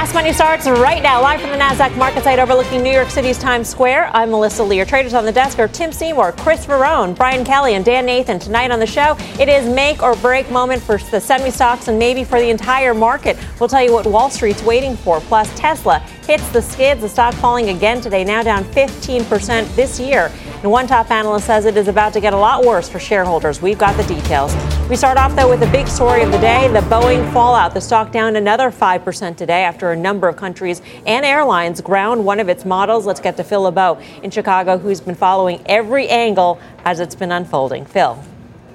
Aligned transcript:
Fast 0.00 0.14
Money 0.14 0.32
starts 0.32 0.66
right 0.66 1.02
now, 1.02 1.20
live 1.20 1.42
from 1.42 1.50
the 1.50 1.58
NASDAQ 1.58 1.94
market 1.98 2.24
site 2.24 2.38
overlooking 2.38 2.82
New 2.82 2.90
York 2.90 3.10
City's 3.10 3.36
Times 3.36 3.68
Square. 3.68 4.08
I'm 4.14 4.30
Melissa 4.30 4.64
Lee. 4.64 4.82
Traders 4.86 5.12
on 5.12 5.26
the 5.26 5.30
desk 5.30 5.58
are 5.58 5.68
Tim 5.68 5.92
Seymour, 5.92 6.32
Chris 6.38 6.64
Verone, 6.64 7.14
Brian 7.14 7.44
Kelly, 7.44 7.74
and 7.74 7.84
Dan 7.84 8.06
Nathan. 8.06 8.38
Tonight 8.38 8.70
on 8.70 8.78
the 8.78 8.86
show, 8.86 9.14
it 9.38 9.50
is 9.50 9.68
make 9.68 10.02
or 10.02 10.16
break 10.16 10.50
moment 10.50 10.82
for 10.82 10.96
the 10.96 11.20
semi 11.20 11.50
stocks 11.50 11.88
and 11.88 11.98
maybe 11.98 12.24
for 12.24 12.40
the 12.40 12.48
entire 12.48 12.94
market. 12.94 13.36
We'll 13.60 13.68
tell 13.68 13.84
you 13.84 13.92
what 13.92 14.06
Wall 14.06 14.30
Street's 14.30 14.62
waiting 14.62 14.96
for. 14.96 15.20
Plus, 15.20 15.54
Tesla 15.54 16.02
hits 16.30 16.48
the 16.50 16.62
skids, 16.62 17.00
the 17.00 17.08
stock 17.08 17.34
falling 17.34 17.70
again 17.70 18.00
today, 18.00 18.22
now 18.22 18.40
down 18.40 18.62
15% 18.66 19.74
this 19.74 19.98
year. 19.98 20.30
And 20.62 20.70
one 20.70 20.86
top 20.86 21.10
analyst 21.10 21.46
says 21.46 21.64
it 21.64 21.76
is 21.76 21.88
about 21.88 22.12
to 22.12 22.20
get 22.20 22.32
a 22.32 22.36
lot 22.36 22.64
worse 22.64 22.88
for 22.88 23.00
shareholders. 23.00 23.60
We've 23.60 23.76
got 23.76 23.96
the 23.96 24.04
details. 24.04 24.54
We 24.88 24.94
start 24.94 25.18
off, 25.18 25.34
though, 25.34 25.50
with 25.50 25.58
the 25.58 25.66
big 25.72 25.88
story 25.88 26.22
of 26.22 26.30
the 26.30 26.38
day 26.38 26.68
the 26.68 26.82
Boeing 26.82 27.32
fallout. 27.32 27.74
The 27.74 27.80
stock 27.80 28.12
down 28.12 28.36
another 28.36 28.70
5% 28.70 29.36
today 29.36 29.64
after 29.64 29.90
a 29.90 29.96
number 29.96 30.28
of 30.28 30.36
countries 30.36 30.82
and 31.04 31.26
airlines 31.26 31.80
ground 31.80 32.24
one 32.24 32.38
of 32.38 32.48
its 32.48 32.64
models. 32.64 33.06
Let's 33.06 33.18
get 33.18 33.36
to 33.38 33.42
Phil 33.42 33.62
LeBeau 33.62 34.00
in 34.22 34.30
Chicago, 34.30 34.78
who's 34.78 35.00
been 35.00 35.16
following 35.16 35.60
every 35.66 36.06
angle 36.06 36.60
as 36.84 37.00
it's 37.00 37.16
been 37.16 37.32
unfolding. 37.32 37.84
Phil. 37.86 38.16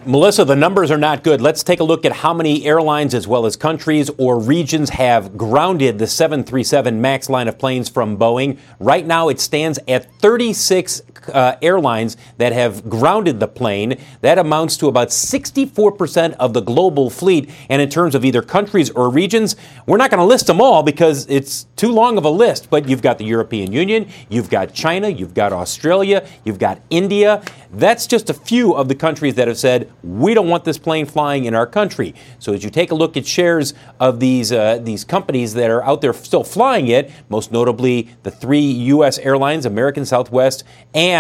Melissa, 0.08 0.46
the 0.46 0.56
numbers 0.56 0.92
are 0.92 1.00
not 1.00 1.24
good. 1.24 1.42
Let's 1.42 1.64
take 1.64 1.80
a 1.80 1.84
look 1.84 2.06
at 2.06 2.12
how 2.12 2.32
many 2.32 2.64
airlines, 2.64 3.16
as 3.16 3.28
well 3.28 3.48
as 3.48 3.56
countries 3.56 4.12
or 4.20 4.38
regions, 4.38 4.92
have 4.92 5.36
grounded 5.36 5.98
the 5.98 6.06
737 6.06 7.02
MAX 7.02 7.28
line 7.28 7.48
of 7.48 7.58
planes 7.58 7.90
from 7.90 8.16
Boeing. 8.16 8.60
Right 8.80 9.04
now, 9.04 9.30
it 9.30 9.40
stands 9.40 9.80
at 9.88 10.14
36 10.20 11.02
uh, 11.34 11.56
airlines 11.62 12.18
that 12.38 12.54
have 12.54 12.90
grounded 12.90 13.40
the 13.40 13.48
plane. 13.48 13.98
That 14.22 14.38
amounts 14.38 14.78
to 14.78 14.88
about 14.88 15.10
64% 15.10 16.34
of 16.34 16.54
the 16.54 16.62
global 16.62 17.10
fleet. 17.10 17.50
And 17.70 17.82
in 17.82 17.90
terms 17.90 18.16
of 18.16 18.26
either 18.26 18.42
countries 18.42 18.90
or 18.92 19.10
regions, 19.10 19.56
we're 19.86 19.98
not 19.98 20.10
going 20.10 20.20
to 20.20 20.26
list 20.26 20.48
them 20.48 20.62
all 20.62 20.84
because 20.84 21.28
it's 21.28 21.66
too 21.76 21.92
long 21.92 22.18
of 22.18 22.26
a 22.26 22.30
list. 22.30 22.70
But 22.70 22.88
you've 22.88 23.02
got 23.02 23.18
the 23.18 23.26
European 23.26 23.72
Union, 23.72 24.08
you've 24.30 24.50
got 24.50 24.74
China, 24.74 25.10
you've 25.10 25.34
got 25.34 25.54
Australia, 25.54 26.28
you've 26.44 26.60
got 26.60 26.80
India. 26.90 27.44
That's 27.72 28.08
just 28.08 28.30
a 28.30 28.34
few 28.34 28.74
of 28.74 28.88
the 28.88 28.96
countries 28.96 29.36
that 29.36 29.48
have 29.48 29.58
said, 29.58 29.92
we 30.04 30.34
don't 30.34 30.48
want 30.48 30.64
this 30.64 30.78
plane 30.78 31.06
flying 31.06 31.46
in 31.46 31.54
our 31.54 31.68
country. 31.68 32.16
So 32.40 32.54
as 32.54 32.64
you 32.64 32.70
take 32.70 32.92
a 32.92 32.96
look 32.96 33.18
at 33.18 33.26
shares 33.26 33.74
of 34.00 34.20
these, 34.20 34.52
uh, 34.52 34.80
these 34.82 35.04
companies 35.04 35.54
that 35.56 35.70
are 35.70 35.84
out 35.84 36.02
there 36.02 36.14
still 36.14 36.44
flying 36.44 36.88
it, 36.88 37.12
most 37.30 37.52
notably 37.52 38.10
the 38.24 38.32
three 38.32 38.60
U.S. 38.60 39.18
airlines, 39.20 39.66
American 39.66 40.06
Southwest 40.06 40.64
and 40.94 41.15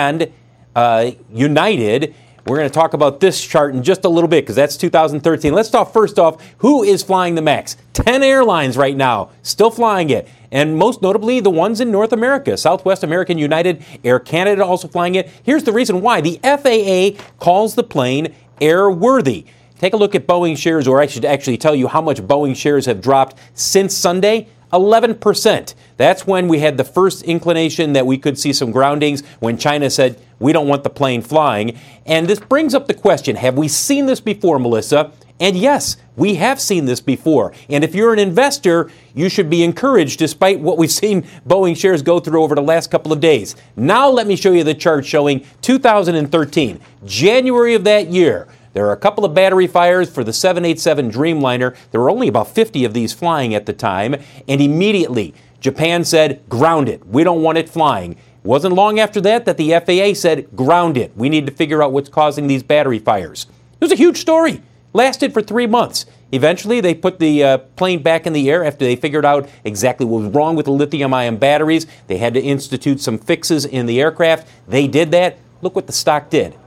uh, 0.76 1.12
United, 1.32 2.14
we're 2.46 2.58
going 2.58 2.70
to 2.70 2.74
talk 2.74 2.94
about 2.94 3.20
this 3.20 3.44
chart 3.44 3.74
in 3.74 3.82
just 3.82 4.06
a 4.06 4.10
little 4.10 4.28
bit 4.28 4.44
because 4.44 4.56
that's 4.56 4.78
2013. 4.78 5.52
Let's 5.52 5.72
talk 5.72 5.92
first 5.92 6.20
off 6.20 6.44
who 6.60 6.84
is 6.84 7.02
flying 7.02 7.34
the 7.34 7.42
MAX? 7.42 7.76
10 7.94 8.22
airlines 8.22 8.78
right 8.78 8.96
now 8.96 9.32
still 9.42 9.72
flying 9.72 10.12
it. 10.12 10.28
And 10.52 10.78
most 10.78 11.02
notably, 11.02 11.40
the 11.40 11.50
ones 11.50 11.82
in 11.82 11.92
North 11.92 12.14
America 12.14 12.56
Southwest 12.56 13.04
American 13.04 13.40
United, 13.40 13.84
Air 14.04 14.20
Canada 14.20 14.64
also 14.64 14.88
flying 14.88 15.16
it. 15.16 15.28
Here's 15.44 15.64
the 15.64 15.74
reason 15.74 16.02
why 16.02 16.22
the 16.22 16.40
FAA 16.44 17.20
calls 17.40 17.74
the 17.74 17.84
plane 17.84 18.36
airworthy. 18.62 19.46
Take 19.80 19.94
a 19.94 19.98
look 19.98 20.14
at 20.14 20.28
Boeing 20.28 20.56
shares, 20.56 20.88
or 20.88 21.02
I 21.02 21.08
should 21.08 21.26
actually 21.26 21.58
tell 21.58 21.76
you 21.76 21.88
how 21.88 22.02
much 22.02 22.22
Boeing 22.22 22.56
shares 22.56 22.86
have 22.86 23.02
dropped 23.02 23.38
since 23.56 23.96
Sunday. 23.96 24.48
11%. 24.76 25.74
That's 25.98 26.28
when 26.28 26.48
we 26.48 26.60
had 26.60 26.78
the 26.78 26.84
first 26.84 27.24
inclination 27.24 27.94
that 27.94 28.06
we 28.06 28.18
could 28.18 28.38
see 28.38 28.54
some 28.54 28.72
groundings 28.72 29.24
when 29.40 29.58
China 29.58 29.90
said, 29.90 30.20
we 30.40 30.52
don't 30.52 30.68
want 30.68 30.84
the 30.84 30.90
plane 30.90 31.22
flying. 31.22 31.78
And 32.06 32.28
this 32.28 32.40
brings 32.40 32.76
up 32.76 32.88
the 32.88 32.94
question 32.94 33.38
have 33.38 33.58
we 33.58 33.68
seen 33.68 34.06
this 34.06 34.20
before, 34.20 34.60
Melissa? 34.60 35.12
And 35.40 35.58
yes, 35.58 35.98
we 36.16 36.36
have 36.36 36.62
seen 36.62 36.86
this 36.86 37.02
before. 37.02 37.54
And 37.68 37.84
if 37.84 37.94
you're 37.94 38.14
an 38.14 38.20
investor, 38.20 38.90
you 39.14 39.28
should 39.28 39.50
be 39.50 39.64
encouraged 39.64 40.20
despite 40.20 40.60
what 40.62 40.78
we've 40.78 40.92
seen 41.04 41.24
Boeing 41.48 41.76
shares 41.76 42.02
go 42.02 42.20
through 42.20 42.44
over 42.44 42.56
the 42.56 42.62
last 42.62 42.90
couple 42.90 43.12
of 43.12 43.20
days. 43.20 43.56
Now, 43.76 44.10
let 44.10 44.28
me 44.28 44.36
show 44.36 44.52
you 44.52 44.64
the 44.64 44.74
chart 44.74 45.06
showing 45.06 45.46
2013, 45.62 46.80
January 47.06 47.76
of 47.76 47.84
that 47.84 48.08
year. 48.08 48.48
There 48.76 48.86
are 48.88 48.92
a 48.92 48.98
couple 48.98 49.24
of 49.24 49.34
battery 49.34 49.68
fires 49.68 50.10
for 50.10 50.22
the 50.22 50.34
787 50.34 51.10
Dreamliner. 51.10 51.78
There 51.92 52.02
were 52.02 52.10
only 52.10 52.28
about 52.28 52.50
50 52.50 52.84
of 52.84 52.94
these 52.94 53.14
flying 53.14 53.56
at 53.56 53.66
the 53.66 53.72
time, 53.72 54.18
and 54.50 54.60
immediately 54.60 55.34
Japan 55.62 56.04
said, 56.04 56.42
ground 56.50 56.90
it. 56.90 57.08
We 57.08 57.24
don't 57.24 57.42
want 57.42 57.58
it 57.58 57.70
flying. 57.70 58.12
It 58.12 58.18
wasn't 58.44 58.76
long 58.76 59.00
after 59.00 59.22
that 59.22 59.46
that 59.46 59.56
the 59.56 59.72
FAA 59.80 60.20
said, 60.20 60.54
ground 60.58 60.98
it. 60.98 61.16
We 61.16 61.30
need 61.30 61.46
to 61.46 61.54
figure 61.54 61.82
out 61.82 61.94
what's 61.94 62.10
causing 62.10 62.48
these 62.48 62.64
battery 62.64 63.00
fires. 63.00 63.48
It 63.80 63.86
was 63.86 63.94
a 63.94 63.96
huge 63.96 64.18
story. 64.18 64.62
Lasted 64.92 65.34
for 65.34 65.42
three 65.42 65.68
months. 65.68 66.06
Eventually, 66.34 66.82
they 66.82 66.94
put 66.94 67.20
the 67.20 67.46
uh, 67.46 67.58
plane 67.60 68.04
back 68.04 68.28
in 68.28 68.34
the 68.34 68.50
air 68.50 68.66
after 68.66 68.84
they 68.84 68.98
figured 68.98 69.24
out 69.24 69.48
exactly 69.64 70.06
what 70.06 70.24
was 70.24 70.34
wrong 70.34 70.58
with 70.58 70.66
the 70.66 70.74
lithium 70.74 71.14
ion 71.14 71.38
batteries. 71.38 71.88
They 72.08 72.18
had 72.18 72.34
to 72.34 72.42
institute 72.42 73.00
some 73.00 73.20
fixes 73.20 73.64
in 73.64 73.86
the 73.86 74.02
aircraft. 74.02 74.50
They 74.68 74.86
did 74.86 75.12
that. 75.12 75.38
Look 75.62 75.78
what 75.78 75.88
the 75.88 75.94
stock 75.94 76.30
did 76.30 76.58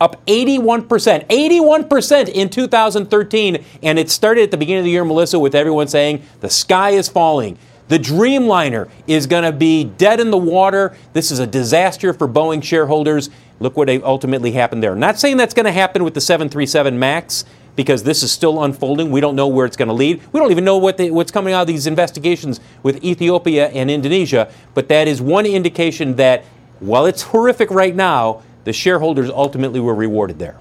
up 0.00 0.24
81%, 0.26 0.86
81% 1.26 2.28
in 2.28 2.48
2013. 2.48 3.64
And 3.82 3.98
it 3.98 4.10
started 4.10 4.42
at 4.42 4.50
the 4.50 4.56
beginning 4.56 4.80
of 4.80 4.84
the 4.84 4.90
year, 4.90 5.04
Melissa, 5.04 5.38
with 5.38 5.54
everyone 5.54 5.88
saying 5.88 6.22
the 6.40 6.50
sky 6.50 6.90
is 6.90 7.08
falling. 7.08 7.58
The 7.88 7.98
Dreamliner 7.98 8.90
is 9.06 9.26
going 9.26 9.44
to 9.44 9.52
be 9.52 9.84
dead 9.84 10.20
in 10.20 10.30
the 10.30 10.38
water. 10.38 10.94
This 11.14 11.30
is 11.30 11.38
a 11.38 11.46
disaster 11.46 12.12
for 12.12 12.28
Boeing 12.28 12.62
shareholders. 12.62 13.30
Look 13.60 13.76
what 13.76 13.88
ultimately 13.88 14.52
happened 14.52 14.82
there. 14.82 14.94
Not 14.94 15.18
saying 15.18 15.38
that's 15.38 15.54
going 15.54 15.66
to 15.66 15.72
happen 15.72 16.04
with 16.04 16.14
the 16.14 16.20
737 16.20 16.98
MAX 16.98 17.44
because 17.76 18.02
this 18.02 18.22
is 18.22 18.30
still 18.30 18.62
unfolding. 18.62 19.10
We 19.10 19.20
don't 19.20 19.36
know 19.36 19.48
where 19.48 19.64
it's 19.64 19.76
going 19.76 19.88
to 19.88 19.94
lead. 19.94 20.20
We 20.32 20.40
don't 20.40 20.50
even 20.50 20.64
know 20.64 20.76
what 20.76 20.98
the, 20.98 21.10
what's 21.12 21.30
coming 21.30 21.54
out 21.54 21.62
of 21.62 21.66
these 21.66 21.86
investigations 21.86 22.60
with 22.82 23.02
Ethiopia 23.02 23.68
and 23.68 23.90
Indonesia. 23.90 24.52
But 24.74 24.88
that 24.88 25.08
is 25.08 25.22
one 25.22 25.46
indication 25.46 26.16
that 26.16 26.44
while 26.80 27.06
it's 27.06 27.22
horrific 27.22 27.70
right 27.70 27.94
now, 27.94 28.42
the 28.64 28.72
shareholders 28.72 29.30
ultimately 29.30 29.80
were 29.80 29.94
rewarded 29.94 30.38
there. 30.38 30.56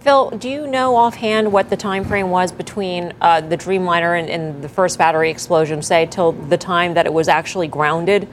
Phil, 0.00 0.30
do 0.30 0.48
you 0.48 0.68
know 0.68 0.94
offhand 0.94 1.50
what 1.50 1.68
the 1.68 1.76
time 1.76 2.04
frame 2.04 2.30
was 2.30 2.52
between 2.52 3.12
uh, 3.20 3.40
the 3.40 3.56
Dreamliner 3.56 4.18
and, 4.20 4.30
and, 4.30 4.62
the 4.62 4.68
first 4.68 4.98
battery 4.98 5.30
explosion, 5.30 5.82
say, 5.82 6.06
till 6.06 6.30
the 6.30 6.56
time 6.56 6.94
that 6.94 7.06
it 7.06 7.12
was 7.12 7.26
actually 7.26 7.66
grounded? 7.66 8.28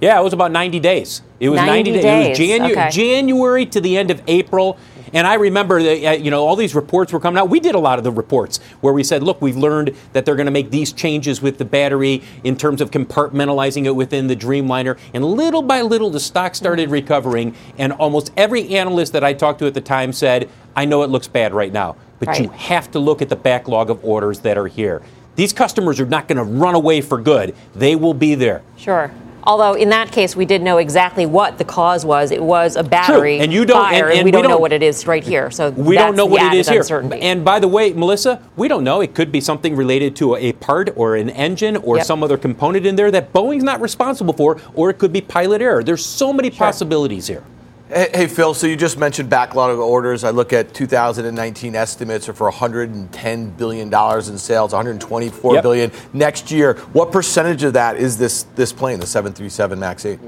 Yeah, 0.00 0.18
it 0.18 0.24
was 0.24 0.32
about 0.32 0.50
90 0.50 0.80
days. 0.80 1.22
It 1.38 1.48
was 1.48 1.58
90, 1.58 1.92
90 1.92 1.92
days. 1.92 2.02
days. 2.02 2.50
It 2.50 2.60
was 2.60 2.70
Janu- 2.70 2.72
okay. 2.72 2.90
January 2.90 3.66
to 3.66 3.80
the 3.80 3.96
end 3.96 4.10
of 4.10 4.20
April. 4.26 4.76
And 5.14 5.28
I 5.28 5.34
remember 5.34 5.80
that, 5.82 6.04
uh, 6.04 6.12
you 6.12 6.30
know, 6.30 6.44
all 6.44 6.56
these 6.56 6.74
reports 6.74 7.12
were 7.12 7.20
coming 7.20 7.38
out. 7.38 7.48
We 7.48 7.60
did 7.60 7.76
a 7.76 7.78
lot 7.78 7.98
of 7.98 8.04
the 8.04 8.10
reports 8.10 8.58
where 8.80 8.92
we 8.92 9.04
said, 9.04 9.22
look, 9.22 9.40
we've 9.40 9.56
learned 9.56 9.96
that 10.12 10.26
they're 10.26 10.34
going 10.34 10.46
to 10.46 10.52
make 10.52 10.70
these 10.70 10.92
changes 10.92 11.40
with 11.40 11.58
the 11.58 11.64
battery 11.64 12.22
in 12.42 12.56
terms 12.56 12.80
of 12.80 12.90
compartmentalizing 12.90 13.86
it 13.86 13.92
within 13.92 14.26
the 14.26 14.34
Dreamliner. 14.34 14.98
And 15.14 15.24
little 15.24 15.62
by 15.62 15.82
little, 15.82 16.10
the 16.10 16.20
stock 16.20 16.56
started 16.56 16.90
recovering. 16.90 17.54
And 17.78 17.92
almost 17.92 18.32
every 18.36 18.74
analyst 18.74 19.12
that 19.12 19.22
I 19.22 19.32
talked 19.32 19.60
to 19.60 19.66
at 19.66 19.74
the 19.74 19.80
time 19.80 20.12
said, 20.12 20.50
I 20.74 20.84
know 20.84 21.04
it 21.04 21.10
looks 21.10 21.28
bad 21.28 21.54
right 21.54 21.72
now, 21.72 21.96
but 22.18 22.28
right. 22.28 22.42
you 22.42 22.48
have 22.50 22.90
to 22.90 22.98
look 22.98 23.22
at 23.22 23.28
the 23.28 23.36
backlog 23.36 23.90
of 23.90 24.04
orders 24.04 24.40
that 24.40 24.58
are 24.58 24.66
here. 24.66 25.00
These 25.36 25.52
customers 25.52 26.00
are 26.00 26.06
not 26.06 26.26
going 26.26 26.38
to 26.38 26.44
run 26.44 26.74
away 26.74 27.00
for 27.00 27.20
good. 27.20 27.54
They 27.74 27.94
will 27.94 28.14
be 28.14 28.34
there. 28.34 28.62
Sure. 28.76 29.12
Although 29.44 29.74
in 29.74 29.90
that 29.90 30.10
case, 30.10 30.34
we 30.34 30.46
did 30.46 30.62
know 30.62 30.78
exactly 30.78 31.26
what 31.26 31.58
the 31.58 31.64
cause 31.64 32.04
was. 32.04 32.30
It 32.30 32.42
was 32.42 32.76
a 32.76 32.82
battery 32.82 33.36
True. 33.36 33.44
and 33.44 33.52
you 33.52 33.64
don't, 33.64 33.76
fire, 33.76 34.04
and, 34.04 34.10
and, 34.10 34.18
and 34.20 34.24
we, 34.24 34.30
don't, 34.30 34.42
don't 34.42 34.50
know 34.50 34.58
what 34.58 34.72
it 34.72 34.82
is 34.82 35.06
right 35.06 35.22
here. 35.22 35.50
So 35.50 35.70
we 35.70 35.94
don't 35.96 36.16
know 36.16 36.26
what 36.26 36.54
it 36.54 36.58
is 36.58 36.68
here. 36.68 36.82
And 37.20 37.44
by 37.44 37.60
the 37.60 37.68
way, 37.68 37.92
Melissa, 37.92 38.42
we 38.56 38.68
don't 38.68 38.84
know. 38.84 39.00
It 39.00 39.14
could 39.14 39.30
be 39.30 39.40
something 39.40 39.76
related 39.76 40.16
to 40.16 40.36
a 40.36 40.52
part 40.54 40.90
or 40.96 41.16
an 41.16 41.30
engine 41.30 41.76
or 41.76 41.98
yep. 41.98 42.06
some 42.06 42.22
other 42.22 42.38
component 42.38 42.86
in 42.86 42.96
there 42.96 43.10
that 43.10 43.32
Boeing's 43.32 43.64
not 43.64 43.80
responsible 43.80 44.32
for, 44.34 44.60
or 44.74 44.90
it 44.90 44.98
could 44.98 45.12
be 45.12 45.20
pilot 45.20 45.60
error. 45.60 45.82
There's 45.82 46.04
so 46.04 46.32
many 46.32 46.50
sure. 46.50 46.58
possibilities 46.58 47.26
here. 47.26 47.44
Hey, 47.94 48.10
hey, 48.12 48.26
Phil, 48.26 48.54
so 48.54 48.66
you 48.66 48.74
just 48.74 48.98
mentioned 48.98 49.30
backlog 49.30 49.70
of 49.70 49.78
orders. 49.78 50.24
I 50.24 50.30
look 50.30 50.52
at 50.52 50.74
2019 50.74 51.76
estimates 51.76 52.28
are 52.28 52.32
for 52.32 52.50
$110 52.50 53.56
billion 53.56 53.86
in 53.86 54.38
sales, 54.38 54.72
124 54.72 55.54
yep. 55.54 55.62
billion 55.62 55.92
next 56.12 56.50
year. 56.50 56.74
What 56.92 57.12
percentage 57.12 57.62
of 57.62 57.74
that 57.74 57.96
is 57.96 58.18
this, 58.18 58.46
this 58.56 58.72
plane, 58.72 58.98
the 58.98 59.06
737 59.06 59.78
MAX 59.78 60.06
8? 60.06 60.18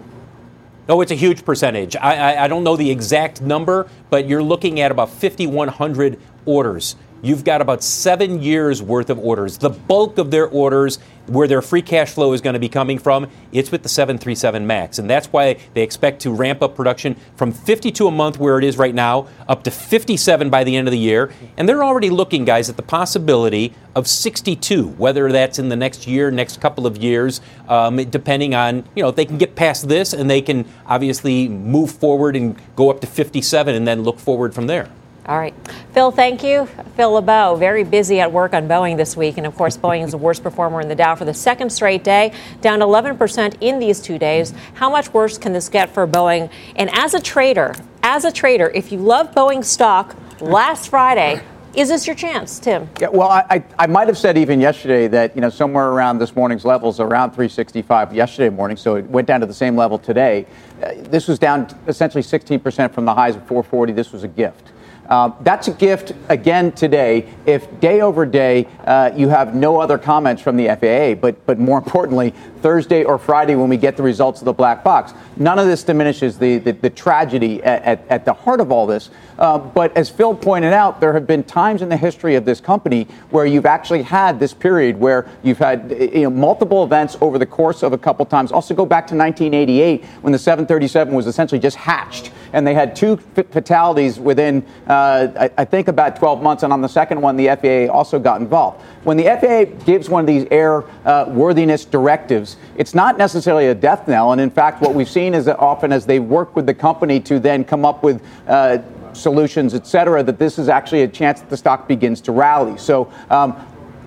No, 0.89 1.01
it's 1.01 1.11
a 1.11 1.17
huge 1.17 1.45
percentage. 1.45 1.97
I, 1.97 2.35
I, 2.35 2.45
I 2.45 2.47
don't 2.47 2.63
know 2.63 2.77
the 2.77 2.89
exact 2.89 3.43
number, 3.43 3.91
but 4.11 4.29
you're 4.29 4.45
looking 4.45 4.79
at 4.79 4.93
about 4.93 5.11
5,100 5.11 6.21
orders 6.45 6.95
you've 7.23 7.45
got 7.45 7.61
about 7.61 7.83
seven 7.83 8.43
years 8.43 8.83
worth 8.83 9.11
of 9.11 9.19
orders. 9.19 9.59
The 9.59 9.71
bulk 9.71 10.19
of 10.19 10.31
their 10.31 10.49
orders, 10.49 10.99
where 11.27 11.49
their 11.49 11.63
free 11.63 11.83
cash 11.83 12.13
flow 12.13 12.33
is 12.33 12.41
going 12.41 12.55
to 12.55 12.61
be 12.61 12.69
coming 12.69 12.99
from, 12.99 13.29
it's 13.53 13.71
with 13.71 13.83
the 13.83 13.89
737 13.89 14.67
MAX. 14.67 14.99
And 14.99 15.11
that's 15.11 15.27
why 15.29 15.59
they 15.75 15.83
expect 15.83 16.21
to 16.23 16.31
ramp 16.33 16.63
up 16.63 16.77
production 16.77 17.17
from 17.37 17.53
52 17.53 18.07
a 18.07 18.11
month, 18.11 18.39
where 18.39 18.59
it 18.59 18.65
is 18.65 18.79
right 18.79 18.95
now, 18.95 19.29
up 19.49 19.65
to 19.65 19.71
57 19.71 20.51
by 20.51 20.65
the 20.65 20.77
end 20.77 20.89
of 20.89 20.93
the 20.93 20.99
year. 20.99 21.33
And 21.57 21.69
they're 21.69 21.85
already 21.85 22.11
looking, 22.11 22.45
guys, 22.45 22.69
at 22.71 22.77
the 22.77 22.83
possibility 22.83 23.75
of 23.95 24.07
62, 24.07 24.89
whether 24.89 25.33
that's 25.33 25.59
in 25.59 25.69
the 25.69 25.77
next 25.77 26.07
year, 26.07 26.31
next 26.31 26.61
couple 26.61 26.87
of 26.87 26.97
years, 26.97 27.41
um, 27.69 27.97
depending 27.97 28.55
on, 28.55 28.85
you 28.95 29.03
know, 29.03 29.11
they 29.11 29.25
can 29.25 29.39
get 29.39 29.57
past 29.57 29.89
this 29.89 30.13
and 30.13 30.31
they 30.31 30.43
can 30.43 30.67
obviously 30.87 31.49
move 31.49 31.91
forward 31.91 32.37
and 32.37 32.61
go 32.77 32.91
up 32.91 33.01
to 33.01 33.07
57 33.07 33.75
and 33.75 33.89
then 33.89 34.03
look 34.03 34.19
forward 34.19 34.55
from 34.55 34.67
there. 34.67 34.91
All 35.27 35.39
right. 35.39 35.55
Phil, 35.93 36.13
thank 36.13 36.45
you. 36.45 36.67
Phil 36.95 37.13
LeBeau, 37.13 37.57
very 37.57 37.83
busy 37.83 38.21
at 38.21 38.31
work 38.31 38.55
on 38.55 38.69
Boeing 38.69 38.97
this 38.97 39.17
week. 39.17 39.39
And 39.39 39.47
of 39.47 39.57
course, 39.57 39.77
Boeing 39.77 40.05
is 40.05 40.13
the 40.13 40.19
worst 40.19 40.45
performer 40.45 40.81
in 40.81 40.89
the 40.89 40.95
Dow 40.95 41.17
for 41.17 41.25
the 41.25 41.35
second 41.35 41.71
straight 41.71 42.05
day, 42.05 42.33
down 42.61 42.79
11% 42.79 43.57
in 43.61 43.81
these 43.81 44.01
two 44.01 44.19
days. 44.19 44.55
How 44.75 44.89
much 44.89 45.13
worse 45.13 45.37
can 45.37 45.53
this 45.53 45.69
get 45.69 45.91
for 45.91 46.07
Boeing? 46.07 46.49
And 46.77 46.91
as 46.97 47.13
a 47.13 47.21
trader, 47.21 47.75
as 48.05 48.25
a 48.25 48.31
trader, 48.31 48.71
if 48.73 48.93
you 48.93 48.99
love 48.99 49.33
Boeing 49.33 49.65
stock, 49.65 50.15
last 50.41 50.91
Friday, 50.91 51.43
is 51.75 51.89
this 51.89 52.07
your 52.07 52.15
chance, 52.15 52.61
Tim? 52.61 52.89
Yeah, 53.01 53.09
well, 53.09 53.29
I, 53.29 53.45
I, 53.51 53.65
I, 53.81 53.87
might 53.87 54.07
have 54.07 54.17
said 54.17 54.39
even 54.39 54.61
yesterday 54.61 55.09
that, 55.09 55.35
you 55.35 55.43
know, 55.43 55.51
somewhere 55.51 55.89
around 55.89 56.19
this 56.19 56.37
morning's 56.37 56.65
levels, 56.65 57.01
around 57.01 57.31
365 57.31 58.15
yesterday 58.15 58.55
morning, 58.55 58.77
so 58.77 58.95
it 58.95 59.05
went 59.07 59.27
down 59.27 59.41
to 59.41 59.47
the 59.47 59.55
same 59.55 59.77
level 59.77 59.99
today. 59.99 60.47
Uh, 60.83 60.93
this 60.99 61.27
was 61.27 61.39
down 61.39 61.69
essentially 61.87 62.23
16% 62.23 62.93
from 62.93 63.05
the 63.05 63.13
highs 63.13 63.37
of 63.37 63.43
440. 63.43 63.93
This 63.93 64.13
was 64.13 64.23
a 64.23 64.29
gift. 64.29 64.73
Uh, 65.09 65.31
that's 65.41 65.69
a 65.69 65.73
gift 65.73 66.13
again 66.29 66.73
today. 66.73 67.33
If 67.47 67.81
day 67.81 68.01
over 68.01 68.27
day 68.27 68.67
uh, 68.85 69.11
you 69.17 69.29
have 69.29 69.55
no 69.55 69.81
other 69.81 69.99
comments 69.99 70.43
from 70.43 70.57
the 70.57 70.67
FAA, 70.69 71.21
but 71.21 71.45
but 71.47 71.59
more 71.59 71.79
importantly, 71.87 72.35
Thursday 72.61 73.05
or 73.05 73.19
Friday 73.19 73.55
when 73.55 73.69
we 73.69 73.77
get 73.77 73.97
the 73.97 74.03
results 74.03 74.41
of 74.41 74.45
the 74.45 74.53
black 74.53 74.83
box, 74.83 75.13
none 75.37 75.59
of 75.59 75.67
this 75.67 75.83
diminishes 75.83 76.39
the 76.39 76.59
the, 76.59 76.73
the 76.73 76.91
tragedy 76.91 77.63
at, 77.63 77.83
at, 77.83 78.09
at, 78.09 78.25
the 78.25 78.33
heart 78.33 78.61
of 78.61 78.73
all 78.73 78.87
this. 78.87 79.11
Uh, 79.39 79.59
but 79.59 79.97
as 79.97 80.09
Phil 80.09 80.35
pointed 80.35 80.73
out, 80.73 81.01
there 81.01 81.13
have 81.13 81.27
been 81.27 81.45
times 81.45 81.83
in 81.83 81.89
the 81.89 81.97
history 81.97 82.35
of 82.35 82.45
this 82.45 82.61
company 82.61 83.07
where 83.31 83.47
you've 83.47 83.67
actually 83.67 84.03
had 84.03 84.41
this 84.41 84.55
period 84.55 84.99
where 84.99 85.29
you've 85.43 85.59
had 85.59 85.91
you 85.99 86.23
know, 86.23 86.31
multiple 86.31 86.83
events 86.83 87.17
over 87.21 87.39
the 87.39 87.47
course 87.47 87.83
of 87.83 87.93
a 87.93 87.99
couple 87.99 88.25
times. 88.25 88.51
Also, 88.51 88.75
go 88.75 88.87
back 88.87 89.07
to 89.07 89.15
1988 89.15 90.05
when 90.23 90.33
the 90.33 90.39
737 90.39 91.15
was 91.15 91.27
essentially 91.27 91.61
just 91.61 91.77
hatched, 91.77 92.33
and 92.57 92.67
they 92.67 92.73
had 92.73 92.97
two 92.97 93.19
fatalities 93.19 94.19
within. 94.19 94.65
Uh, 94.89 95.29
I, 95.39 95.51
I, 95.59 95.65
think 95.67 95.89
about 95.89 96.17
12 96.17 96.43
months, 96.43 96.63
and 96.63 96.73
on 96.73 96.81
the 96.81 96.89
second 96.89 97.21
one, 97.21 97.37
the 97.37 97.49
FAA 97.49 97.93
also 97.93 98.19
got 98.19 98.41
involved. 98.41 98.81
When 99.05 99.19
the 99.19 99.25
FAA 99.25 99.85
gives 99.85 100.09
one 100.09 100.23
of 100.23 100.27
these 100.27 100.47
air 100.51 100.83
uh, 101.07 101.27
worthiness 101.29 101.85
directives, 101.85 102.57
it's 102.77 102.95
not 102.95 103.19
necessarily 103.19 103.67
a 103.67 103.75
death 103.75 104.09
knell, 104.09 104.33
and 104.33 104.41
in 104.41 104.49
fact, 104.49 104.81
what 104.81 104.95
we've 104.95 105.09
seen 105.09 105.35
is 105.35 105.45
that 105.45 105.59
often 105.59 105.93
as 105.93 106.07
they 106.07 106.19
work 106.19 106.57
with 106.57 106.65
the 106.65 106.73
company 106.73 107.21
to 107.21 107.39
then 107.39 107.63
come 107.63 107.85
up 107.85 108.03
with 108.03 108.23
uh, 108.49 108.79
solutions, 109.13 109.75
et 109.75 109.87
cetera, 109.87 110.23
that 110.23 110.39
this 110.39 110.59
is 110.59 110.71
actually 110.71 111.03
a 111.03 111.09
chance 111.09 111.41
that 111.41 111.51
the 111.51 111.59
stock 111.59 111.87
begins 111.87 112.23
to 112.23 112.33
rally. 112.33 112.79
So 112.79 113.13
um, 113.29 113.55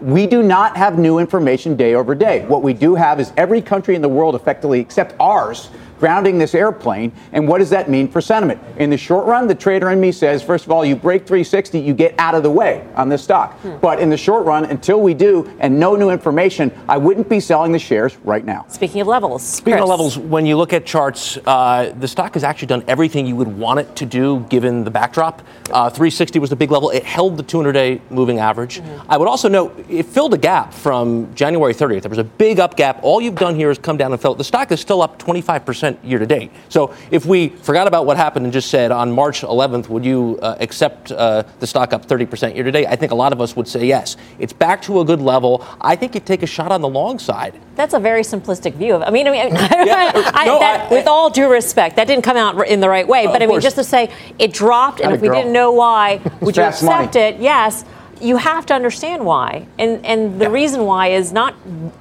we 0.01 0.25
do 0.25 0.41
not 0.41 0.75
have 0.75 0.97
new 0.97 1.19
information 1.19 1.75
day 1.75 1.93
over 1.93 2.15
day. 2.15 2.45
What 2.47 2.63
we 2.63 2.73
do 2.73 2.95
have 2.95 3.19
is 3.19 3.31
every 3.37 3.61
country 3.61 3.93
in 3.93 4.01
the 4.01 4.09
world, 4.09 4.33
effectively, 4.33 4.79
except 4.79 5.13
ours, 5.19 5.69
grounding 5.99 6.37
this 6.37 6.55
airplane. 6.55 7.11
And 7.33 7.47
what 7.47 7.59
does 7.59 7.69
that 7.71 7.89
mean 7.89 8.07
for 8.07 8.21
sentiment? 8.21 8.61
In 8.77 8.89
the 8.89 8.97
short 8.97 9.25
run, 9.25 9.47
the 9.47 9.55
trader 9.55 9.89
in 9.89 9.99
me 9.99 10.11
says, 10.11 10.41
first 10.41 10.65
of 10.65 10.71
all, 10.71 10.85
you 10.85 10.95
break 10.95 11.27
360, 11.27 11.79
you 11.79 11.93
get 11.93 12.15
out 12.17 12.35
of 12.35 12.43
the 12.43 12.49
way 12.49 12.87
on 12.95 13.09
this 13.09 13.23
stock. 13.23 13.53
Hmm. 13.59 13.77
But 13.77 13.99
in 13.99 14.09
the 14.09 14.17
short 14.17 14.45
run, 14.45 14.65
until 14.65 15.01
we 15.01 15.13
do 15.13 15.51
and 15.59 15.79
no 15.79 15.95
new 15.95 16.09
information, 16.09 16.71
I 16.87 16.97
wouldn't 16.97 17.29
be 17.29 17.39
selling 17.39 17.71
the 17.71 17.79
shares 17.79 18.17
right 18.23 18.43
now. 18.43 18.65
Speaking 18.69 19.01
of 19.01 19.07
levels, 19.07 19.43
speaking 19.43 19.73
Chris. 19.73 19.83
of 19.83 19.89
levels, 19.89 20.17
when 20.17 20.45
you 20.45 20.57
look 20.57 20.73
at 20.73 20.85
charts, 20.85 21.37
uh, 21.45 21.93
the 21.99 22.07
stock 22.07 22.33
has 22.35 22.43
actually 22.43 22.67
done 22.67 22.83
everything 22.87 23.25
you 23.25 23.35
would 23.35 23.47
want 23.47 23.79
it 23.79 23.95
to 23.97 24.05
do 24.05 24.45
given 24.49 24.83
the 24.83 24.91
backdrop. 24.91 25.41
Uh, 25.71 25.89
360 25.89 26.39
was 26.39 26.49
the 26.49 26.55
big 26.55 26.71
level. 26.71 26.89
It 26.89 27.03
held 27.03 27.37
the 27.37 27.43
200-day 27.43 28.01
moving 28.09 28.39
average. 28.39 28.79
Mm-hmm. 28.79 29.11
I 29.11 29.17
would 29.17 29.27
also 29.27 29.49
note 29.49 29.85
it 29.89 30.05
filled 30.05 30.33
a 30.33 30.37
gap 30.37 30.73
from 30.73 31.33
January 31.35 31.73
30th. 31.73 32.01
There 32.03 32.09
was 32.09 32.17
a 32.17 32.23
big 32.23 32.59
up 32.59 32.75
gap. 32.75 32.99
All 33.01 33.21
you've 33.21 33.35
done 33.35 33.55
here 33.55 33.69
is 33.69 33.77
come 33.77 33.97
down 33.97 34.11
and 34.11 34.21
fill 34.21 34.33
it. 34.33 34.37
The 34.37 34.43
stock 34.43 34.71
is 34.71 34.79
still 34.79 35.01
up 35.01 35.19
25 35.19 35.65
percent 35.89 36.05
year 36.05 36.19
to 36.19 36.25
date. 36.25 36.51
So 36.69 36.93
if 37.11 37.25
we 37.25 37.49
forgot 37.49 37.87
about 37.87 38.05
what 38.05 38.17
happened 38.17 38.45
and 38.45 38.53
just 38.53 38.69
said 38.69 38.91
on 38.91 39.11
March 39.11 39.41
11th, 39.41 39.89
would 39.89 40.05
you 40.05 40.39
uh, 40.41 40.57
accept 40.59 41.11
uh, 41.11 41.43
the 41.59 41.67
stock 41.67 41.93
up 41.93 42.05
30% 42.05 42.55
year 42.55 42.63
to 42.63 42.71
date? 42.71 42.87
I 42.87 42.95
think 42.95 43.11
a 43.11 43.15
lot 43.15 43.33
of 43.33 43.41
us 43.41 43.55
would 43.55 43.67
say 43.67 43.85
yes. 43.85 44.17
It's 44.39 44.53
back 44.53 44.81
to 44.83 45.01
a 45.01 45.05
good 45.05 45.21
level. 45.21 45.65
I 45.81 45.95
think 45.95 46.15
you 46.15 46.21
take 46.21 46.43
a 46.43 46.47
shot 46.47 46.71
on 46.71 46.81
the 46.81 46.87
long 46.87 47.19
side. 47.19 47.59
That's 47.75 47.93
a 47.93 47.99
very 47.99 48.21
simplistic 48.21 48.75
view 48.75 48.95
of. 48.95 49.01
I 49.03 49.09
mean, 49.09 49.27
I 49.27 49.31
mean, 49.31 49.53
yeah, 49.53 50.11
I, 50.33 50.45
no, 50.45 50.59
that, 50.59 50.91
I, 50.91 50.93
with 50.93 51.07
all 51.07 51.29
due 51.29 51.49
respect, 51.49 51.95
that 51.95 52.07
didn't 52.07 52.23
come 52.23 52.37
out 52.37 52.67
in 52.67 52.79
the 52.79 52.89
right 52.89 53.07
way. 53.07 53.25
But 53.25 53.37
I 53.37 53.39
mean, 53.39 53.49
course. 53.49 53.63
just 53.63 53.77
to 53.77 53.83
say 53.83 54.11
it 54.37 54.53
dropped, 54.53 54.99
and 55.01 55.13
if 55.13 55.21
we 55.21 55.29
didn't 55.29 55.53
know 55.53 55.71
why, 55.71 56.21
would 56.41 56.57
you 56.57 56.63
accept 56.63 57.13
money. 57.13 57.27
it? 57.27 57.39
Yes 57.39 57.85
you 58.21 58.37
have 58.37 58.65
to 58.67 58.73
understand 58.73 59.25
why. 59.25 59.67
And, 59.77 60.05
and 60.05 60.39
the 60.39 60.45
yeah. 60.45 60.51
reason 60.51 60.85
why 60.85 61.07
is 61.07 61.31
not 61.31 61.55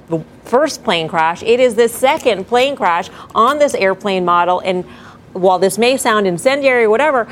the 0.09 0.19
first 0.43 0.83
plane 0.83 1.07
crash, 1.07 1.43
it 1.43 1.59
is 1.59 1.75
the 1.75 1.87
second 1.87 2.47
plane 2.47 2.75
crash 2.75 3.09
on 3.35 3.59
this 3.59 3.73
airplane 3.73 4.25
model. 4.25 4.59
And 4.59 4.85
while 5.33 5.59
this 5.59 5.77
may 5.77 5.97
sound 5.97 6.27
incendiary 6.27 6.85
or 6.85 6.89
whatever, 6.89 7.27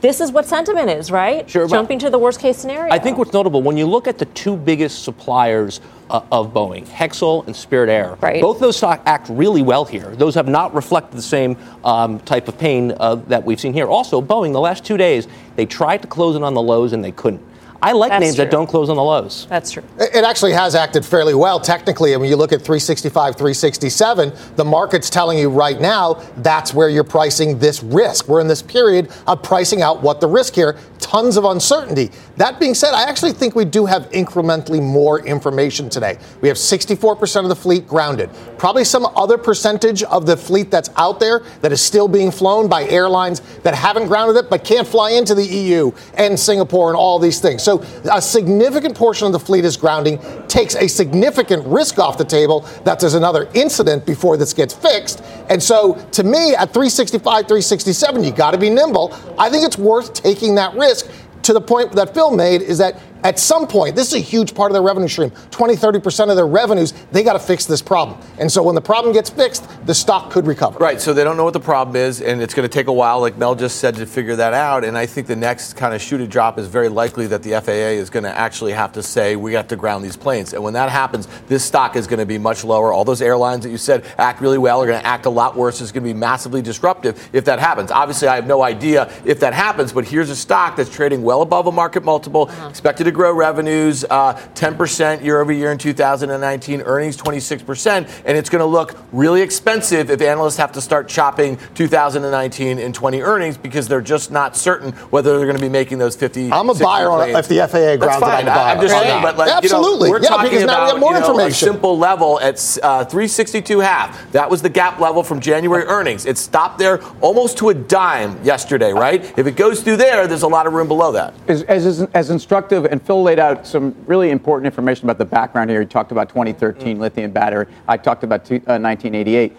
this 0.00 0.20
is 0.20 0.30
what 0.30 0.46
sentiment 0.46 0.90
is, 0.90 1.10
right? 1.10 1.48
Sure. 1.48 1.66
Jumping 1.66 1.98
to 2.00 2.10
the 2.10 2.18
worst 2.18 2.40
case 2.40 2.58
scenario. 2.58 2.92
I 2.92 2.98
think 2.98 3.16
what's 3.16 3.32
notable 3.32 3.62
when 3.62 3.76
you 3.76 3.86
look 3.86 4.06
at 4.06 4.18
the 4.18 4.26
two 4.26 4.56
biggest 4.56 5.02
suppliers 5.02 5.80
uh, 6.10 6.22
of 6.30 6.52
Boeing, 6.52 6.86
Hexcel 6.86 7.46
and 7.46 7.54
Spirit 7.54 7.88
Air, 7.88 8.16
right. 8.20 8.40
both 8.40 8.60
those 8.60 8.76
stock 8.76 9.02
act 9.06 9.28
really 9.28 9.62
well 9.62 9.84
here. 9.84 10.14
Those 10.16 10.34
have 10.34 10.48
not 10.48 10.74
reflected 10.74 11.16
the 11.16 11.22
same 11.22 11.56
um, 11.84 12.18
type 12.20 12.48
of 12.48 12.58
pain 12.58 12.92
uh, 12.98 13.16
that 13.16 13.44
we've 13.44 13.60
seen 13.60 13.72
here. 13.72 13.86
Also, 13.86 14.20
Boeing, 14.20 14.52
the 14.52 14.60
last 14.60 14.84
two 14.84 14.96
days, 14.96 15.26
they 15.56 15.66
tried 15.66 16.02
to 16.02 16.08
close 16.08 16.36
in 16.36 16.42
on 16.42 16.54
the 16.54 16.62
lows 16.62 16.92
and 16.92 17.04
they 17.04 17.12
couldn't. 17.12 17.42
I 17.80 17.92
like 17.92 18.10
That's 18.10 18.20
names 18.20 18.34
true. 18.34 18.44
that 18.44 18.50
don't 18.50 18.66
close 18.66 18.90
on 18.90 18.96
the 18.96 19.02
lows. 19.02 19.46
That's 19.48 19.70
true. 19.70 19.84
It 19.98 20.24
actually 20.24 20.52
has 20.52 20.74
acted 20.74 21.04
fairly 21.04 21.34
well 21.34 21.60
technically. 21.60 22.12
And 22.12 22.20
when 22.20 22.28
you 22.28 22.36
look 22.36 22.52
at 22.52 22.60
365, 22.60 23.36
367, 23.36 24.32
the 24.56 24.64
market's 24.64 25.08
telling 25.08 25.38
you 25.38 25.48
right 25.48 25.80
now 25.80 26.14
that's 26.38 26.74
where 26.74 26.88
you're 26.88 27.04
pricing 27.04 27.58
this 27.58 27.82
risk. 27.82 28.26
We're 28.26 28.40
in 28.40 28.48
this 28.48 28.62
period 28.62 29.12
of 29.28 29.42
pricing 29.42 29.80
out 29.80 30.02
what 30.02 30.20
the 30.20 30.26
risk 30.26 30.54
here. 30.54 30.76
Tons 30.98 31.36
of 31.36 31.44
uncertainty. 31.44 32.10
That 32.36 32.58
being 32.58 32.74
said, 32.74 32.92
I 32.92 33.08
actually 33.08 33.32
think 33.32 33.54
we 33.54 33.64
do 33.64 33.86
have 33.86 34.10
incrementally 34.10 34.82
more 34.82 35.24
information 35.24 35.88
today. 35.88 36.18
We 36.40 36.48
have 36.48 36.56
64% 36.56 37.42
of 37.44 37.48
the 37.48 37.56
fleet 37.56 37.86
grounded. 37.86 38.30
Probably 38.58 38.84
some 38.84 39.06
other 39.16 39.38
percentage 39.38 40.02
of 40.02 40.26
the 40.26 40.36
fleet 40.36 40.70
that's 40.70 40.90
out 40.96 41.20
there 41.20 41.42
that 41.60 41.70
is 41.70 41.80
still 41.80 42.08
being 42.08 42.32
flown 42.32 42.68
by 42.68 42.84
airlines 42.88 43.40
that 43.62 43.74
haven't 43.74 44.08
grounded 44.08 44.36
it 44.36 44.50
but 44.50 44.64
can't 44.64 44.86
fly 44.86 45.12
into 45.12 45.34
the 45.34 45.44
EU 45.44 45.92
and 46.14 46.38
Singapore 46.38 46.88
and 46.88 46.96
all 46.96 47.18
these 47.20 47.40
things. 47.40 47.62
So 47.68 47.84
a 48.10 48.22
significant 48.22 48.96
portion 48.96 49.26
of 49.26 49.34
the 49.34 49.38
fleet 49.38 49.66
is 49.66 49.76
grounding, 49.76 50.18
takes 50.46 50.74
a 50.74 50.88
significant 50.88 51.66
risk 51.66 51.98
off 51.98 52.16
the 52.16 52.24
table 52.24 52.60
that 52.84 52.98
there's 52.98 53.12
another 53.12 53.46
incident 53.52 54.06
before 54.06 54.38
this 54.38 54.54
gets 54.54 54.72
fixed. 54.72 55.22
And 55.50 55.62
so 55.62 55.92
to 56.12 56.22
me, 56.22 56.54
at 56.54 56.72
365, 56.72 57.20
367, 57.22 58.24
you 58.24 58.32
got 58.32 58.52
to 58.52 58.58
be 58.58 58.70
nimble. 58.70 59.14
I 59.38 59.50
think 59.50 59.66
it's 59.66 59.76
worth 59.76 60.14
taking 60.14 60.54
that 60.54 60.74
risk 60.76 61.10
to 61.42 61.52
the 61.52 61.60
point 61.60 61.92
that 61.92 62.14
Phil 62.14 62.30
made 62.30 62.62
is 62.62 62.78
that 62.78 62.98
at 63.24 63.38
some 63.38 63.66
point, 63.66 63.96
this 63.96 64.08
is 64.08 64.14
a 64.14 64.18
huge 64.18 64.54
part 64.54 64.70
of 64.70 64.74
their 64.74 64.82
revenue 64.82 65.08
stream 65.08 65.30
20, 65.50 65.74
30% 65.74 66.30
of 66.30 66.36
their 66.36 66.46
revenues, 66.46 66.92
they 67.12 67.22
got 67.22 67.32
to 67.34 67.38
fix 67.38 67.66
this 67.66 67.82
problem. 67.82 68.18
And 68.38 68.50
so 68.50 68.62
when 68.62 68.74
the 68.74 68.80
problem 68.80 69.12
gets 69.12 69.30
fixed, 69.30 69.68
the 69.86 69.94
stock 69.94 70.30
could 70.30 70.46
recover. 70.46 70.78
Right. 70.78 71.00
So 71.00 71.12
they 71.12 71.24
don't 71.24 71.36
know 71.36 71.44
what 71.44 71.52
the 71.52 71.60
problem 71.60 71.96
is, 71.96 72.20
and 72.20 72.40
it's 72.40 72.54
going 72.54 72.68
to 72.68 72.72
take 72.72 72.86
a 72.86 72.92
while, 72.92 73.20
like 73.20 73.36
Mel 73.36 73.54
just 73.54 73.78
said, 73.78 73.96
to 73.96 74.06
figure 74.06 74.36
that 74.36 74.54
out. 74.54 74.84
And 74.84 74.96
I 74.96 75.06
think 75.06 75.26
the 75.26 75.36
next 75.36 75.74
kind 75.74 75.94
of 75.94 76.00
shoe 76.00 76.18
to 76.18 76.26
drop 76.26 76.58
is 76.58 76.68
very 76.68 76.88
likely 76.88 77.26
that 77.28 77.42
the 77.42 77.60
FAA 77.60 77.98
is 77.98 78.10
going 78.10 78.24
to 78.24 78.36
actually 78.36 78.72
have 78.72 78.92
to 78.92 79.02
say, 79.02 79.36
we 79.36 79.54
have 79.54 79.68
to 79.68 79.76
ground 79.76 80.04
these 80.04 80.16
planes. 80.16 80.52
And 80.52 80.62
when 80.62 80.74
that 80.74 80.90
happens, 80.90 81.26
this 81.48 81.64
stock 81.64 81.96
is 81.96 82.06
going 82.06 82.20
to 82.20 82.26
be 82.26 82.38
much 82.38 82.64
lower. 82.64 82.92
All 82.92 83.04
those 83.04 83.22
airlines 83.22 83.64
that 83.64 83.70
you 83.70 83.78
said 83.78 84.04
act 84.18 84.40
really 84.40 84.58
well 84.58 84.80
are 84.80 84.86
going 84.86 85.00
to 85.00 85.06
act 85.06 85.26
a 85.26 85.30
lot 85.30 85.56
worse. 85.56 85.80
It's 85.80 85.92
going 85.92 86.04
to 86.04 86.08
be 86.08 86.18
massively 86.18 86.62
disruptive 86.62 87.28
if 87.32 87.44
that 87.46 87.58
happens. 87.58 87.90
Obviously, 87.90 88.28
I 88.28 88.36
have 88.36 88.46
no 88.46 88.62
idea 88.62 89.12
if 89.24 89.40
that 89.40 89.54
happens, 89.54 89.92
but 89.92 90.04
here's 90.04 90.30
a 90.30 90.36
stock 90.36 90.76
that's 90.76 90.90
trading 90.90 91.22
well 91.22 91.42
above 91.42 91.66
a 91.66 91.72
market 91.72 92.04
multiple, 92.04 92.48
uh-huh. 92.48 92.68
expected 92.68 93.07
to 93.08 93.14
grow 93.14 93.32
revenues 93.32 94.04
uh, 94.10 94.34
10% 94.54 95.22
year 95.22 95.40
over 95.40 95.52
year 95.52 95.72
in 95.72 95.78
2019, 95.78 96.82
earnings 96.82 97.16
26%, 97.16 98.22
and 98.24 98.36
it's 98.36 98.50
going 98.50 98.60
to 98.60 98.66
look 98.66 98.96
really 99.12 99.40
expensive 99.40 100.10
if 100.10 100.20
analysts 100.20 100.56
have 100.56 100.72
to 100.72 100.80
start 100.80 101.08
chopping 101.08 101.58
2019 101.74 102.78
and 102.78 102.94
20 102.94 103.22
earnings 103.22 103.56
because 103.56 103.88
they're 103.88 104.00
just 104.00 104.30
not 104.30 104.56
certain 104.56 104.92
whether 105.10 105.36
they're 105.36 105.46
going 105.46 105.56
to 105.56 105.62
be 105.62 105.68
making 105.68 105.98
those 105.98 106.16
50. 106.16 106.52
I'm 106.52 106.68
a 106.68 106.74
buyer 106.74 107.08
on 107.10 107.30
if 107.30 107.48
the 107.48 107.58
FAA 107.58 107.96
grounds 107.96 108.22
it. 108.22 108.48
I'm, 108.48 108.48
I'm 108.48 108.80
just 108.80 108.94
saying, 108.94 109.22
but 109.22 109.36
like, 109.36 109.50
absolutely, 109.50 110.08
you 110.08 110.14
know, 110.14 110.18
we're 110.18 110.22
yeah, 110.22 110.28
talking 110.28 110.50
because 110.50 110.64
about 110.64 110.78
now 110.78 110.84
we 110.84 110.90
have 110.90 111.00
more 111.00 111.14
you 111.14 111.20
know, 111.20 111.26
information. 111.26 111.68
a 111.68 111.72
simple 111.72 111.98
level 111.98 112.40
at 112.40 112.78
uh, 112.82 113.04
362 113.04 113.80
half. 113.80 114.32
That 114.32 114.50
was 114.50 114.62
the 114.62 114.68
gap 114.68 115.00
level 115.00 115.22
from 115.22 115.40
January 115.40 115.84
earnings. 115.84 116.26
It 116.26 116.36
stopped 116.36 116.78
there 116.78 117.02
almost 117.20 117.58
to 117.58 117.70
a 117.70 117.74
dime 117.74 118.42
yesterday, 118.44 118.92
right? 118.92 119.24
If 119.38 119.46
it 119.46 119.56
goes 119.56 119.82
through 119.82 119.96
there, 119.96 120.26
there's 120.26 120.42
a 120.42 120.48
lot 120.48 120.66
of 120.66 120.72
room 120.72 120.88
below 120.88 121.12
that. 121.12 121.34
As, 121.48 121.62
as, 121.64 122.02
as 122.14 122.30
instructive, 122.30 122.84
and 122.84 122.97
Phil 123.02 123.22
laid 123.22 123.38
out 123.38 123.66
some 123.66 123.94
really 124.06 124.30
important 124.30 124.66
information 124.66 125.04
about 125.04 125.18
the 125.18 125.24
background 125.24 125.70
here. 125.70 125.80
He 125.80 125.86
talked 125.86 126.12
about 126.12 126.28
2013 126.28 126.94
mm-hmm. 126.94 127.00
lithium 127.00 127.30
battery. 127.30 127.66
I 127.86 127.96
talked 127.96 128.24
about 128.24 128.44
two, 128.44 128.56
uh, 128.56 128.78
1988. 128.78 129.56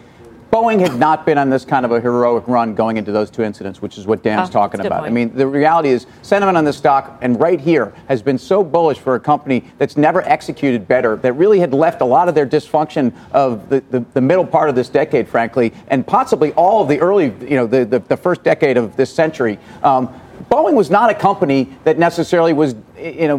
Boeing 0.51 0.79
had 0.79 0.96
not 0.96 1.27
been 1.27 1.38
on 1.38 1.51
this 1.51 1.63
kind 1.63 1.86
of 1.86 1.91
a 1.91 2.01
heroic 2.01 2.48
run 2.48 2.74
going 2.74 2.98
into 2.98 3.12
those 3.12 3.29
two 3.29 3.43
incidents, 3.43 3.84
which 3.84 4.00
is 4.00 4.08
what 4.08 4.24
Dan's 4.24 4.50
oh, 4.50 4.51
talking 4.51 4.84
about. 4.84 5.03
I 5.03 5.10
mean, 5.10 5.36
the 5.36 5.46
reality 5.46 5.89
is 5.89 6.08
sentiment 6.24 6.58
on 6.58 6.65
this 6.65 6.75
stock 6.75 7.19
and 7.22 7.39
right 7.39 7.60
here 7.60 7.93
has 8.08 8.24
been 8.24 8.39
so 8.39 8.63
bullish 8.63 8.98
for 8.98 9.13
a 9.13 9.19
company 9.19 9.63
that's 9.77 9.96
never 9.96 10.27
executed 10.27 10.88
better, 10.88 11.17
that 11.17 11.34
really 11.34 11.60
had 11.60 11.72
left 11.72 12.01
a 12.01 12.05
lot 12.05 12.29
of 12.29 12.34
their 12.34 12.48
dysfunction 12.48 13.13
of 13.31 13.69
the, 13.69 13.81
the, 13.91 14.00
the 14.13 14.22
middle 14.22 14.46
part 14.46 14.69
of 14.69 14.75
this 14.75 14.89
decade, 14.89 15.27
frankly, 15.27 15.72
and 15.89 16.05
possibly 16.08 16.51
all 16.53 16.81
of 16.81 16.88
the 16.88 17.00
early, 17.00 17.25
you 17.41 17.55
know, 17.55 17.67
the, 17.67 17.86
the, 17.86 18.00
the 18.00 18.17
first 18.17 18.43
decade 18.43 18.75
of 18.75 18.96
this 18.96 19.13
century. 19.13 19.60
Um, 19.84 20.10
Boeing 20.50 20.74
was 20.74 20.89
not 20.89 21.12
a 21.12 21.13
company 21.13 21.69
that 21.84 22.00
necessarily 22.00 22.53
was, 22.53 22.74
you 23.01 23.27
know, 23.27 23.38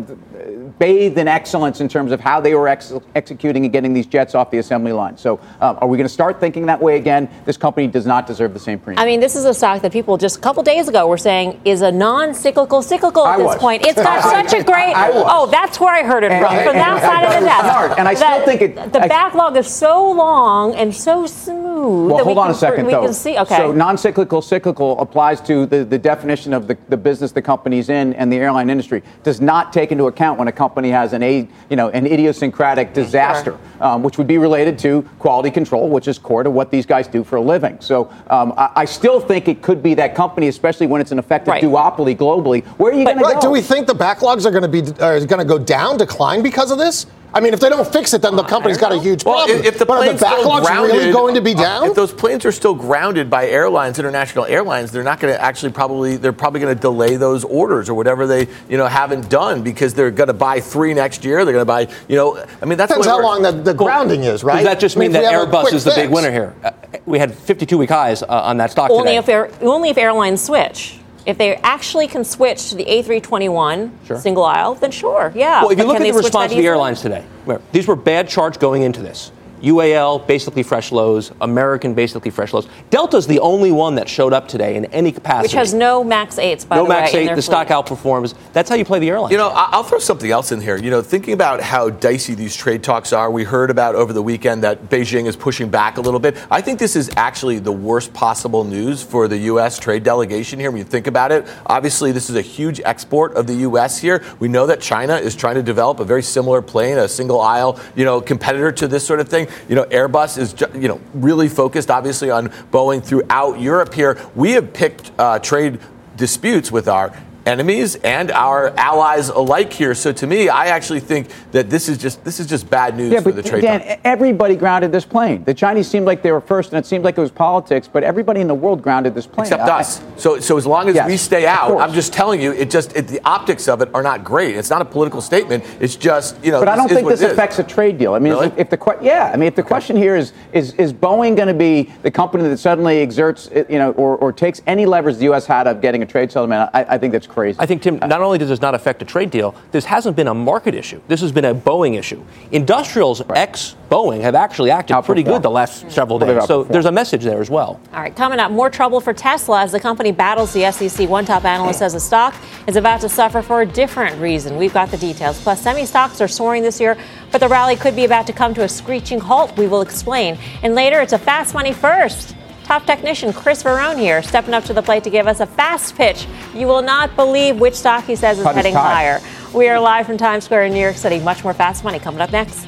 bathed 0.79 1.19
in 1.19 1.29
excellence 1.29 1.81
in 1.81 1.89
terms 1.89 2.13
of 2.13 2.21
how 2.21 2.41
they 2.41 2.55
were 2.55 2.69
ex- 2.69 2.93
executing 3.15 3.65
and 3.65 3.73
getting 3.73 3.93
these 3.93 4.07
jets 4.07 4.35
off 4.35 4.51
the 4.51 4.59
assembly 4.59 4.93
line. 4.93 5.17
So, 5.19 5.39
um, 5.61 5.79
are 5.81 5.87
we 5.89 5.97
going 5.97 6.07
to 6.09 6.13
start 6.13 6.41
thinking 6.41 6.67
that 6.67 6.81
way 6.81 6.97
again? 6.97 7.29
This 7.45 7.57
company 7.57 7.87
does 7.87 8.07
not 8.07 8.27
deserve 8.27 8.55
the 8.55 8.61
same 8.61 8.79
premium. 8.79 9.03
I 9.03 9.07
mean, 9.07 9.21
this 9.21 9.37
is 9.37 9.45
a 9.45 9.53
stock 9.55 9.83
that 9.83 9.93
people 9.93 10.17
just 10.17 10.39
a 10.39 10.41
couple 10.41 10.63
days 10.63 10.89
ago 10.89 11.07
were 11.07 11.19
saying 11.19 11.61
is 11.65 11.83
a 11.83 11.93
non-cyclical 11.93 12.83
cyclical 12.83 13.27
at 13.27 13.35
I 13.35 13.37
this 13.39 13.47
was. 13.47 13.59
point. 13.59 13.85
It's 13.87 14.01
got 14.01 14.23
such 14.49 14.59
a 14.59 14.65
great. 14.65 14.95
I 14.95 15.11
was. 15.11 15.25
oh, 15.27 15.47
that's 15.51 15.79
where 15.81 15.95
I 15.95 16.03
heard 16.03 16.25
it 16.25 16.33
And- 16.33 16.45
from, 16.45 16.55
and- 16.55 16.65
from 16.65 16.75
that 16.77 16.93
and 16.93 17.01
side 17.01 17.25
I 17.25 17.35
of 17.35 17.41
the 17.41 17.47
desk. 17.47 17.61
smart, 17.65 17.99
and 17.99 18.09
I 18.09 18.15
still 18.15 18.29
That 18.31 18.45
think 18.47 18.63
it- 18.63 18.93
The 18.93 19.03
I- 19.03 19.09
backlog 19.09 19.57
is 19.57 19.67
so 19.67 20.11
long 20.13 20.75
and 20.75 20.95
so 20.95 21.27
smooth. 21.27 22.09
Well, 22.11 22.19
that 22.19 22.27
we 22.27 22.35
hold 22.35 22.39
on 22.39 22.47
can, 22.47 22.55
a 22.55 22.59
second, 22.59 22.87
we 22.87 22.93
though. 22.93 23.05
can 23.05 23.15
see. 23.15 23.39
Okay. 23.39 23.57
So 23.57 23.73
non-cyclical, 23.73 24.43
cyclical 24.43 24.99
applies 25.01 25.41
to 25.43 25.67
the, 25.67 25.85
the 25.85 25.99
definition 25.99 26.53
of 26.53 26.67
the, 26.67 26.77
the 26.89 26.97
business 26.97 27.33
the 27.33 27.43
company's 27.43 27.89
in 27.89 28.13
and 28.15 28.33
the 28.33 28.37
airline 28.37 28.69
industry. 28.71 29.03
Does 29.23 29.41
not 29.41 29.50
take 29.73 29.91
into 29.93 30.07
account 30.07 30.39
when 30.39 30.49
a 30.49 30.53
company 30.53 30.91
has 30.91 31.13
an 31.13 31.23
a 31.23 31.49
you 31.69 31.77
know 31.77 31.89
an 31.91 32.07
idiosyncratic 32.07 32.93
disaster, 32.95 33.59
um, 33.81 34.03
which 34.03 34.17
would 34.19 34.27
be 34.27 34.39
related 34.39 34.79
to 34.81 35.03
quality 35.19 35.51
control, 35.51 35.89
which 35.89 36.07
is 36.09 36.19
core 36.19 36.43
to 36.43 36.51
what 36.51 36.71
these 36.71 36.87
guys 36.87 37.07
do 37.09 37.25
for 37.25 37.37
a 37.37 37.41
living. 37.41 37.77
So 37.81 38.11
um, 38.29 38.55
I, 38.57 38.71
I 38.77 38.85
still 38.85 39.21
think 39.21 39.49
it 39.49 39.63
could 39.63 39.83
be 39.83 39.95
that 39.95 40.15
company, 40.15 40.49
especially 40.49 40.87
when 40.87 41.01
it's 41.01 41.13
an 41.13 41.19
effective 41.19 41.49
Right. 41.53 41.63
duopoly 41.63 42.17
globally. 42.17 42.65
Where 42.79 42.93
are 42.93 42.97
you 42.97 43.05
going 43.05 43.19
to 43.19 43.23
go? 43.23 43.41
do 43.41 43.51
we 43.51 43.61
think 43.63 43.87
the 43.87 43.95
backlogs 43.95 44.45
are 44.47 44.51
going 44.51 44.63
to 44.63 44.69
be 44.69 44.83
are 45.03 45.19
going 45.27 45.39
to 45.41 45.45
go 45.45 45.59
down, 45.59 45.97
decline 45.97 46.43
because 46.43 46.71
of 46.71 46.79
this? 46.79 47.07
I 47.33 47.41
mean, 47.41 47.55
if 47.55 47.61
they 47.61 47.69
don't 47.69 47.91
fix 47.91 48.13
it, 48.13 48.23
then 48.23 48.37
the 48.37 48.43
company's 48.43 48.79
got 48.79 48.93
a 48.93 48.99
huge 48.99 49.25
Well, 49.25 49.37
problem. 49.37 49.61
if, 49.61 49.67
if 49.67 49.79
the 49.79 49.87
but 49.87 50.09
are 50.09 50.13
the 50.13 50.17
still 50.17 50.29
backlogs 50.45 50.63
grounded, 50.63 50.97
really 50.97 51.13
going 51.13 51.35
to 51.35 51.41
be 51.41 51.55
down? 51.55 51.89
If 51.89 51.95
those 51.95 52.13
planes 52.13 52.45
are 52.45 52.53
still 52.53 52.75
grounded 52.75 53.31
by 53.31 53.47
airlines, 53.49 53.99
international 53.99 54.47
airlines, 54.47 54.91
they're 54.91 55.05
not 55.05 55.21
going 55.21 55.33
to 55.33 55.41
actually 55.41 55.73
probably 55.73 56.17
they're 56.17 56.33
probably 56.33 56.61
going 56.61 56.75
to 56.75 56.81
delay 56.81 57.17
those 57.17 57.45
orders 57.45 57.89
or 57.89 57.95
whatever 57.95 58.27
they 58.27 58.49
you 58.69 58.77
know 58.77 58.87
haven't 58.87 59.31
done 59.31 59.63
because 59.63 59.95
they're 59.95 60.11
going 60.11 60.29
to 60.29 60.35
buy 60.35 60.61
three 60.61 60.95
next 60.95 61.25
year. 61.25 61.45
They're 61.45 61.55
going 61.55 61.63
to 61.63 61.67
buy 61.67 61.89
you 62.09 62.17
know 62.17 62.45
I 62.61 62.65
mean 62.65 62.79
that's 62.79 62.91
Depends 62.91 63.07
how 63.07 63.23
long 63.23 63.43
the, 63.43 63.53
the 63.53 63.75
grounding 63.75 64.25
is, 64.25 64.43
right? 64.43 64.57
Does 64.57 64.65
that 64.65 64.81
just 64.81 64.97
I 64.97 65.01
mean 65.01 65.15
if 65.15 65.19
we 65.19 65.25
that 65.25 65.35
Airbus 65.35 65.61
quick 65.63 65.75
is 65.75 65.85
the 65.85 65.93
big 65.95 66.11
winner 66.11 66.31
here? 66.33 66.55
Uh, 66.65 66.73
we 67.07 67.19
had 67.19 67.35
52 67.35 67.79
week 67.79 67.91
highs 67.91 68.23
uh, 68.23 68.27
on 68.29 68.57
that 68.59 68.71
stock 68.71 68.91
only 68.91 69.05
today. 69.05 69.17
if 69.17 69.29
air, 69.29 69.51
only 69.61 69.91
if 69.91 69.99
airlines 69.99 70.43
switch. 70.43 71.00
If 71.27 71.39
they 71.39 71.57
actually 71.57 72.09
can 72.09 72.25
switch 72.25 72.71
to 72.71 72.77
the 72.77 72.85
A321 72.85 73.91
Sure. 74.07 74.19
single 74.19 74.45
aisle, 74.45 74.75
then 74.75 74.91
sure, 74.91 75.33
yeah. 75.35 75.61
Well, 75.63 75.71
if 75.71 75.79
you 75.79 75.85
But 75.85 75.89
look 75.89 76.01
at 76.01 76.03
the 76.03 76.13
response 76.13 76.53
of 76.53 76.59
the 76.59 76.67
airlines 76.67 77.03
today, 77.03 77.25
these 77.73 77.87
were 77.87 77.97
bad 77.97 78.29
charts 78.29 78.57
going 78.57 78.83
into 78.83 79.01
this. 79.03 79.33
UAL, 79.63 80.27
basically 80.27 80.63
fresh 80.63 80.93
lows. 80.93 81.33
American, 81.41 81.95
basically 81.95 82.31
fresh 82.31 82.53
lows. 82.53 82.67
Delta's 82.91 83.27
the 83.27 83.41
only 83.41 83.71
one 83.73 83.95
that 83.97 84.09
showed 84.09 84.33
up 84.33 84.49
today 84.49 84.77
in 84.77 84.87
any 84.87 85.13
capacity. 85.13 85.45
Which 85.47 85.53
has 85.53 85.75
no 85.75 86.03
max 86.03 86.39
eights, 86.39 86.65
by 86.65 86.77
no 86.77 86.85
the 86.85 86.89
max 86.89 87.13
way. 87.13 87.21
in 87.21 87.23
eight. 87.25 87.27
their 87.27 87.37
The 87.37 87.43
stock 87.43 87.69
outperforms. 87.69 88.35
That's 88.53 88.69
how 88.69 88.77
you 88.77 88.85
play 88.85 88.99
the 88.99 89.11
airline. 89.11 89.31
You 89.33 89.39
know, 89.39 89.49
I- 89.49 89.69
I'll 89.73 89.83
throw 89.83 89.99
something 89.99 90.31
else 90.31 90.53
in 90.53 90.61
here. 90.61 90.77
You 90.77 90.91
know, 90.91 91.03
thinking 91.03 91.35
about 91.35 91.61
how 91.61 91.91
dicey 91.91 92.35
these 92.35 92.57
trade 92.57 92.83
talks 92.83 93.13
are, 93.13 93.31
we 93.31 93.45
heard 93.45 93.71
about 93.71 93.95
over 93.95 94.13
the 94.13 94.23
weekend 94.23 94.63
that 94.65 94.89
Beijing 94.89 95.27
is 95.27 95.37
pushing 95.37 95.69
back 95.69 95.99
a 95.99 96.01
little 96.01 96.21
bit. 96.21 96.37
I 96.51 96.61
think 96.61 96.79
this 96.79 96.97
is 96.97 97.11
actually 97.17 97.59
the 97.59 97.73
worst 97.73 98.13
possible 98.13 98.65
news 98.65 99.03
for 99.03 99.29
the 99.29 99.39
U.S. 99.39 99.79
trade 99.79 100.03
delegation 100.03 100.59
here 100.59 100.71
when 100.71 100.79
you 100.79 100.85
think 100.85 101.07
about 101.07 101.33
it. 101.33 101.47
Obviously, 101.67 102.13
this 102.13 102.31
is 102.31 102.37
a 102.37 102.43
huge 102.43 102.81
export 102.85 103.35
of 103.35 103.47
the 103.47 103.55
U.S. 103.57 103.99
here. 103.99 104.23
We 104.39 104.49
know 104.49 104.67
that 104.67 104.81
China 104.81 105.17
is 105.17 105.35
trying 105.35 105.57
to 105.57 105.63
develop 105.63 106.01
a 106.01 106.05
very 106.05 106.23
similar 106.23 106.63
plane, 106.63 106.99
a 106.99 107.09
single 107.09 107.41
aisle, 107.41 107.79
you 107.95 108.05
know, 108.05 108.21
competitor 108.21 108.73
to 108.73 108.89
this 108.89 109.07
sort 109.07 109.21
of 109.21 109.29
thing. 109.29 109.49
You 109.69 109.77
know, 109.77 109.85
Airbus 109.85 110.39
is, 110.39 110.55
you 110.75 110.89
know, 110.89 111.01
really 111.15 111.49
focused, 111.49 111.91
obviously, 111.91 112.31
on 112.31 112.49
Boeing 112.73 113.05
throughout 113.05 113.61
Europe 113.61 113.95
here. 113.95 114.19
We 114.35 114.53
have 114.53 114.73
picked 114.73 115.13
uh, 115.19 115.39
trade 115.39 115.79
disputes 116.17 116.71
with 116.71 116.89
our 116.89 117.17
enemies 117.47 117.97
and 117.97 118.31
our 118.31 118.71
allies 118.77 119.29
alike 119.29 119.73
here. 119.73 119.95
So 119.95 120.13
to 120.13 120.27
me, 120.27 120.49
I 120.49 120.67
actually 120.67 121.01
think 121.01 121.29
that 121.53 121.71
this 121.71 121.89
is 121.89 121.99
just 121.99 122.25
this 122.25 122.41
is 122.41 122.47
just 122.47 122.69
bad 122.71 122.97
news 122.97 123.13
Yeah, 123.13 123.21
for 123.21 123.33
the 123.33 123.43
trade. 123.43 123.63
Dan, 123.63 123.81
talk. 123.81 124.01
everybody 124.05 124.57
grounded 124.57 124.93
this 124.93 125.05
plane. 125.05 125.45
The 125.45 125.55
Chinese 125.55 125.89
seemed 125.89 126.07
like 126.07 126.23
they 126.23 126.33
were 126.33 126.41
first, 126.41 126.73
and 126.73 126.79
it 126.79 126.87
seemed 126.87 127.05
like 127.05 127.17
it 127.17 127.21
was 127.21 127.31
politics. 127.31 127.89
But 127.89 128.05
everybody 128.05 128.41
in 128.41 128.49
the 128.49 128.55
world 128.55 128.83
grounded 128.83 129.15
this 129.15 129.27
plane. 129.27 129.47
Except 129.47 129.63
I- 129.63 129.81
us. 129.81 130.03
So, 130.17 130.39
so 130.41 130.57
as 130.57 130.67
long 130.67 130.89
as 130.89 130.95
Yes, 130.95 131.09
we 131.09 131.17
stay 131.17 131.47
out. 131.47 131.81
I'm 131.81 131.93
just 131.93 132.13
telling 132.13 132.41
you, 132.41 132.53
it 132.53 132.71
just 132.71 132.95
it, 132.97 133.09
the 133.09 133.21
optics 133.25 133.69
of 133.69 133.81
it 133.81 133.89
are 133.95 134.03
not 134.03 134.25
great. 134.25 134.57
It's 134.57 134.71
not 134.71 134.83
a 134.83 134.85
political 134.85 135.21
statement. 135.21 135.65
It's 135.81 135.97
just 135.97 136.43
you 136.45 136.51
know. 136.51 136.61
But 136.61 136.69
I 136.69 136.77
don't 136.77 136.89
think 136.89 137.09
this 137.09 137.23
affects 137.23 137.59
a 137.59 137.65
trade 137.65 137.99
deal. 137.99 138.15
I 138.15 138.19
mean, 138.19 138.33
Really? 138.33 138.47
if, 138.49 138.59
if 138.59 138.71
the 138.71 138.99
yeah, 139.01 139.31
I 139.33 139.37
mean, 139.37 139.47
if 139.47 139.55
the 139.55 139.63
question 139.63 139.97
here 139.97 140.17
is 140.17 140.33
is 140.53 140.75
is 140.75 140.93
Boeing 140.93 141.37
going 141.37 141.49
to 141.49 141.55
be 141.55 141.91
the 142.03 142.11
company 142.11 142.49
that 142.49 142.59
suddenly 142.59 143.01
exerts, 143.01 143.49
you 143.69 143.79
know, 143.79 143.93
or, 143.93 144.17
or 144.17 144.33
takes 144.33 144.61
any 144.67 144.87
leverage 144.87 145.17
the 145.17 145.25
U.S. 145.25 145.47
had 145.47 145.67
of 145.67 145.81
getting 145.81 146.03
a 146.03 146.07
trade 146.07 146.31
settlement? 146.31 146.71
I, 146.75 146.85
I 146.85 146.99
think 146.99 147.13
that's 147.13 147.27
crazy. 147.31 147.59
I 147.59 147.67
think, 147.67 147.83
Tim, 147.83 147.99
uh, 148.03 148.07
not 148.07 148.21
only 148.21 148.39
does 148.39 148.49
this 148.49 148.61
not 148.61 148.75
affect 148.75 149.01
a 149.03 149.05
trade 149.05 149.31
deal, 149.31 149.55
this 149.71 149.85
hasn't 149.85 150.17
been 150.17 150.29
a 150.29 150.35
market 150.35 150.75
issue. 150.75 151.01
This 151.09 151.21
has 151.21 151.33
been 151.33 151.45
a 151.45 151.55
Boeing 151.55 151.99
issue. 151.99 152.23
Industrials 152.53 153.23
ex 153.35 153.77
Boeing 153.91 154.21
have 154.21 154.35
actually 154.35 154.71
acted 154.71 154.97
pretty 155.05 155.23
good 155.23 155.43
the 155.43 155.51
last 155.51 155.91
several 155.91 156.19
Well, 156.19 156.29
they've 156.29 156.39
days. 156.39 156.47
So 156.47 156.65
there's 156.65 156.87
a 156.87 156.93
message 156.93 157.25
there 157.25 157.41
as 157.41 157.51
well. 157.51 157.81
All 157.93 158.01
right, 158.01 158.15
coming 158.15 158.39
up, 158.39 158.53
more 158.53 158.71
trouble 158.71 159.01
for 159.01 159.13
Tesla 159.13 159.63
as 159.63 159.73
the 159.73 159.81
company 159.81 160.13
battles 160.13 160.53
the 160.53 160.71
SEC. 160.71 161.09
One 161.09 161.25
top 161.25 161.45
analyst 161.45 161.81
says 161.81 161.93
the 161.93 162.01
stock 162.01 162.35
is 162.67 162.77
about 162.77 163.01
to 163.01 163.09
suffer 163.09 163.43
for 163.43 163.63
a 163.63 163.67
different 163.67 164.21
reason. 164.21 164.57
We've 164.57 164.73
got 164.75 164.91
the 164.91 164.99
details. 164.99 165.41
Plus, 165.43 165.61
semi 165.61 165.85
stocks 165.85 166.21
are 166.21 166.29
soaring 166.29 166.63
this 166.63 166.81
year, 166.81 166.97
but 167.33 167.41
the 167.41 167.49
rally 167.49 167.77
could 167.77 167.97
be 167.97 168.05
about 168.05 168.27
to 168.29 168.33
come 168.33 168.55
to 168.55 168.63
a 168.63 168.69
screeching 168.69 169.19
halt. 169.21 169.57
We 169.57 169.67
will 169.67 169.83
explain. 169.83 170.39
And 170.63 170.75
later, 170.75 171.01
it's 171.01 171.13
a 171.13 171.19
fast 171.19 171.55
money 171.55 171.73
first. 171.73 172.37
Top 172.71 172.87
technician 172.87 173.33
Chris 173.33 173.65
Verone 173.65 173.99
here, 173.99 174.23
stepping 174.23 174.55
up 174.55 174.63
to 174.63 174.73
the 174.73 174.81
plate 174.81 175.03
to 175.03 175.11
give 175.11 175.27
us 175.27 175.41
a 175.41 175.47
fast 175.47 175.97
pitch. 175.97 176.29
You 176.55 176.69
will 176.69 176.83
not 176.83 177.17
believe 177.17 177.59
which 177.59 177.75
stock 177.75 178.05
he 178.05 178.15
says 178.15 178.39
is 178.39 178.45
Cut 178.45 178.55
heading 178.55 178.75
higher. 178.75 179.21
We 179.53 179.69
are 179.69 179.81
live 179.81 180.07
from 180.07 180.17
Times 180.17 180.45
Square 180.45 180.67
in 180.67 180.73
New 180.73 180.79
York 180.79 180.95
City. 180.95 181.19
Much 181.19 181.43
more 181.43 181.53
fast 181.53 181.83
money 181.83 181.99
coming 181.99 182.21
up 182.21 182.31
next. 182.31 182.65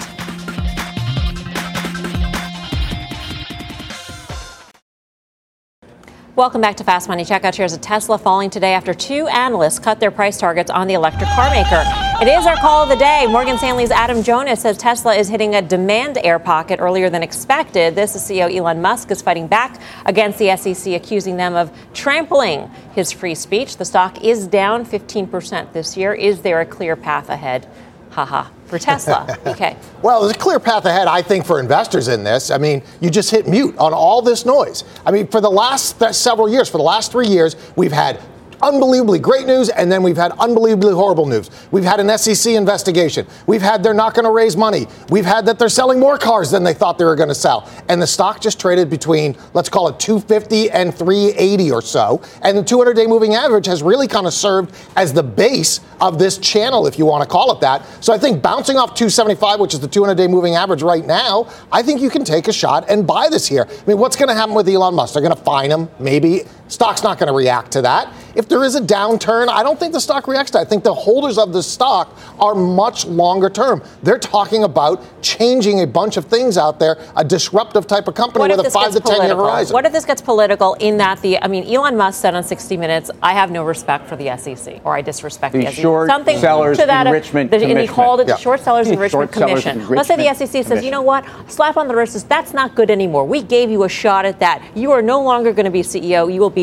Welcome 6.35 6.61
back 6.61 6.77
to 6.79 6.83
Fast 6.83 7.07
Money. 7.07 7.25
Check 7.25 7.45
out 7.45 7.55
shares 7.55 7.73
of 7.73 7.81
Tesla 7.81 8.19
falling 8.19 8.51
today 8.51 8.75
after 8.75 8.93
two 8.93 9.29
analysts 9.29 9.79
cut 9.79 10.01
their 10.01 10.11
price 10.11 10.37
targets 10.37 10.69
on 10.69 10.89
the 10.89 10.95
electric 10.95 11.31
car 11.31 11.49
maker. 11.51 12.12
It 12.23 12.29
is 12.29 12.47
our 12.47 12.55
call 12.55 12.85
of 12.85 12.89
the 12.89 12.95
day. 12.95 13.27
Morgan 13.27 13.59
Stanley's 13.59 13.91
Adam 13.91 14.23
Jonas 14.23 14.61
says 14.61 14.79
Tesla 14.79 15.13
is 15.13 15.29
hitting 15.29 15.57
a 15.57 15.61
demand 15.61 16.19
air 16.23 16.39
pocket 16.39 16.79
earlier 16.79 17.11
than 17.11 17.21
expected. 17.21 17.97
This 17.97 18.15
is 18.15 18.23
CEO 18.23 18.49
Elon 18.55 18.81
Musk 18.81 19.11
is 19.11 19.21
fighting 19.21 19.49
back 19.49 19.81
against 20.07 20.39
the 20.39 20.57
SEC, 20.57 20.93
accusing 20.93 21.37
them 21.37 21.57
of 21.57 21.77
trampling 21.95 22.71
his 22.95 23.11
free 23.11 23.35
speech. 23.35 23.77
The 23.77 23.85
stock 23.85 24.23
is 24.23 24.47
down 24.47 24.87
15% 24.87 25.73
this 25.73 25.97
year. 25.97 26.15
Is 26.15 26.43
there 26.43 26.61
a 26.61 26.65
clear 26.65 26.95
path 26.95 27.29
ahead? 27.29 27.69
Haha. 28.11 28.49
For 28.67 28.79
Tesla. 28.79 29.37
Okay. 29.47 29.77
Well, 30.01 30.21
there's 30.21 30.37
a 30.37 30.39
clear 30.39 30.61
path 30.61 30.85
ahead, 30.85 31.09
I 31.09 31.23
think, 31.23 31.45
for 31.45 31.59
investors 31.59 32.07
in 32.07 32.23
this. 32.23 32.53
I 32.53 32.59
mean, 32.59 32.85
you 33.01 33.11
just 33.11 33.33
hit 33.33 33.49
mute 33.49 33.77
on 33.79 33.93
all 33.93 34.23
this 34.23 34.47
noise. 34.47 34.85
I 35.05 35.11
mean, 35.11 35.27
for 35.27 35.41
the 35.41 35.51
last 35.51 35.99
th- 35.99 36.13
several 36.13 36.49
years, 36.49 36.69
for 36.69 36.79
the 36.79 36.85
last 36.85 37.11
three 37.11 37.27
years, 37.27 37.57
we've 37.75 37.91
had 37.91 38.21
unbelievably 38.63 39.19
great 39.19 39.47
news, 39.47 39.69
and 39.69 39.91
then 39.91 40.03
we've 40.03 40.17
had 40.17 40.33
unbelievably 40.39 40.95
horrible 40.95 41.27
news. 41.27 41.51
We've 41.71 41.85
had 41.85 42.01
an 42.01 42.17
SEC 42.17 42.55
investigation. 42.55 43.27
We've 43.47 43.63
had 43.63 43.83
they're 43.83 43.95
not 43.95 44.15
going 44.15 44.25
to 44.25 44.31
raise 44.31 44.57
money. 44.57 44.87
We've 45.11 45.25
had 45.25 45.47
that 45.47 45.59
they're 45.59 45.69
selling 45.69 45.99
more 45.99 46.19
cars 46.19 46.51
than 46.51 46.63
they 46.63 46.75
thought 46.75 46.99
they 46.99 47.05
were 47.05 47.17
going 47.17 47.29
to 47.29 47.35
sell. 47.35 47.69
And 47.89 48.01
the 48.01 48.07
stock 48.07 48.41
just 48.41 48.61
traded 48.61 48.89
between, 48.89 49.37
let's 49.55 49.69
call 49.69 49.89
it 49.89 49.99
250 49.99 50.71
and 50.71 50.95
380 50.95 51.71
or 51.71 51.83
so. 51.83 52.23
And 52.43 52.57
the 52.57 52.63
200 52.63 52.95
day 52.95 53.07
moving 53.07 53.35
average 53.35 53.67
has 53.67 53.83
really 53.83 54.09
kind 54.09 54.27
of 54.27 54.33
served 54.33 54.75
as 54.97 55.13
the 55.13 55.23
base 55.23 55.81
of 56.01 56.19
this 56.19 56.39
channel, 56.39 56.87
if 56.87 56.99
you 56.99 57.07
want 57.07 57.23
to 57.23 57.29
call 57.29 57.53
it 57.53 57.61
that. 57.61 57.87
So 58.03 58.13
I 58.13 58.19
think 58.19 58.43
bouncing 58.43 58.77
off 58.77 58.95
275, 58.95 59.61
which 59.61 59.75
is 59.75 59.81
the 59.81 59.89
200 59.89 60.15
day 60.15 60.27
moving 60.27 60.55
average 60.55 60.83
right 60.83 61.07
now, 61.07 61.49
I 61.71 61.83
think 61.83 62.01
you 62.01 62.11
can 62.11 62.25
take 62.25 62.49
a 62.49 62.53
shot 62.53 62.85
and 62.89 63.07
buy 63.07 63.29
this 63.29 63.47
here. 63.47 63.67
I 63.69 63.85
mean, 63.87 63.99
what's 63.99 64.17
going 64.17 64.29
to 64.29 64.35
happen 64.35 64.55
with 64.55 64.69
Elon 64.69 64.95
Musk? 64.95 65.15
They're 65.15 65.23
going 65.23 65.37
to 65.37 65.43
fine 65.43 65.71
him, 65.71 65.89
maybe. 65.99 66.43
Stock's 66.69 67.03
not 67.03 67.19
going 67.19 67.27
to 67.27 67.35
react 67.35 67.71
to 67.73 67.83
that. 67.83 68.13
If 68.35 68.49
there 68.49 68.65
is 68.65 68.77
a 68.77 68.81
downturn, 68.81 69.49
I 69.51 69.63
don't 69.63 69.79
think 69.79 69.93
the 69.93 70.01
stock 70.01 70.27
reacts 70.27 70.53
to 70.53 70.59
that. 70.59 70.67
I 70.67 70.71
think 70.71 70.85
the 70.85 70.95
holders 70.95 71.37
of 71.37 71.53
the 71.53 71.63
stock 71.63 72.17
are 72.41 72.55
much 72.55 73.05
longer 73.05 73.51
term. 73.51 73.83
They're 74.03 74.19
talking 74.19 74.65
about 74.65 75.03
changing 75.23 75.83
a 75.83 75.87
bunch 75.87 76.17
of 76.17 76.25
things 76.25 76.57
out 76.57 76.81
there, 76.81 76.97
a 77.15 77.23
disruptive 77.25 77.87
type 77.87 78.09
of 78.09 78.15
company 78.15 78.41
What 78.41 78.51
if 78.53 78.57
with 78.57 78.61
a 78.65 78.69
this 78.69 78.73
five 78.73 78.93
gets 78.95 78.95
to 78.95 79.01
10 79.03 79.11
year 79.11 79.19
political? 79.21 79.45
horizon. 79.45 79.75
What 79.75 79.85
if 79.85 79.93
this 79.93 80.07
gets 80.07 80.23
political 80.23 80.73
in 80.75 80.97
that 80.97 81.21
the, 81.21 81.43
I 81.43 81.47
mean, 81.49 81.65
Elon 81.65 81.95
Musk 81.95 82.23
said 82.23 82.35
on 82.35 82.43
60 82.43 82.79
Minutes, 82.79 83.11
I 83.23 83.35
have 83.35 83.51
no 83.51 83.65
respect 83.65 84.09
for 84.09 84.17
the 84.17 84.35
SEC, 84.39 84.81
or 84.83 84.95
I 84.97 85.03
disrespect 85.03 85.53
the, 85.53 85.67
The 85.67 85.73
SEC. 85.73 85.85
Something 86.07 86.39
sellers 86.39 86.79
to 86.79 86.87
that, 86.87 87.07
enrichment 87.07 87.51
the- 87.51 87.57
and 87.57 87.65
he 87.67 87.71
commission. 87.75 87.95
called 87.95 88.21
it 88.21 88.29
Yeah. 88.29 88.37
the 88.37 88.41
Short 88.41 88.61
Sellers 88.61 88.89
Enrichment 88.89 89.11
Short 89.31 89.35
sellers 89.35 89.63
Commission. 89.63 89.95
Let's 89.95 90.09
say 90.09 90.17
the 90.17 90.23
enrichment 90.29 90.51
SEC 90.53 90.65
says, 90.65 90.83
you 90.83 90.91
know 90.91 91.03
what, 91.03 91.27
slap 91.49 91.77
on 91.77 91.87
the 91.87 91.95
wrist 91.95 92.15
says, 92.15 92.25
that's 92.25 92.55
not 92.55 92.75
good 92.75 92.91
anymore. 92.91 93.27
We 93.27 93.43
gave 93.43 93.71
you 93.71 93.85
a 93.85 93.91
shot 93.91 94.25
at 94.25 94.41
that. 94.41 94.63
You 94.75 94.91
are 94.93 95.03
no 95.03 95.21
longer 95.23 95.53
going 95.53 95.67
to 95.67 95.71
be 95.71 95.83
CEO. 95.83 96.33
You 96.33 96.41
will 96.41 96.49
be 96.49 96.62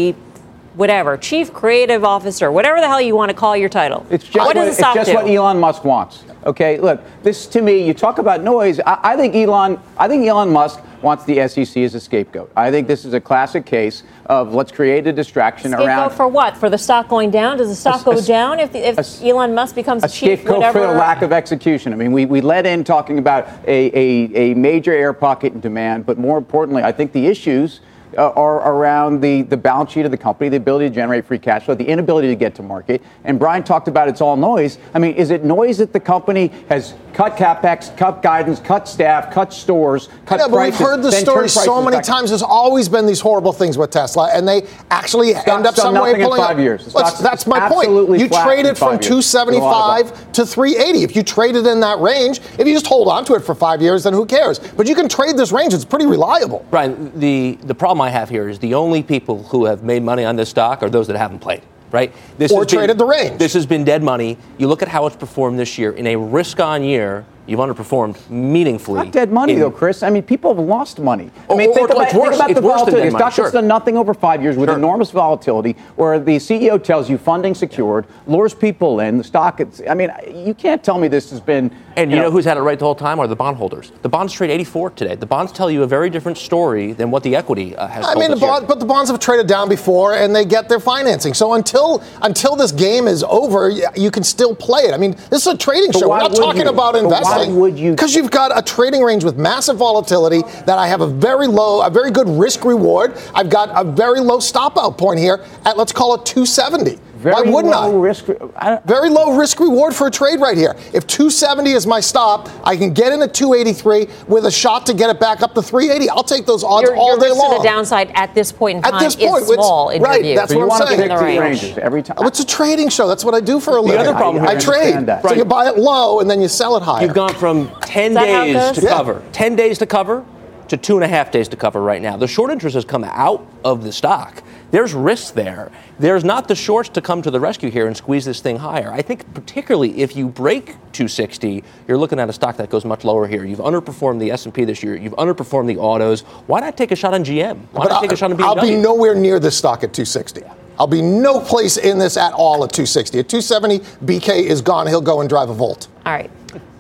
whatever, 0.76 1.18
chief 1.18 1.54
creative 1.54 2.04
officer, 2.04 2.52
whatever 2.52 2.80
the 2.80 2.88
hell 2.88 3.02
you 3.02 3.16
want 3.16 3.30
to 3.30 3.36
call 3.36 3.56
your 3.58 3.70
title. 3.70 4.06
It's 4.10 4.24
just, 4.24 4.38
what 4.38 4.56
what, 4.56 4.64
the 4.64 4.70
it's 4.70 4.78
just 4.80 5.14
what 5.14 5.28
Elon 5.28 5.60
Musk 5.60 5.84
wants. 5.84 6.24
Okay, 6.46 6.80
look, 6.80 7.02
this 7.22 7.48
to 7.48 7.62
me, 7.62 7.86
you 7.86 7.94
talk 7.94 8.18
about 8.18 8.42
noise. 8.42 8.80
I, 8.80 9.00
I 9.04 9.18
think 9.18 9.36
Elon, 9.36 9.78
I 9.98 10.08
think 10.08 10.26
Elon 10.26 10.50
Musk 10.52 10.80
wants 11.02 11.26
the 11.26 11.46
SEC 11.48 11.78
as 11.78 11.96
a 11.96 12.00
scapegoat. 12.00 12.52
I 12.56 12.72
think 12.72 12.88
this 12.88 13.04
is 13.06 13.14
a 13.14 13.20
classic 13.22 13.66
case 13.66 14.04
of 14.26 14.54
let's 14.54 14.72
create 14.72 15.06
a 15.08 15.14
distraction 15.14 15.72
scapegoat 15.72 15.88
around. 15.88 16.10
for 16.12 16.28
what? 16.28 16.56
For 16.58 16.70
the 16.70 16.78
stock 16.78 17.08
going 17.10 17.32
down? 17.32 17.58
Does 17.58 17.70
the 17.70 17.76
stock 17.76 18.02
A- 18.02 18.06
go 18.06 18.18
a- 18.18 18.22
down 18.22 18.60
if, 18.60 18.74
if 18.74 18.98
a- 18.98 19.28
Elon 19.28 19.54
Musk 19.54 19.76
becomes 19.76 20.04
a 20.04 20.08
chief? 20.08 20.40
scapegoat 20.40 20.58
Whatever. 20.58 20.80
for 20.80 20.88
the 20.88 20.94
lack 20.94 21.22
of 21.22 21.32
execution. 21.34 21.92
I 21.94 21.96
mean, 21.98 22.12
we, 22.14 22.26
we 22.26 22.42
let 22.42 22.66
in 22.66 22.84
talking 22.84 23.20
about 23.20 23.48
a, 23.68 23.92
a, 23.98 24.52
a 24.52 24.54
major 24.56 24.94
air 24.94 25.14
pocket 25.14 25.54
in 25.54 25.60
demand, 25.60 26.06
but 26.06 26.18
more 26.18 26.38
importantly, 26.38 26.84
I 26.84 26.92
think 26.94 27.12
the 27.12 27.28
issues 27.28 27.82
uh, 28.18 28.30
are 28.32 28.74
around 28.74 29.22
the, 29.22 29.44
the 29.44 29.58
balance 29.58 29.92
sheet 29.92 30.06
of 30.06 30.12
the 30.12 30.18
company, 30.18 30.50
the 30.50 30.58
ability 30.58 30.90
to 30.90 30.96
generate 30.96 31.26
free 31.26 31.40
cash 31.40 31.66
flow, 31.66 31.76
the 31.76 31.88
inability 31.88 32.28
to 32.28 32.36
get 32.36 32.56
to 32.56 32.64
market. 32.64 33.02
And 33.24 33.38
Brian 33.40 33.64
talked 33.64 33.88
about 33.88 34.08
it's 34.08 34.22
all 34.22 34.36
noise. 34.36 34.78
I 34.94 35.00
mean, 35.00 35.16
is 35.16 35.32
it 35.32 35.44
noise 35.44 35.78
that 35.78 35.94
the 35.94 36.00
company 36.00 36.52
has 36.70 36.94
cut 37.14 37.38
capex, 37.38 37.96
cut 37.98 38.22
guidance, 38.22 38.60
cut 38.60 38.88
staff, 38.88 39.32
cut 39.34 39.54
stores, 39.54 40.10
cut 40.26 40.40
Yeah, 40.40 40.48
but 40.48 40.62
we've 40.62 40.76
heard 40.76 41.04
the 41.04 41.12
story 41.12 41.50
so 41.50 41.82
many 41.82 41.98
back- 41.98 42.06
times. 42.06 42.30
There's 42.30 42.42
always 42.42 42.88
been 42.90 43.06
these 43.06 43.20
horrible 43.20 43.54
things 43.54 43.78
with 43.78 43.92
Tesla, 43.92 44.30
and 44.34 44.48
they 44.48 44.68
actually 44.90 45.36
end 45.36 45.48
up 45.48 45.76
done 45.76 45.76
some 45.76 45.94
way 45.96 46.00
nothing 46.00 46.22
in 46.22 46.28
pulling 46.28 46.42
five 46.42 46.58
up. 46.58 46.62
years. 46.62 46.94
Well, 46.94 47.06
stock's 47.06 47.20
that's 47.20 47.48
my 47.48 47.68
point. 47.70 47.90
You 47.90 48.28
flat 48.28 48.42
in 48.42 48.48
traded 48.48 48.78
from 48.78 48.94
years. 48.94 49.34
With 49.34 49.36
a 49.36 49.58
lot 49.58 50.02
of 50.02 50.08
275 50.08 50.32
to 50.34 50.46
380. 50.46 51.04
If 51.04 51.16
you 51.16 51.24
traded 51.24 51.68
in 51.68 51.80
that 51.82 52.00
range, 52.00 52.40
if 52.58 52.68
you 52.68 52.74
just 52.74 52.88
hold 52.88 53.08
on 53.08 53.26
to 53.26 53.36
it 53.36 53.42
for 53.42 53.56
five 53.56 53.82
years, 53.82 54.04
then 54.04 54.14
who 54.14 54.26
cares? 54.26 54.60
But 54.60 54.88
you 54.88 54.96
can 54.96 55.10
trade 55.10 55.38
this 55.38 55.52
range. 55.52 55.74
It's 55.74 55.86
pretty 55.86 56.06
reliable. 56.06 56.66
Brian, 56.70 57.18
the, 57.20 57.58
the 57.64 57.76
problem 57.76 57.99
I 58.02 58.10
have 58.10 58.30
here 58.30 58.50
is 58.50 58.60
the 58.60 58.74
only 58.74 59.04
people 59.04 59.44
who 59.44 59.66
have 59.66 59.84
made 59.84 60.04
money 60.04 60.24
on 60.26 60.36
this 60.36 60.50
stock 60.50 60.84
are 60.84 60.90
those 60.90 61.08
that 61.08 61.18
haven't 61.18 61.40
played, 61.40 61.62
right? 61.92 62.14
This 62.38 62.52
Or 62.52 62.60
has 62.60 62.68
been- 62.68 62.78
traded 62.80 62.98
the 62.98 63.06
range. 63.06 63.38
This 63.40 63.54
has 63.54 63.66
been 63.66 63.84
dead 63.84 64.04
money. 64.04 64.38
You 64.58 64.68
look 64.68 64.82
at 64.82 64.88
how 64.88 65.06
it's 65.06 65.16
performed 65.16 65.60
this 65.60 65.78
year 65.78 65.92
in 65.92 66.08
a 66.08 66.16
risk 66.16 66.60
on 66.60 66.84
year. 66.84 67.26
You've 67.48 67.60
underperformed 67.60 68.16
meaningfully. 68.30 68.98
Not 69.06 69.12
dead 69.12 69.32
money, 69.32 69.54
in- 69.54 69.60
though, 69.60 69.72
Chris. 69.72 70.04
I 70.04 70.12
mean, 70.12 70.22
people 70.22 70.54
have 70.54 70.64
lost 70.64 71.00
money. 71.00 71.32
I 71.50 71.56
mean, 71.56 71.72
or- 71.72 71.74
think 71.74 71.90
or 71.90 71.94
about, 71.94 72.04
it's 72.04 72.12
think 72.14 72.24
worse. 72.24 72.36
about 72.36 72.52
It's 72.52 72.60
the 72.60 72.66
worse 72.66 72.76
volatility. 72.82 73.04
dead 73.06 73.10
Stock 73.10 73.22
that's 73.22 73.36
sure. 73.36 73.52
done 73.52 73.68
nothing 73.68 73.98
over 73.98 74.14
five 74.14 74.44
years 74.44 74.56
with 74.56 74.70
Sure. 74.70 74.78
enormous 74.78 75.10
volatility, 75.10 75.76
where 75.96 76.20
the 76.20 76.38
CEO 76.38 76.78
tells 76.78 77.10
you 77.10 77.18
funding 77.18 77.56
secured, 77.56 78.06
lures 78.28 78.54
people 78.54 79.00
in, 79.00 79.18
the 79.18 79.24
stock. 79.24 79.60
It's, 79.60 79.82
I 79.90 79.96
mean, 79.96 80.12
you 80.32 80.54
can't 80.54 80.84
tell 80.84 81.00
me 81.00 81.08
this 81.08 81.32
has 81.32 81.40
been. 81.40 81.72
And 82.00 82.12
you 82.12 82.18
know, 82.18 82.32
who's 82.32 82.46
had 82.46 82.56
it 82.56 82.62
right 82.62 82.80
the 82.80 82.86
whole 82.86 82.96
time 82.96 83.20
are 83.20 83.28
the 83.28 83.36
bondholders. 83.36 83.92
The 84.04 84.10
bonds 84.10 84.32
trade 84.32 84.50
84 84.50 84.92
today. 84.92 85.16
The 85.16 85.26
bonds 85.26 85.52
tell 85.52 85.70
you 85.70 85.84
a 85.84 85.88
very 85.88 86.10
different 86.10 86.38
story 86.38 86.94
than 86.94 87.12
what 87.12 87.24
the 87.24 87.36
equity 87.36 87.76
uh, 87.76 87.88
has 87.88 88.06
I 88.06 88.16
mean, 88.16 88.30
the 88.32 88.38
bond, 88.38 88.70
but 88.70 88.80
the 88.80 88.86
bonds 88.86 89.12
have 89.12 89.20
traded 89.20 89.48
down 89.48 89.68
before, 89.68 90.16
and 90.16 90.34
they 90.34 90.46
get 90.46 90.70
their 90.70 90.80
financing. 90.80 91.34
So 91.34 91.54
until 91.56 92.02
until 92.22 92.56
this 92.56 92.72
game 92.72 93.06
is 93.06 93.22
over, 93.26 93.70
you 93.70 94.12
can 94.12 94.24
still 94.24 94.56
play 94.56 94.84
it. 94.84 94.94
I 94.94 94.98
mean, 94.98 95.12
this 95.30 95.46
is 95.46 95.48
a 95.48 95.58
trading 95.58 95.92
But 95.92 96.00
show. 96.00 96.10
We're 96.10 96.20
not 96.20 96.36
talking 96.36 96.62
you? 96.64 96.70
about 96.70 96.94
But 96.94 97.04
why 97.04 97.18
investing. 97.20 97.60
would 97.60 97.78
you- 97.78 97.92
Because 97.92 98.16
you've 98.16 98.32
got 98.32 98.58
a 98.58 98.62
trading 98.62 99.02
range 99.04 99.26
with 99.26 99.38
massive 99.38 99.76
volatility 99.76 100.42
that 100.66 100.78
I 100.80 100.88
have 100.88 101.02
a 101.02 101.08
very 101.08 101.48
low, 101.48 101.82
a 101.82 101.90
very 101.90 102.12
good 102.12 102.30
risk 102.30 102.64
reward. 102.64 103.18
I've 103.36 103.50
got 103.50 103.70
a 103.76 103.84
very 103.84 104.22
low 104.22 104.40
stop 104.40 104.78
out 104.78 104.98
point 104.98 105.20
here 105.20 105.44
at 105.66 105.78
let's 105.78 105.92
call 105.92 106.14
it 106.16 106.26
270. 106.26 106.98
Very 107.20 107.34
why 107.36 107.52
wouldn't 107.52 107.74
low 107.74 107.98
I? 108.00 108.02
risk. 108.02 108.26
I 108.56 108.80
Very 108.86 109.10
low 109.10 109.36
risk 109.38 109.60
reward 109.60 109.94
for 109.94 110.08
a 110.08 110.12
trade 110.12 110.40
right 110.40 110.56
here. 110.56 110.76
If 110.94 111.06
270 111.06 111.72
is 111.74 111.86
my 111.86 112.00
stop, 112.00 112.48
I 112.64 112.78
can 112.78 112.94
get 112.94 113.12
in 113.12 113.22
at 113.22 113.34
283 113.34 114.08
with 114.30 114.46
a 114.46 114.52
shot 114.52 114.86
to 114.86 114.94
get 114.94 115.10
it 115.10 115.20
back 115.20 115.42
up 115.42 115.54
to 115.56 115.62
380. 115.62 116.10
I'll 116.10 116.24
take 116.24 116.46
those 116.46 116.64
odds 116.64 116.84
Your, 116.88 116.96
all 116.96 117.10
your 117.10 117.20
day 117.20 117.26
risk 117.28 117.38
long. 117.42 117.52
to 117.58 117.58
the 117.58 117.64
downside 117.68 118.12
at 118.16 118.34
this 118.34 118.54
point 118.54 118.78
in 118.78 118.84
time 118.84 118.94
At 118.96 119.00
this 119.02 119.16
point, 119.18 119.44
is 119.44 119.50
it's- 119.52 119.54
small 119.66 119.90
in 119.90 120.02
right, 120.02 120.14
your 120.16 120.24
view. 120.24 120.36
that's 120.36 120.52
So 120.54 120.60
you 120.60 120.66
what 120.66 120.74
I'm 120.76 120.80
want 120.80 120.82
to 120.84 120.88
saying. 120.98 121.10
pick 121.10 121.18
the 121.20 121.26
range. 121.26 121.40
ranges 121.64 121.78
every 121.80 122.04
time. 122.04 122.18
Oh, 122.22 122.28
It's 122.28 122.40
a 122.40 122.46
trading 122.46 122.88
show. 122.88 123.06
That's 123.10 123.26
what 123.26 123.34
I 123.36 123.42
do 123.42 123.60
for 123.60 123.76
a 123.76 123.82
living. 123.82 123.98
The 124.02 124.10
other 124.12 124.18
problem 124.18 124.46
I, 124.46 124.52
here- 124.52 124.58
I 124.58 124.62
trade. 124.62 124.76
understand 124.80 125.08
that. 125.10 125.22
So 125.24 125.28
Right. 125.30 125.38
you 125.38 125.44
buy 125.46 125.68
it 125.68 125.78
low 125.78 126.22
and 126.22 126.30
then 126.32 126.42
you 126.42 126.48
sell 126.48 126.78
it 126.78 126.84
higher. 126.84 127.04
You've 127.06 127.14
gone 127.16 127.34
from 127.34 127.70
10 127.82 128.12
Is 128.12 128.16
that 128.16 128.30
how 128.30 128.44
it 128.44 128.54
days 128.54 128.72
to 128.78 128.82
Yeah. 128.82 128.90
cover, 128.92 129.22
10 129.34 129.56
days 129.58 129.78
to 129.80 129.86
cover, 129.86 130.24
to 130.70 130.78
two 130.78 130.96
and 130.96 131.04
a 131.04 131.08
half 131.10 131.32
days 131.32 131.50
to 131.50 131.58
cover 131.58 131.82
right 131.82 132.02
now. 132.02 132.16
The 132.16 132.28
short 132.28 132.50
interest 132.50 132.76
has 132.76 132.86
come 132.86 133.04
out 133.04 133.46
of 133.66 133.84
the 133.84 133.92
stock. 133.92 134.42
There's 134.72 134.94
risk 134.94 135.34
there. 135.34 135.72
There's 135.98 136.24
not 136.24 136.48
the 136.48 136.56
shorts 136.56 136.90
to 136.90 137.02
come 137.02 137.22
to 137.24 137.32
the 137.32 137.40
rescue 137.40 137.72
here 137.72 137.88
and 137.88 137.98
squeeze 137.98 138.26
this 138.26 138.40
thing 138.40 138.58
higher. 138.58 138.92
I 138.92 139.02
think 139.02 139.34
particularly 139.34 140.02
if 140.02 140.16
you 140.16 140.28
break 140.28 140.68
260, 140.92 141.64
you're 141.88 141.98
looking 141.98 142.20
at 142.20 142.30
a 142.30 142.34
stock 142.34 142.58
that 142.58 142.70
goes 142.70 142.86
much 142.86 143.04
lower 143.04 143.28
here. 143.28 143.44
You've 143.46 143.60
underperformed 143.60 144.20
the 144.20 144.32
S&P 144.32 144.66
this 144.66 144.84
year. 144.84 144.96
You've 144.96 145.16
underperformed 145.16 145.68
the 145.68 145.78
autos. 145.78 146.22
Why 146.22 146.60
not 146.60 146.78
take 146.78 146.92
a 146.92 146.96
shot 146.96 147.14
on 147.14 147.24
GM? 147.24 147.58
Why 147.72 147.86
But 147.86 147.90
not 147.90 148.02
take 148.02 148.12
a 148.12 148.16
shot 148.16 148.32
on 148.32 148.38
BMW? 148.38 148.44
I'll 148.44 148.62
be 148.62 148.76
nowhere 148.76 149.16
near 149.16 149.40
this 149.40 149.58
stock 149.58 149.84
at 149.84 149.94
260. 149.94 150.44
I'll 150.78 150.88
be 150.88 151.02
no 151.02 151.42
place 151.42 151.78
in 151.78 151.98
this 151.98 152.16
at 152.16 152.32
all 152.34 152.64
at 152.64 152.72
260. 152.72 153.20
At 153.20 153.28
270, 153.28 153.80
BK 154.06 154.44
is 154.44 154.62
gone. 154.62 154.88
He'll 154.88 155.02
go 155.02 155.20
and 155.20 155.28
drive 155.28 155.50
a 155.50 155.54
Volt. 155.54 155.88
All 156.06 156.14
right. 156.14 156.32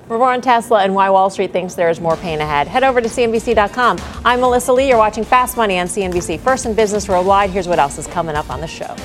For 0.09 0.17
more 0.17 0.33
on 0.33 0.41
Tesla 0.41 0.81
and 0.83 0.95
why 0.95 1.07
Wall 1.11 1.29
Street 1.29 1.53
thinks 1.53 1.75
there 1.75 1.91
is 1.91 2.01
more 2.01 2.17
pain 2.17 2.41
ahead, 2.41 2.67
head 2.67 2.83
over 2.83 2.99
to 2.99 3.07
CNBC.com. 3.07 3.99
I'm 4.25 4.39
Melissa 4.41 4.73
Lee. 4.73 4.87
You're 4.87 4.97
watching 4.97 5.23
Fast 5.23 5.55
Money 5.55 5.77
on 5.77 5.85
CNBC. 5.85 6.39
First 6.39 6.65
in 6.65 6.73
business 6.73 7.07
worldwide. 7.07 7.51
Here's 7.51 7.67
what 7.67 7.77
else 7.77 7.99
is 7.99 8.07
coming 8.07 8.35
up 8.35 8.49
on 8.49 8.59
the 8.59 8.65
show. 8.65 8.95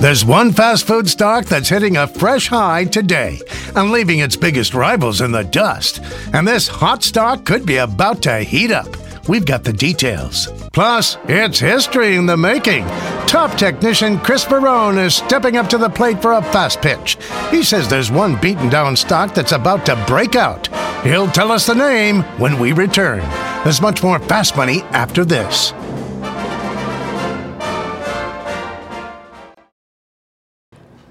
There's 0.00 0.24
one 0.24 0.50
fast 0.50 0.86
food 0.86 1.10
stock 1.10 1.44
that's 1.44 1.68
hitting 1.68 1.98
a 1.98 2.06
fresh 2.06 2.48
high 2.48 2.84
today 2.84 3.42
and 3.76 3.90
leaving 3.90 4.20
its 4.20 4.34
biggest 4.34 4.72
rivals 4.72 5.20
in 5.20 5.30
the 5.32 5.44
dust. 5.44 6.00
And 6.32 6.48
this 6.48 6.66
hot 6.66 7.02
stock 7.02 7.44
could 7.44 7.66
be 7.66 7.76
about 7.76 8.22
to 8.22 8.38
heat 8.38 8.70
up. 8.70 8.88
We've 9.28 9.44
got 9.44 9.62
the 9.62 9.74
details. 9.74 10.48
Plus, 10.72 11.18
it's 11.24 11.58
history 11.58 12.16
in 12.16 12.24
the 12.24 12.36
making. 12.36 12.84
Top 13.26 13.56
technician 13.58 14.18
Chris 14.18 14.46
Verone 14.46 15.04
is 15.04 15.14
stepping 15.14 15.58
up 15.58 15.68
to 15.68 15.76
the 15.76 15.90
plate 15.90 16.22
for 16.22 16.32
a 16.32 16.42
fast 16.42 16.80
pitch. 16.80 17.18
He 17.50 17.62
says 17.62 17.88
there's 17.88 18.10
one 18.10 18.40
beaten 18.40 18.70
down 18.70 18.96
stock 18.96 19.34
that's 19.34 19.52
about 19.52 19.84
to 19.84 20.02
break 20.06 20.34
out. 20.34 20.68
He'll 21.04 21.28
tell 21.28 21.52
us 21.52 21.66
the 21.66 21.74
name 21.74 22.22
when 22.38 22.58
we 22.58 22.72
return. 22.72 23.20
There's 23.64 23.82
much 23.82 24.02
more 24.02 24.18
fast 24.18 24.56
money 24.56 24.80
after 24.92 25.26
this. 25.26 25.72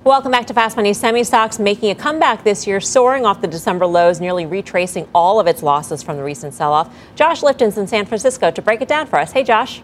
Welcome 0.07 0.31
back 0.31 0.47
to 0.47 0.53
Fast 0.53 0.77
Money. 0.77 0.93
Semi 0.93 1.21
stocks 1.25 1.59
making 1.59 1.91
a 1.91 1.95
comeback 1.95 2.45
this 2.45 2.65
year, 2.65 2.79
soaring 2.79 3.25
off 3.25 3.41
the 3.41 3.47
December 3.47 3.85
lows, 3.85 4.21
nearly 4.21 4.45
retracing 4.45 5.05
all 5.13 5.37
of 5.37 5.47
its 5.47 5.61
losses 5.61 6.01
from 6.01 6.15
the 6.15 6.23
recent 6.23 6.53
sell 6.53 6.71
off. 6.71 6.95
Josh 7.15 7.43
Lipton's 7.43 7.77
in 7.77 7.87
San 7.87 8.05
Francisco 8.05 8.49
to 8.49 8.61
break 8.61 8.79
it 8.79 8.87
down 8.87 9.05
for 9.05 9.19
us. 9.19 9.33
Hey, 9.33 9.43
Josh. 9.43 9.81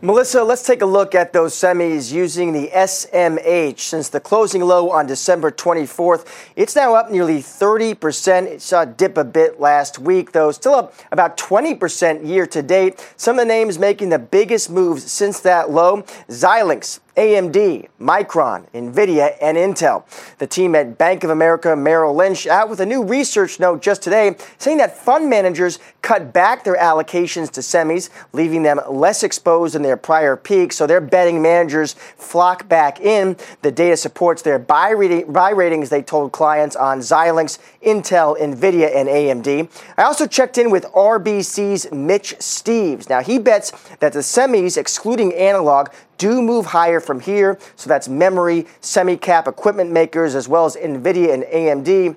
Melissa, 0.00 0.42
let's 0.42 0.62
take 0.62 0.80
a 0.80 0.86
look 0.86 1.14
at 1.14 1.34
those 1.34 1.54
semis 1.54 2.10
using 2.10 2.54
the 2.54 2.70
SMH. 2.74 3.80
Since 3.80 4.08
the 4.08 4.20
closing 4.20 4.62
low 4.62 4.88
on 4.90 5.06
December 5.06 5.50
24th, 5.50 6.26
it's 6.56 6.74
now 6.74 6.94
up 6.94 7.10
nearly 7.10 7.40
30%. 7.40 8.46
It 8.46 8.62
saw 8.62 8.80
a 8.80 8.86
dip 8.86 9.18
a 9.18 9.24
bit 9.24 9.60
last 9.60 9.98
week, 9.98 10.32
though, 10.32 10.50
still 10.52 10.74
up 10.74 10.94
about 11.12 11.36
20% 11.36 12.26
year 12.26 12.46
to 12.46 12.62
date. 12.62 13.12
Some 13.18 13.38
of 13.38 13.42
the 13.42 13.48
names 13.48 13.78
making 13.78 14.08
the 14.08 14.18
biggest 14.18 14.70
moves 14.70 15.10
since 15.12 15.40
that 15.40 15.70
low 15.70 16.00
Xilinx, 16.30 17.00
AMD, 17.16 17.88
Micron, 17.98 18.68
Nvidia, 18.72 19.36
and 19.40 19.56
Intel. 19.56 20.04
The 20.38 20.46
team 20.46 20.74
at 20.74 20.98
Bank 20.98 21.24
of 21.24 21.30
America 21.30 21.74
Merrill 21.74 22.14
Lynch 22.14 22.46
out 22.46 22.68
with 22.68 22.80
a 22.80 22.86
new 22.86 23.02
research 23.02 23.58
note 23.58 23.80
just 23.80 24.02
today 24.02 24.36
saying 24.58 24.78
that 24.78 24.96
fund 24.96 25.30
managers 25.30 25.78
cut 26.02 26.32
back 26.32 26.62
their 26.62 26.76
allocations 26.76 27.50
to 27.50 27.60
semis, 27.60 28.10
leaving 28.32 28.62
them 28.62 28.80
less 28.88 29.22
exposed 29.22 29.74
than 29.74 29.82
their 29.82 29.96
prior 29.96 30.36
peak. 30.36 30.72
So 30.72 30.86
their 30.86 31.00
betting 31.00 31.40
managers 31.40 31.94
flock 31.94 32.68
back 32.68 33.00
in. 33.00 33.36
The 33.62 33.72
data 33.72 33.96
supports 33.96 34.42
their 34.42 34.58
buy, 34.58 34.94
buy 35.28 35.50
ratings 35.50 35.88
they 35.88 36.02
told 36.02 36.32
clients 36.32 36.76
on 36.76 37.00
Xilinx, 37.00 37.58
Intel, 37.82 38.38
Nvidia, 38.38 38.94
and 38.94 39.08
AMD. 39.08 39.68
I 39.96 40.02
also 40.02 40.26
checked 40.26 40.58
in 40.58 40.70
with 40.70 40.84
RBC's 40.92 41.90
Mitch 41.90 42.36
Steves. 42.38 43.08
Now 43.08 43.22
he 43.22 43.38
bets 43.38 43.72
that 44.00 44.12
the 44.12 44.20
semis, 44.20 44.76
excluding 44.76 45.34
analog, 45.34 45.88
do 46.18 46.42
move 46.42 46.66
higher 46.66 47.00
from 47.00 47.20
here. 47.20 47.58
So 47.76 47.88
that's 47.88 48.08
memory, 48.08 48.66
semi 48.80 49.16
cap 49.16 49.48
equipment 49.48 49.90
makers, 49.90 50.34
as 50.34 50.48
well 50.48 50.66
as 50.66 50.76
NVIDIA 50.76 51.32
and 51.32 51.42
AMD. 51.44 52.16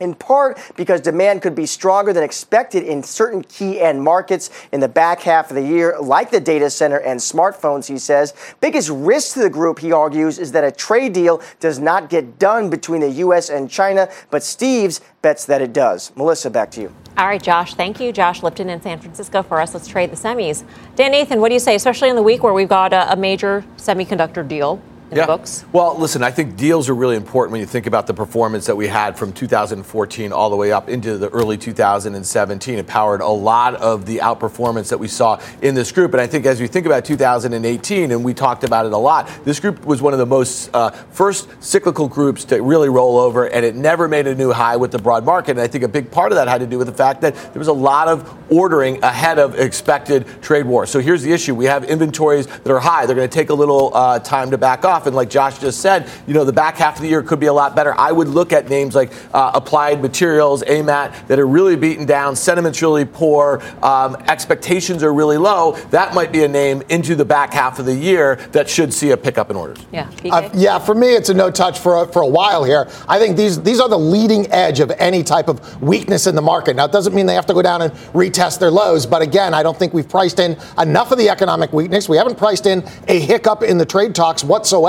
In 0.00 0.14
part 0.14 0.58
because 0.76 1.00
demand 1.00 1.40
could 1.40 1.54
be 1.54 1.66
stronger 1.66 2.12
than 2.12 2.24
expected 2.24 2.82
in 2.82 3.02
certain 3.04 3.42
key 3.42 3.80
end 3.80 4.02
markets 4.02 4.50
in 4.72 4.80
the 4.80 4.88
back 4.88 5.20
half 5.20 5.50
of 5.50 5.54
the 5.54 5.62
year, 5.62 5.96
like 6.00 6.32
the 6.32 6.40
data 6.40 6.68
center 6.68 6.98
and 6.98 7.20
smartphones, 7.20 7.86
he 7.86 7.96
says. 7.96 8.34
Biggest 8.60 8.90
risk 8.90 9.34
to 9.34 9.40
the 9.40 9.48
group, 9.48 9.78
he 9.78 9.92
argues, 9.92 10.38
is 10.38 10.50
that 10.52 10.64
a 10.64 10.72
trade 10.72 11.12
deal 11.12 11.40
does 11.60 11.78
not 11.78 12.10
get 12.10 12.40
done 12.40 12.70
between 12.70 13.02
the 13.02 13.10
U.S. 13.10 13.48
and 13.48 13.70
China, 13.70 14.10
but 14.30 14.42
Steves 14.42 15.00
bets 15.22 15.44
that 15.46 15.62
it 15.62 15.72
does. 15.72 16.10
Melissa, 16.16 16.50
back 16.50 16.72
to 16.72 16.80
you. 16.80 16.94
All 17.16 17.26
right, 17.26 17.42
Josh. 17.42 17.74
Thank 17.74 18.00
you. 18.00 18.10
Josh 18.12 18.42
Lipton 18.42 18.68
in 18.68 18.82
San 18.82 18.98
Francisco 18.98 19.44
for 19.44 19.60
us. 19.60 19.72
Let's 19.72 19.86
trade 19.86 20.10
the 20.10 20.16
semis. 20.16 20.64
Dan 20.96 21.12
Nathan, 21.12 21.40
what 21.40 21.48
do 21.48 21.54
you 21.54 21.60
say, 21.60 21.76
especially 21.76 22.08
in 22.08 22.16
the 22.16 22.22
week 22.22 22.42
where 22.42 22.52
we've 22.52 22.68
got 22.68 22.92
a, 22.92 23.12
a 23.12 23.16
major 23.16 23.64
semiconductor 23.76 24.46
deal? 24.46 24.82
In 25.10 25.16
yeah. 25.16 25.26
the 25.26 25.36
books? 25.36 25.64
Well, 25.72 25.98
listen, 25.98 26.22
I 26.22 26.30
think 26.30 26.56
deals 26.56 26.88
are 26.88 26.94
really 26.94 27.16
important 27.16 27.52
when 27.52 27.60
you 27.60 27.66
think 27.66 27.86
about 27.86 28.06
the 28.06 28.14
performance 28.14 28.66
that 28.66 28.76
we 28.76 28.86
had 28.86 29.18
from 29.18 29.32
2014 29.32 30.32
all 30.32 30.50
the 30.50 30.56
way 30.56 30.72
up 30.72 30.88
into 30.88 31.18
the 31.18 31.28
early 31.30 31.56
2017. 31.58 32.78
It 32.78 32.86
powered 32.86 33.20
a 33.20 33.28
lot 33.28 33.74
of 33.74 34.06
the 34.06 34.18
outperformance 34.18 34.88
that 34.90 34.98
we 34.98 35.08
saw 35.08 35.40
in 35.62 35.74
this 35.74 35.92
group. 35.92 36.12
And 36.12 36.20
I 36.20 36.26
think 36.26 36.46
as 36.46 36.60
we 36.60 36.66
think 36.66 36.86
about 36.86 37.04
2018, 37.04 38.10
and 38.10 38.24
we 38.24 38.34
talked 38.34 38.64
about 38.64 38.86
it 38.86 38.92
a 38.92 38.98
lot, 38.98 39.30
this 39.44 39.60
group 39.60 39.84
was 39.84 40.00
one 40.00 40.12
of 40.12 40.18
the 40.18 40.26
most 40.26 40.70
uh, 40.74 40.90
first 40.90 41.48
cyclical 41.60 42.08
groups 42.08 42.44
to 42.46 42.62
really 42.62 42.88
roll 42.88 43.18
over, 43.18 43.48
and 43.48 43.64
it 43.64 43.74
never 43.74 44.08
made 44.08 44.26
a 44.26 44.34
new 44.34 44.52
high 44.52 44.76
with 44.76 44.90
the 44.90 44.98
broad 44.98 45.24
market. 45.24 45.52
And 45.52 45.60
I 45.60 45.66
think 45.66 45.84
a 45.84 45.88
big 45.88 46.10
part 46.10 46.32
of 46.32 46.36
that 46.36 46.48
had 46.48 46.60
to 46.60 46.66
do 46.66 46.78
with 46.78 46.86
the 46.86 46.94
fact 46.94 47.20
that 47.20 47.34
there 47.34 47.58
was 47.58 47.68
a 47.68 47.72
lot 47.72 48.08
of 48.08 48.32
ordering 48.50 49.02
ahead 49.02 49.38
of 49.38 49.58
expected 49.58 50.26
trade 50.42 50.66
war. 50.66 50.86
So 50.86 51.00
here's 51.00 51.22
the 51.22 51.32
issue 51.32 51.54
we 51.54 51.66
have 51.66 51.84
inventories 51.84 52.46
that 52.46 52.70
are 52.70 52.80
high. 52.80 53.06
They're 53.06 53.16
going 53.16 53.28
to 53.28 53.34
take 53.34 53.50
a 53.50 53.54
little 53.54 53.94
uh, 53.94 54.18
time 54.18 54.50
to 54.50 54.58
back 54.58 54.84
off. 54.84 55.03
And 55.06 55.16
like 55.16 55.30
Josh 55.30 55.58
just 55.58 55.80
said, 55.80 56.08
you 56.26 56.34
know, 56.34 56.44
the 56.44 56.52
back 56.52 56.76
half 56.76 56.96
of 56.96 57.02
the 57.02 57.08
year 57.08 57.22
could 57.22 57.40
be 57.40 57.46
a 57.46 57.52
lot 57.52 57.74
better. 57.74 57.98
I 57.98 58.12
would 58.12 58.28
look 58.28 58.52
at 58.52 58.68
names 58.68 58.94
like 58.94 59.12
uh, 59.32 59.52
Applied 59.54 60.00
Materials, 60.00 60.62
AMAT, 60.62 61.28
that 61.28 61.38
are 61.38 61.46
really 61.46 61.76
beaten 61.76 62.06
down, 62.06 62.36
sentiment's 62.36 62.80
really 62.82 63.04
poor, 63.04 63.62
um, 63.82 64.16
expectations 64.28 65.02
are 65.02 65.12
really 65.12 65.38
low. 65.38 65.72
That 65.90 66.14
might 66.14 66.32
be 66.32 66.44
a 66.44 66.48
name 66.48 66.82
into 66.88 67.14
the 67.14 67.24
back 67.24 67.52
half 67.52 67.78
of 67.78 67.86
the 67.86 67.94
year 67.94 68.36
that 68.52 68.68
should 68.68 68.92
see 68.92 69.10
a 69.10 69.16
pickup 69.16 69.50
in 69.50 69.56
orders. 69.56 69.84
Yeah, 69.92 70.10
uh, 70.30 70.48
yeah. 70.54 70.78
For 70.78 70.94
me, 70.94 71.14
it's 71.14 71.28
a 71.28 71.34
no 71.34 71.50
touch 71.50 71.78
for 71.78 72.02
a, 72.02 72.06
for 72.06 72.22
a 72.22 72.26
while 72.26 72.64
here. 72.64 72.88
I 73.08 73.18
think 73.18 73.36
these 73.36 73.60
these 73.62 73.80
are 73.80 73.88
the 73.88 73.98
leading 73.98 74.50
edge 74.52 74.80
of 74.80 74.90
any 74.92 75.22
type 75.22 75.48
of 75.48 75.82
weakness 75.82 76.26
in 76.26 76.34
the 76.34 76.42
market. 76.42 76.76
Now, 76.76 76.84
it 76.84 76.92
doesn't 76.92 77.14
mean 77.14 77.26
they 77.26 77.34
have 77.34 77.46
to 77.46 77.54
go 77.54 77.62
down 77.62 77.82
and 77.82 77.92
retest 78.12 78.58
their 78.58 78.70
lows, 78.70 79.06
but 79.06 79.22
again, 79.22 79.54
I 79.54 79.62
don't 79.62 79.78
think 79.78 79.92
we've 79.92 80.08
priced 80.08 80.38
in 80.38 80.56
enough 80.78 81.12
of 81.12 81.18
the 81.18 81.28
economic 81.28 81.72
weakness. 81.72 82.08
We 82.08 82.16
haven't 82.16 82.36
priced 82.38 82.66
in 82.66 82.84
a 83.08 83.18
hiccup 83.18 83.62
in 83.62 83.78
the 83.78 83.86
trade 83.86 84.14
talks 84.14 84.44
whatsoever. 84.44 84.83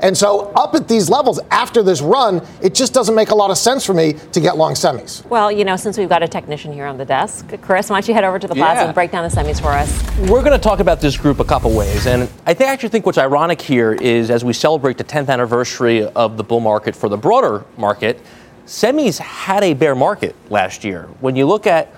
And 0.00 0.16
so, 0.16 0.52
up 0.52 0.74
at 0.74 0.88
these 0.88 1.08
levels 1.08 1.40
after 1.50 1.82
this 1.82 2.00
run, 2.00 2.46
it 2.62 2.74
just 2.74 2.92
doesn't 2.92 3.14
make 3.14 3.30
a 3.30 3.34
lot 3.34 3.50
of 3.50 3.58
sense 3.58 3.84
for 3.84 3.94
me 3.94 4.14
to 4.32 4.40
get 4.40 4.56
long 4.56 4.74
semis. 4.74 5.24
Well, 5.26 5.50
you 5.50 5.64
know, 5.64 5.76
since 5.76 5.98
we've 5.98 6.08
got 6.08 6.22
a 6.22 6.28
technician 6.28 6.72
here 6.72 6.86
on 6.86 6.98
the 6.98 7.04
desk, 7.04 7.46
Chris, 7.62 7.90
why 7.90 7.96
don't 7.96 8.08
you 8.08 8.14
head 8.14 8.24
over 8.24 8.38
to 8.38 8.46
the 8.46 8.54
plaza 8.54 8.80
yeah. 8.80 8.86
and 8.86 8.94
break 8.94 9.10
down 9.10 9.28
the 9.28 9.34
semis 9.34 9.60
for 9.60 9.68
us? 9.68 9.90
We're 10.30 10.42
going 10.42 10.52
to 10.52 10.58
talk 10.58 10.80
about 10.80 11.00
this 11.00 11.16
group 11.16 11.40
a 11.40 11.44
couple 11.44 11.74
ways. 11.76 12.06
And 12.06 12.24
I 12.46 12.54
think, 12.54 12.70
actually 12.70 12.90
think 12.90 13.06
what's 13.06 13.18
ironic 13.18 13.60
here 13.60 13.92
is 13.92 14.30
as 14.30 14.44
we 14.44 14.52
celebrate 14.52 14.98
the 14.98 15.04
10th 15.04 15.28
anniversary 15.28 16.04
of 16.04 16.36
the 16.36 16.44
bull 16.44 16.60
market 16.60 16.94
for 16.94 17.08
the 17.08 17.16
broader 17.16 17.64
market, 17.76 18.20
semis 18.66 19.18
had 19.18 19.64
a 19.64 19.74
bear 19.74 19.94
market 19.94 20.34
last 20.50 20.84
year. 20.84 21.08
When 21.20 21.36
you 21.36 21.46
look 21.46 21.66
at 21.66 21.88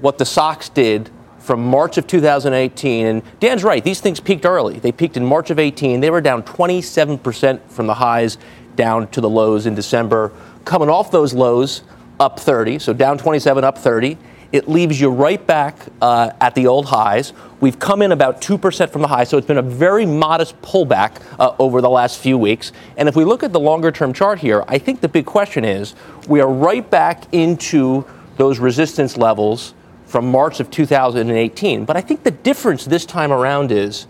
what 0.00 0.18
the 0.18 0.24
SOX 0.24 0.68
did 0.68 1.10
from 1.46 1.64
March 1.64 1.96
of 1.96 2.08
2018. 2.08 3.06
And 3.06 3.22
Dan's 3.38 3.62
right, 3.62 3.82
these 3.82 4.00
things 4.00 4.18
peaked 4.18 4.44
early. 4.44 4.80
They 4.80 4.90
peaked 4.90 5.16
in 5.16 5.24
March 5.24 5.50
of 5.50 5.60
18. 5.60 6.00
They 6.00 6.10
were 6.10 6.20
down 6.20 6.42
27% 6.42 7.60
from 7.70 7.86
the 7.86 7.94
highs 7.94 8.36
down 8.74 9.06
to 9.08 9.20
the 9.20 9.28
lows 9.28 9.64
in 9.64 9.76
December. 9.76 10.32
Coming 10.64 10.88
off 10.88 11.12
those 11.12 11.32
lows, 11.32 11.82
up 12.18 12.40
30, 12.40 12.80
so 12.80 12.92
down 12.92 13.16
27, 13.16 13.62
up 13.62 13.78
30. 13.78 14.18
It 14.50 14.68
leaves 14.68 15.00
you 15.00 15.10
right 15.10 15.44
back 15.44 15.76
uh, 16.02 16.30
at 16.40 16.56
the 16.56 16.66
old 16.66 16.86
highs. 16.86 17.32
We've 17.60 17.78
come 17.78 18.02
in 18.02 18.10
about 18.10 18.40
2% 18.40 18.90
from 18.90 19.02
the 19.02 19.08
high, 19.08 19.24
so 19.24 19.38
it's 19.38 19.46
been 19.46 19.58
a 19.58 19.62
very 19.62 20.04
modest 20.04 20.60
pullback 20.62 21.22
uh, 21.38 21.54
over 21.60 21.80
the 21.80 21.90
last 21.90 22.18
few 22.18 22.38
weeks. 22.38 22.72
And 22.96 23.08
if 23.08 23.14
we 23.14 23.24
look 23.24 23.44
at 23.44 23.52
the 23.52 23.60
longer 23.60 23.92
term 23.92 24.12
chart 24.12 24.40
here, 24.40 24.64
I 24.66 24.78
think 24.78 25.00
the 25.00 25.08
big 25.08 25.26
question 25.26 25.64
is 25.64 25.94
we 26.26 26.40
are 26.40 26.50
right 26.50 26.88
back 26.90 27.32
into 27.32 28.04
those 28.36 28.58
resistance 28.58 29.16
levels 29.16 29.74
from 30.06 30.30
March 30.30 30.60
of 30.60 30.70
2018. 30.70 31.84
But 31.84 31.96
I 31.96 32.00
think 32.00 32.22
the 32.22 32.30
difference 32.30 32.84
this 32.84 33.04
time 33.04 33.32
around 33.32 33.72
is 33.72 34.06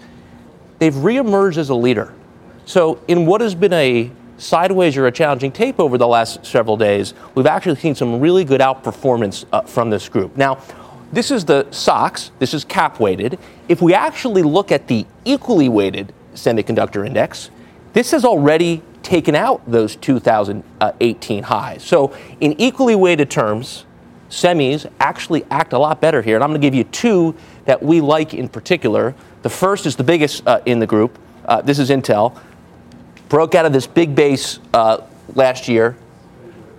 they've 0.78 0.94
reemerged 0.94 1.56
as 1.56 1.70
a 1.70 1.74
leader. 1.74 2.14
So, 2.66 3.00
in 3.08 3.26
what 3.26 3.40
has 3.40 3.54
been 3.54 3.72
a 3.72 4.10
sideways 4.38 4.96
or 4.96 5.06
a 5.06 5.12
challenging 5.12 5.52
tape 5.52 5.80
over 5.80 5.96
the 5.96 6.06
last 6.06 6.44
several 6.44 6.76
days, 6.76 7.14
we've 7.34 7.46
actually 7.46 7.76
seen 7.76 7.94
some 7.94 8.20
really 8.20 8.44
good 8.44 8.60
outperformance 8.60 9.46
uh, 9.52 9.62
from 9.62 9.90
this 9.90 10.08
group. 10.08 10.36
Now, 10.36 10.58
this 11.12 11.30
is 11.30 11.44
the 11.44 11.70
SOX, 11.70 12.32
this 12.40 12.52
is 12.52 12.64
cap 12.64 13.00
weighted. 13.00 13.38
If 13.68 13.80
we 13.80 13.94
actually 13.94 14.42
look 14.42 14.72
at 14.72 14.88
the 14.88 15.06
equally 15.24 15.68
weighted 15.68 16.12
semiconductor 16.34 17.06
index, 17.06 17.50
this 17.92 18.10
has 18.10 18.24
already 18.24 18.82
taken 19.02 19.34
out 19.34 19.62
those 19.70 19.96
2018 19.96 21.44
highs. 21.44 21.84
So, 21.84 22.14
in 22.40 22.60
equally 22.60 22.96
weighted 22.96 23.30
terms, 23.30 23.85
semis 24.30 24.90
actually 25.00 25.44
act 25.50 25.72
a 25.72 25.78
lot 25.78 26.00
better 26.00 26.22
here. 26.22 26.36
And 26.36 26.44
I'm 26.44 26.50
going 26.50 26.60
to 26.60 26.66
give 26.66 26.74
you 26.74 26.84
two 26.84 27.34
that 27.64 27.82
we 27.82 28.00
like 28.00 28.34
in 28.34 28.48
particular. 28.48 29.14
The 29.42 29.50
first 29.50 29.86
is 29.86 29.96
the 29.96 30.04
biggest 30.04 30.46
uh, 30.46 30.60
in 30.66 30.78
the 30.78 30.86
group. 30.86 31.18
Uh, 31.44 31.62
this 31.62 31.78
is 31.78 31.90
Intel. 31.90 32.38
Broke 33.28 33.54
out 33.54 33.66
of 33.66 33.72
this 33.72 33.86
big 33.86 34.14
base 34.14 34.58
uh, 34.72 35.02
last 35.34 35.68
year, 35.68 35.96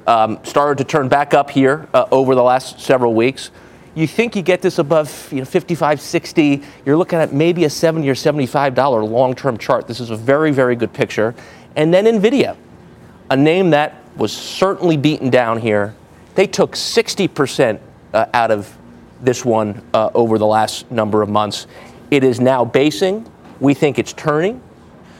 um, 0.05 0.39
started 0.43 0.77
to 0.77 0.83
turn 0.83 1.10
back 1.10 1.33
up 1.33 1.49
here 1.49 1.88
uh, 1.93 2.05
over 2.12 2.36
the 2.36 2.43
last 2.43 2.79
several 2.79 3.13
weeks. 3.13 3.51
You 3.95 4.07
think 4.07 4.36
you 4.36 4.41
get 4.41 4.62
this 4.62 4.77
above 4.77 5.29
you 5.31 5.39
know, 5.39 5.45
55, 5.45 5.99
60, 5.99 6.63
you're 6.86 6.95
looking 6.95 7.19
at 7.19 7.33
maybe 7.33 7.65
a 7.65 7.69
70 7.69 8.07
or 8.07 8.13
$75 8.13 9.10
long 9.10 9.33
term 9.33 9.57
chart. 9.57 9.88
This 9.88 9.99
is 9.99 10.10
a 10.10 10.15
very, 10.15 10.51
very 10.51 10.75
good 10.75 10.93
picture. 10.93 11.33
And 11.75 11.93
then 11.93 12.05
NVIDIA, 12.05 12.55
a 13.29 13.36
name 13.36 13.71
that 13.71 13.95
was 14.15 14.31
certainly 14.31 14.97
beaten 14.97 15.29
down 15.29 15.60
here 15.60 15.95
they 16.38 16.45
took 16.45 16.73
60% 16.73 17.80
uh, 18.13 18.26
out 18.32 18.52
of 18.52 18.78
this 19.21 19.43
one 19.43 19.82
uh, 19.95 20.12
over 20.13 20.38
the 20.38 20.45
last 20.45 20.89
number 20.91 21.23
of 21.23 21.30
months. 21.30 21.65
It 22.12 22.23
is 22.23 22.39
now 22.39 22.63
basing. 22.63 23.30
We 23.60 23.73
think 23.73 23.97
it's 23.97 24.13
turning. 24.13 24.62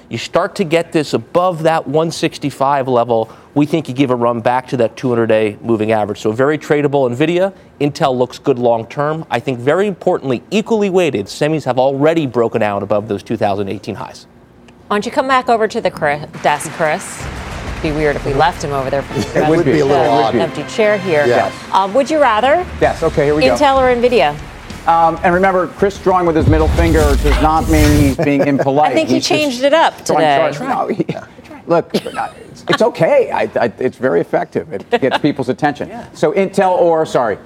You 0.10 0.20
start 0.20 0.56
to 0.58 0.64
get 0.64 0.92
this 0.92 1.16
above 1.16 1.64
that 1.64 1.88
165 1.88 2.88
level. 2.88 3.32
We 3.56 3.66
think 3.66 3.90
you 3.90 3.96
give 3.96 4.12
a 4.12 4.16
run 4.16 4.42
back 4.42 4.68
to 4.68 4.78
that 4.78 4.96
200 4.96 5.26
day 5.26 5.58
moving 5.62 5.92
average. 5.92 6.20
So, 6.20 6.32
very 6.32 6.58
tradable 6.60 7.12
NVIDIA. 7.12 7.52
Intel 7.82 8.16
looks 8.16 8.38
good 8.38 8.60
long 8.60 8.86
term. 8.86 9.26
I 9.32 9.40
think, 9.40 9.58
very 9.58 9.88
importantly, 9.88 10.44
equally 10.52 10.92
weighted, 10.92 11.26
semis 11.26 11.66
have 11.66 11.80
already 11.80 12.28
broken 12.28 12.62
out 12.62 12.84
above 12.84 13.08
those 13.08 13.24
2018 13.24 13.96
highs. 13.96 14.28
Why 14.88 14.96
don't 14.96 15.06
you 15.06 15.12
come 15.12 15.28
back 15.28 15.50
over 15.50 15.68
to 15.68 15.82
the 15.82 15.90
desk, 16.44 16.72
Chris? 16.74 17.47
Be 17.92 17.96
weird 17.96 18.16
if 18.16 18.26
we 18.26 18.34
left 18.34 18.64
him 18.64 18.72
over 18.72 18.90
there. 18.90 19.06
it 19.12 19.50
would 19.50 19.66
be 19.66 19.80
a 19.80 19.86
little 19.86 20.06
odd. 20.06 20.36
Empty 20.36 20.64
chair 20.64 20.98
here. 20.98 21.26
Yes. 21.26 21.54
Um, 21.72 21.94
would 21.94 22.10
you 22.10 22.20
rather? 22.20 22.66
Yes. 22.82 23.04
Okay. 23.04 23.26
Here 23.26 23.36
we 23.36 23.44
Intel 23.44 23.60
go. 23.60 23.66
Intel 23.66 23.78
or 23.78 24.10
Nvidia? 24.10 24.88
Um, 24.88 25.20
and 25.24 25.34
remember, 25.34 25.68
Chris 25.68 26.02
drawing 26.02 26.26
with 26.26 26.36
his 26.36 26.48
middle 26.48 26.70
finger 26.70 27.00
does 27.00 27.42
not 27.42 27.70
mean 27.70 27.90
he's 28.00 28.18
being 28.18 28.42
impolite. 28.48 28.92
I 28.92 28.94
think 28.94 29.10
he's 29.10 29.28
he 29.28 29.36
changed 29.36 29.64
it 29.64 29.74
up 29.74 29.98
today. 30.04 30.52
No, 30.60 30.88
he, 30.88 31.06
look, 31.68 31.90
it's, 31.94 32.64
it's 32.70 32.82
okay. 32.82 33.32
I, 33.32 33.50
I, 33.56 33.74
it's 33.80 33.98
very 33.98 34.22
effective. 34.22 34.72
It 34.72 34.90
gets 34.90 35.18
people's 35.18 35.50
attention. 35.50 35.90
Yeah. 35.90 36.10
So 36.14 36.32
Intel 36.32 36.72
or 36.72 37.06
sorry, 37.06 37.38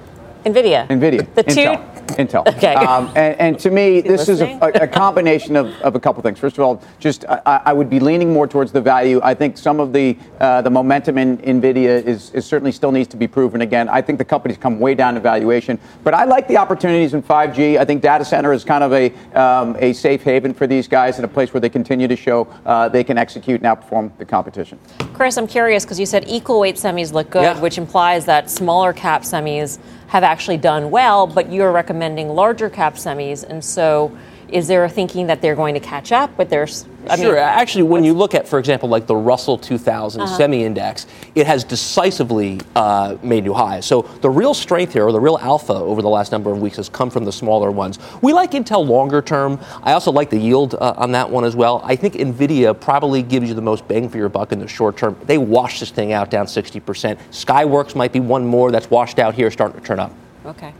Nvidia. 0.44 0.88
Nvidia. 0.88 1.34
The 1.34 1.42
two. 1.42 1.60
Intel. 1.60 1.92
Intel. 2.16 2.56
Okay. 2.56 2.74
Um, 2.74 3.06
and, 3.14 3.40
and, 3.40 3.58
to 3.60 3.70
me, 3.70 4.00
this 4.12 4.28
is 4.28 4.40
a, 4.40 4.58
a, 4.60 4.88
combination 4.88 5.56
of, 5.56 5.68
of 5.82 5.94
a 5.94 6.00
couple 6.00 6.22
things. 6.22 6.38
First 6.38 6.58
of 6.58 6.64
all, 6.64 6.82
just 6.98 7.24
I, 7.26 7.62
I, 7.66 7.72
would 7.72 7.88
be 7.88 8.00
leaning 8.00 8.32
more 8.32 8.46
towards 8.46 8.72
the 8.72 8.80
value. 8.80 9.20
I 9.22 9.34
think 9.34 9.56
some 9.56 9.80
of 9.80 9.92
the 9.92 10.16
uh, 10.40 10.62
the 10.62 10.70
momentum 10.70 11.18
in 11.18 11.38
Nvidia 11.38 12.02
is, 12.04 12.30
is, 12.30 12.44
certainly 12.44 12.72
still 12.72 12.92
needs 12.92 13.08
to 13.08 13.16
be 13.16 13.28
proven 13.28 13.62
again. 13.62 13.88
I 13.88 14.02
think 14.02 14.18
the 14.18 14.24
company's 14.24 14.58
come 14.58 14.78
way 14.80 14.94
down 14.94 15.16
in 15.16 15.22
valuation, 15.22 15.78
but 16.04 16.14
I 16.14 16.24
like 16.24 16.48
the 16.48 16.56
opportunities 16.56 17.14
in 17.14 17.22
5G. 17.22 17.78
I 17.78 17.84
think 17.84 18.02
data 18.02 18.24
center 18.24 18.52
is 18.52 18.64
kind 18.64 18.84
of 18.84 18.92
a 18.92 19.12
um, 19.38 19.76
a 19.78 19.92
safe 19.92 20.22
haven 20.22 20.52
for 20.54 20.66
these 20.66 20.88
guys 20.88 21.16
and 21.16 21.24
a 21.24 21.28
place 21.28 21.54
where 21.54 21.60
they 21.60 21.70
continue 21.70 22.08
to 22.08 22.16
show 22.16 22.46
uh, 22.66 22.88
they 22.88 23.04
can 23.04 23.16
execute 23.16 23.62
and 23.62 23.66
outperform 23.66 24.16
the 24.18 24.24
competition. 24.24 24.78
Chris, 25.14 25.36
I'm 25.36 25.46
curious 25.46 25.84
because 25.84 26.00
you 26.00 26.06
said 26.06 26.24
equal 26.26 26.60
weight 26.60 26.76
semis 26.76 27.12
look 27.12 27.30
good, 27.30 27.42
yeah. 27.42 27.60
which 27.60 27.78
implies 27.78 28.24
that 28.26 28.50
smaller 28.50 28.92
cap 28.92 29.22
semis 29.22 29.78
have 30.12 30.24
actually 30.24 30.58
done 30.58 30.90
well, 30.90 31.26
but 31.26 31.50
you're 31.50 31.72
recommending 31.72 32.28
larger 32.28 32.68
cap 32.68 32.96
semis. 32.96 33.44
And 33.44 33.64
so 33.64 34.14
is 34.48 34.68
there 34.68 34.84
a 34.84 34.88
thinking 34.90 35.28
that 35.28 35.40
they're 35.40 35.54
going 35.54 35.72
to 35.72 35.80
catch 35.80 36.12
up? 36.12 36.36
But 36.36 36.50
there's 36.50 36.84
I 37.08 37.16
sure. 37.16 37.34
Mean, 37.34 37.42
Actually, 37.42 37.84
when 37.84 38.04
you 38.04 38.12
look 38.12 38.34
at, 38.34 38.46
for 38.46 38.58
example, 38.58 38.88
like 38.88 39.06
the 39.06 39.16
Russell 39.16 39.58
2000 39.58 40.20
uh-huh. 40.20 40.36
semi-index, 40.36 41.06
it 41.34 41.46
has 41.46 41.64
decisively 41.64 42.60
uh, 42.76 43.16
made 43.22 43.44
new 43.44 43.52
highs. 43.52 43.86
So 43.86 44.02
the 44.20 44.30
real 44.30 44.54
strength 44.54 44.92
here, 44.92 45.06
or 45.06 45.12
the 45.12 45.20
real 45.20 45.38
alpha 45.38 45.72
over 45.72 46.02
the 46.02 46.08
last 46.08 46.32
number 46.32 46.52
of 46.52 46.60
weeks, 46.60 46.76
has 46.76 46.88
come 46.88 47.10
from 47.10 47.24
the 47.24 47.32
smaller 47.32 47.70
ones. 47.70 47.98
We 48.22 48.32
like 48.32 48.52
Intel 48.52 48.86
longer 48.86 49.22
term. 49.22 49.58
I 49.82 49.92
also 49.92 50.12
like 50.12 50.30
the 50.30 50.38
yield 50.38 50.74
uh, 50.74 50.94
on 50.96 51.12
that 51.12 51.28
one 51.28 51.44
as 51.44 51.56
well. 51.56 51.80
I 51.84 51.96
think 51.96 52.14
Nvidia 52.14 52.78
probably 52.78 53.22
gives 53.22 53.48
you 53.48 53.54
the 53.54 53.62
most 53.62 53.86
bang 53.88 54.08
for 54.08 54.18
your 54.18 54.28
buck 54.28 54.52
in 54.52 54.58
the 54.58 54.68
short 54.68 54.96
term. 54.96 55.16
They 55.24 55.38
washed 55.38 55.80
this 55.80 55.90
thing 55.90 56.12
out 56.12 56.30
down 56.30 56.46
60%. 56.46 57.18
Skyworks 57.30 57.94
might 57.94 58.12
be 58.12 58.20
one 58.20 58.46
more 58.46 58.70
that's 58.70 58.90
washed 58.90 59.18
out 59.18 59.34
here, 59.34 59.50
starting 59.50 59.80
to 59.80 59.86
turn 59.86 59.98
up. 59.98 60.12
Okay. 60.44 60.72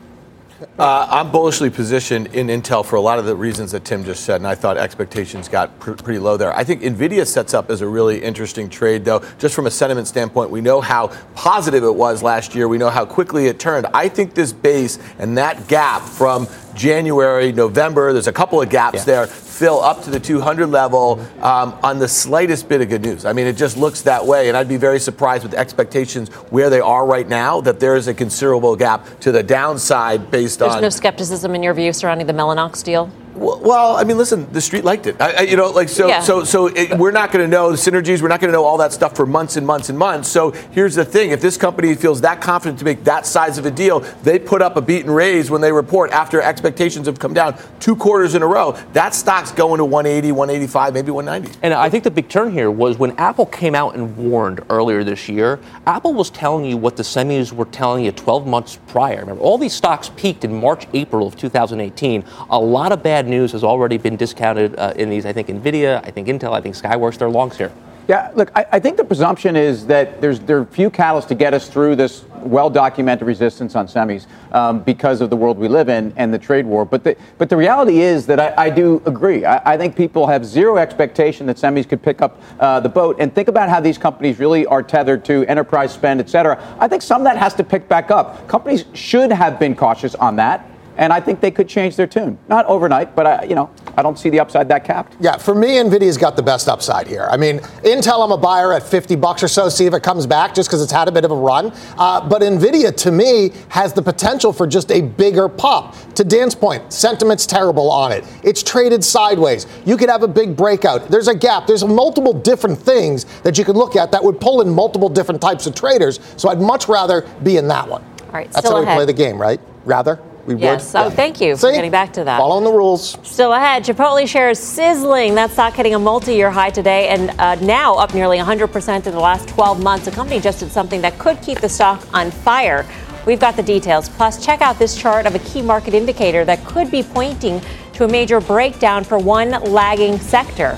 Uh, 0.78 1.06
I'm 1.10 1.30
bullishly 1.30 1.70
positioned 1.70 2.28
in 2.28 2.46
Intel 2.46 2.84
for 2.84 2.96
a 2.96 3.00
lot 3.00 3.18
of 3.18 3.24
the 3.24 3.34
reasons 3.34 3.72
that 3.72 3.84
Tim 3.84 4.04
just 4.04 4.24
said, 4.24 4.36
and 4.36 4.46
I 4.46 4.54
thought 4.54 4.76
expectations 4.76 5.48
got 5.48 5.78
pr- 5.80 5.92
pretty 5.92 6.18
low 6.18 6.36
there. 6.36 6.54
I 6.56 6.62
think 6.62 6.82
Nvidia 6.82 7.26
sets 7.26 7.54
up 7.54 7.70
as 7.70 7.80
a 7.80 7.86
really 7.88 8.22
interesting 8.22 8.68
trade, 8.68 9.04
though, 9.04 9.22
just 9.38 9.54
from 9.54 9.66
a 9.66 9.70
sentiment 9.70 10.08
standpoint. 10.08 10.50
We 10.50 10.60
know 10.60 10.80
how 10.80 11.08
positive 11.34 11.84
it 11.84 11.94
was 11.94 12.22
last 12.22 12.54
year. 12.54 12.68
We 12.68 12.78
know 12.78 12.90
how 12.90 13.04
quickly 13.04 13.46
it 13.46 13.58
turned. 13.58 13.86
I 13.94 14.08
think 14.08 14.34
this 14.34 14.52
base 14.52 14.98
and 15.18 15.36
that 15.38 15.68
gap 15.68 16.02
from 16.02 16.46
January, 16.74 17.52
November, 17.52 18.12
there's 18.12 18.26
a 18.26 18.32
couple 18.32 18.60
of 18.60 18.70
gaps 18.70 18.98
yeah. 18.98 19.04
there 19.04 19.26
fill 19.62 19.80
up 19.80 20.02
to 20.02 20.10
the 20.10 20.18
200 20.18 20.66
level 20.66 21.20
um, 21.40 21.78
on 21.84 22.00
the 22.00 22.08
slightest 22.08 22.68
bit 22.68 22.80
of 22.80 22.88
good 22.88 23.02
news. 23.02 23.24
I 23.24 23.32
mean, 23.32 23.46
it 23.46 23.56
just 23.56 23.76
looks 23.76 24.02
that 24.02 24.26
way, 24.26 24.48
and 24.48 24.56
I'd 24.56 24.68
be 24.68 24.76
very 24.76 24.98
surprised 24.98 25.44
with 25.44 25.54
expectations 25.54 26.30
where 26.50 26.68
they 26.68 26.80
are 26.80 27.06
right 27.06 27.28
now 27.28 27.60
that 27.60 27.78
there 27.78 27.94
is 27.94 28.08
a 28.08 28.14
considerable 28.14 28.74
gap 28.74 29.06
to 29.20 29.30
the 29.30 29.42
downside 29.42 30.32
based 30.32 30.58
There's 30.58 30.74
on. 30.74 30.80
There's 30.80 30.94
no 30.94 30.96
skepticism 30.96 31.54
in 31.54 31.62
your 31.62 31.74
view 31.74 31.92
surrounding 31.92 32.26
the 32.26 32.32
Mellanox 32.32 32.82
deal? 32.82 33.08
Well, 33.34 33.96
I 33.96 34.04
mean, 34.04 34.18
listen, 34.18 34.50
the 34.52 34.60
street 34.60 34.84
liked 34.84 35.06
it. 35.06 35.20
I, 35.20 35.32
I, 35.32 35.40
you 35.42 35.56
know, 35.56 35.70
like 35.70 35.88
so, 35.88 36.08
Yeah. 36.08 36.20
so, 36.20 36.44
so 36.44 36.66
it, 36.66 36.96
we're 36.98 37.10
not 37.12 37.32
going 37.32 37.44
to 37.44 37.48
know 37.50 37.70
the 37.70 37.76
synergies. 37.76 38.20
We're 38.20 38.28
not 38.28 38.40
going 38.40 38.48
to 38.50 38.56
know 38.56 38.64
all 38.64 38.76
that 38.78 38.92
stuff 38.92 39.16
for 39.16 39.26
months 39.26 39.56
and 39.56 39.66
months 39.66 39.88
and 39.88 39.98
months. 39.98 40.28
So 40.28 40.50
here's 40.50 40.94
the 40.94 41.04
thing: 41.04 41.30
if 41.30 41.40
this 41.40 41.56
company 41.56 41.94
feels 41.94 42.20
that 42.22 42.40
confident 42.40 42.78
to 42.80 42.84
make 42.84 43.04
that 43.04 43.26
size 43.26 43.58
of 43.58 43.66
a 43.66 43.70
deal, 43.70 44.00
they 44.22 44.38
put 44.38 44.62
up 44.62 44.76
a 44.76 44.80
beat 44.80 45.04
and 45.04 45.14
raise 45.14 45.50
when 45.50 45.60
they 45.60 45.72
report 45.72 46.10
after 46.10 46.40
expectations 46.42 47.06
have 47.06 47.18
come 47.18 47.34
down 47.34 47.56
two 47.80 47.96
quarters 47.96 48.34
in 48.34 48.42
a 48.42 48.46
row. 48.46 48.72
That 48.92 49.14
stock's 49.14 49.52
going 49.52 49.78
to 49.78 49.84
180, 49.84 50.32
185, 50.32 50.94
maybe 50.94 51.10
190. 51.10 51.58
And 51.62 51.72
I 51.74 51.88
think 51.88 52.04
the 52.04 52.10
big 52.10 52.28
turn 52.28 52.52
here 52.52 52.70
was 52.70 52.98
when 52.98 53.12
Apple 53.18 53.46
came 53.46 53.74
out 53.74 53.94
and 53.94 54.16
warned 54.16 54.60
earlier 54.70 55.04
this 55.04 55.28
year. 55.28 55.58
Apple 55.86 56.14
was 56.14 56.30
telling 56.30 56.64
you 56.64 56.76
what 56.76 56.96
the 56.96 57.02
semis 57.02 57.52
were 57.52 57.64
telling 57.66 58.04
you 58.04 58.12
12 58.12 58.46
months 58.46 58.78
prior. 58.88 59.20
Remember, 59.20 59.42
all 59.42 59.58
these 59.58 59.72
stocks 59.72 60.10
peaked 60.16 60.44
in 60.44 60.52
March, 60.54 60.86
April 60.92 61.26
of 61.26 61.36
2018. 61.36 62.24
A 62.50 62.58
lot 62.58 62.92
of 62.92 63.02
bad 63.02 63.21
news 63.26 63.52
has 63.52 63.64
already 63.64 63.98
been 63.98 64.16
discounted 64.16 64.78
uh, 64.78 64.92
in 64.96 65.10
these. 65.10 65.26
I 65.26 65.32
think 65.32 65.48
Nvidia, 65.48 66.04
I 66.04 66.10
think 66.10 66.28
Intel, 66.28 66.52
I 66.52 66.60
think 66.60 66.74
Skyworks. 66.74 67.18
They're 67.18 67.30
longs 67.30 67.56
here. 67.56 67.72
Yeah, 68.08 68.32
look, 68.34 68.50
I, 68.56 68.66
I 68.72 68.80
think 68.80 68.96
the 68.96 69.04
presumption 69.04 69.54
is 69.54 69.86
that 69.86 70.20
there's 70.20 70.40
there 70.40 70.58
are 70.58 70.64
few 70.64 70.90
catalysts 70.90 71.28
to 71.28 71.36
get 71.36 71.54
us 71.54 71.68
through 71.68 71.94
this 71.94 72.24
well-documented 72.42 73.24
resistance 73.24 73.76
on 73.76 73.86
semis 73.86 74.26
um, 74.50 74.80
because 74.80 75.20
of 75.20 75.30
the 75.30 75.36
world 75.36 75.56
we 75.56 75.68
live 75.68 75.88
in 75.88 76.12
and 76.16 76.34
the 76.34 76.38
trade 76.38 76.66
war. 76.66 76.84
But 76.84 77.04
the 77.04 77.16
but 77.38 77.48
the 77.48 77.56
reality 77.56 78.00
is 78.00 78.26
that 78.26 78.40
I, 78.40 78.66
I 78.66 78.70
do 78.70 79.00
agree. 79.06 79.44
I, 79.44 79.74
I 79.74 79.76
think 79.76 79.94
people 79.94 80.26
have 80.26 80.44
zero 80.44 80.78
expectation 80.78 81.46
that 81.46 81.58
semis 81.58 81.88
could 81.88 82.02
pick 82.02 82.20
up 82.20 82.42
uh, 82.58 82.80
the 82.80 82.88
boat. 82.88 83.20
And 83.20 83.32
think 83.32 83.46
about 83.46 83.68
how 83.68 83.78
these 83.78 83.98
companies 83.98 84.40
really 84.40 84.66
are 84.66 84.82
tethered 84.82 85.24
to 85.26 85.46
enterprise 85.46 85.94
spend, 85.94 86.18
et 86.18 86.28
cetera. 86.28 86.58
I 86.80 86.88
think 86.88 87.02
some 87.02 87.20
of 87.20 87.24
that 87.24 87.36
has 87.36 87.54
to 87.54 87.62
pick 87.62 87.88
back 87.88 88.10
up. 88.10 88.48
Companies 88.48 88.84
should 88.94 89.30
have 89.30 89.60
been 89.60 89.76
cautious 89.76 90.16
on 90.16 90.34
that. 90.36 90.66
And 90.96 91.12
I 91.12 91.20
think 91.20 91.40
they 91.40 91.50
could 91.50 91.68
change 91.68 91.96
their 91.96 92.06
tune. 92.06 92.38
Not 92.48 92.66
overnight, 92.66 93.16
but 93.16 93.26
I, 93.26 93.44
you 93.44 93.54
know, 93.54 93.70
I 93.96 94.02
don't 94.02 94.18
see 94.18 94.30
the 94.30 94.40
upside 94.40 94.68
that 94.68 94.84
capped. 94.84 95.16
Yeah, 95.20 95.36
for 95.36 95.54
me, 95.54 95.76
Nvidia's 95.76 96.16
got 96.16 96.36
the 96.36 96.42
best 96.42 96.68
upside 96.68 97.06
here. 97.06 97.28
I 97.30 97.36
mean, 97.36 97.58
Intel, 97.84 98.24
I'm 98.24 98.32
a 98.32 98.36
buyer 98.36 98.72
at 98.72 98.82
50 98.82 99.16
bucks 99.16 99.42
or 99.42 99.48
so. 99.48 99.68
See 99.68 99.86
if 99.86 99.94
it 99.94 100.02
comes 100.02 100.26
back, 100.26 100.54
just 100.54 100.68
because 100.68 100.82
it's 100.82 100.92
had 100.92 101.08
a 101.08 101.12
bit 101.12 101.24
of 101.24 101.30
a 101.30 101.36
run. 101.36 101.72
Uh, 101.98 102.26
but 102.26 102.42
Nvidia, 102.42 102.94
to 102.98 103.10
me, 103.10 103.52
has 103.68 103.92
the 103.92 104.02
potential 104.02 104.52
for 104.52 104.66
just 104.66 104.90
a 104.90 105.00
bigger 105.02 105.48
pop. 105.48 105.96
To 106.14 106.24
Dan's 106.24 106.54
point, 106.54 106.92
sentiment's 106.92 107.46
terrible 107.46 107.90
on 107.90 108.12
it. 108.12 108.24
It's 108.42 108.62
traded 108.62 109.02
sideways. 109.02 109.66
You 109.86 109.96
could 109.96 110.08
have 110.10 110.22
a 110.22 110.28
big 110.28 110.56
breakout. 110.56 111.08
There's 111.08 111.28
a 111.28 111.34
gap. 111.34 111.66
There's 111.66 111.84
multiple 111.84 112.32
different 112.32 112.78
things 112.78 113.24
that 113.42 113.58
you 113.58 113.64
could 113.64 113.76
look 113.76 113.96
at 113.96 114.12
that 114.12 114.22
would 114.22 114.40
pull 114.40 114.60
in 114.60 114.70
multiple 114.70 115.08
different 115.08 115.40
types 115.40 115.66
of 115.66 115.74
traders. 115.74 116.20
So 116.36 116.48
I'd 116.48 116.60
much 116.60 116.88
rather 116.88 117.22
be 117.42 117.56
in 117.56 117.68
that 117.68 117.88
one. 117.88 118.02
All 118.02 118.32
right, 118.32 118.50
That's 118.50 118.66
still 118.66 118.84
how 118.84 118.90
we 118.90 118.96
play 118.96 119.04
the 119.04 119.12
game, 119.12 119.40
right? 119.40 119.60
Rather. 119.84 120.20
We 120.46 120.56
Yes. 120.56 120.92
would. 120.92 121.00
Oh, 121.00 121.10
thank 121.10 121.40
you 121.40 121.56
for 121.56 121.70
getting 121.70 121.90
back 121.90 122.12
to 122.14 122.24
that. 122.24 122.38
Following 122.38 122.64
the 122.64 122.72
rules. 122.72 123.16
Still 123.22 123.52
ahead, 123.52 123.84
Chipotle 123.84 124.26
shares 124.26 124.58
sizzling. 124.58 125.34
That 125.36 125.50
stock 125.52 125.74
hitting 125.74 125.94
a 125.94 125.98
multi-year 125.98 126.50
high 126.50 126.70
today 126.70 127.08
and 127.08 127.30
uh, 127.38 127.54
now 127.56 127.94
up 127.94 128.12
nearly 128.12 128.38
100% 128.38 129.06
in 129.06 129.12
the 129.12 129.20
last 129.20 129.48
12 129.48 129.82
months. 129.82 130.04
The 130.06 130.10
company 130.10 130.40
just 130.40 130.58
did 130.60 130.72
something 130.72 131.00
that 131.02 131.18
could 131.18 131.40
keep 131.42 131.60
the 131.60 131.68
stock 131.68 132.02
on 132.12 132.30
fire. 132.30 132.84
We've 133.24 133.38
got 133.38 133.54
the 133.54 133.62
details. 133.62 134.08
Plus, 134.08 134.44
check 134.44 134.60
out 134.62 134.80
this 134.80 134.96
chart 134.96 135.26
of 135.26 135.34
a 135.36 135.38
key 135.40 135.62
market 135.62 135.94
indicator 135.94 136.44
that 136.44 136.64
could 136.64 136.90
be 136.90 137.04
pointing 137.04 137.60
to 137.92 138.04
a 138.04 138.08
major 138.08 138.40
breakdown 138.40 139.04
for 139.04 139.18
one 139.18 139.50
lagging 139.72 140.18
sector. 140.18 140.76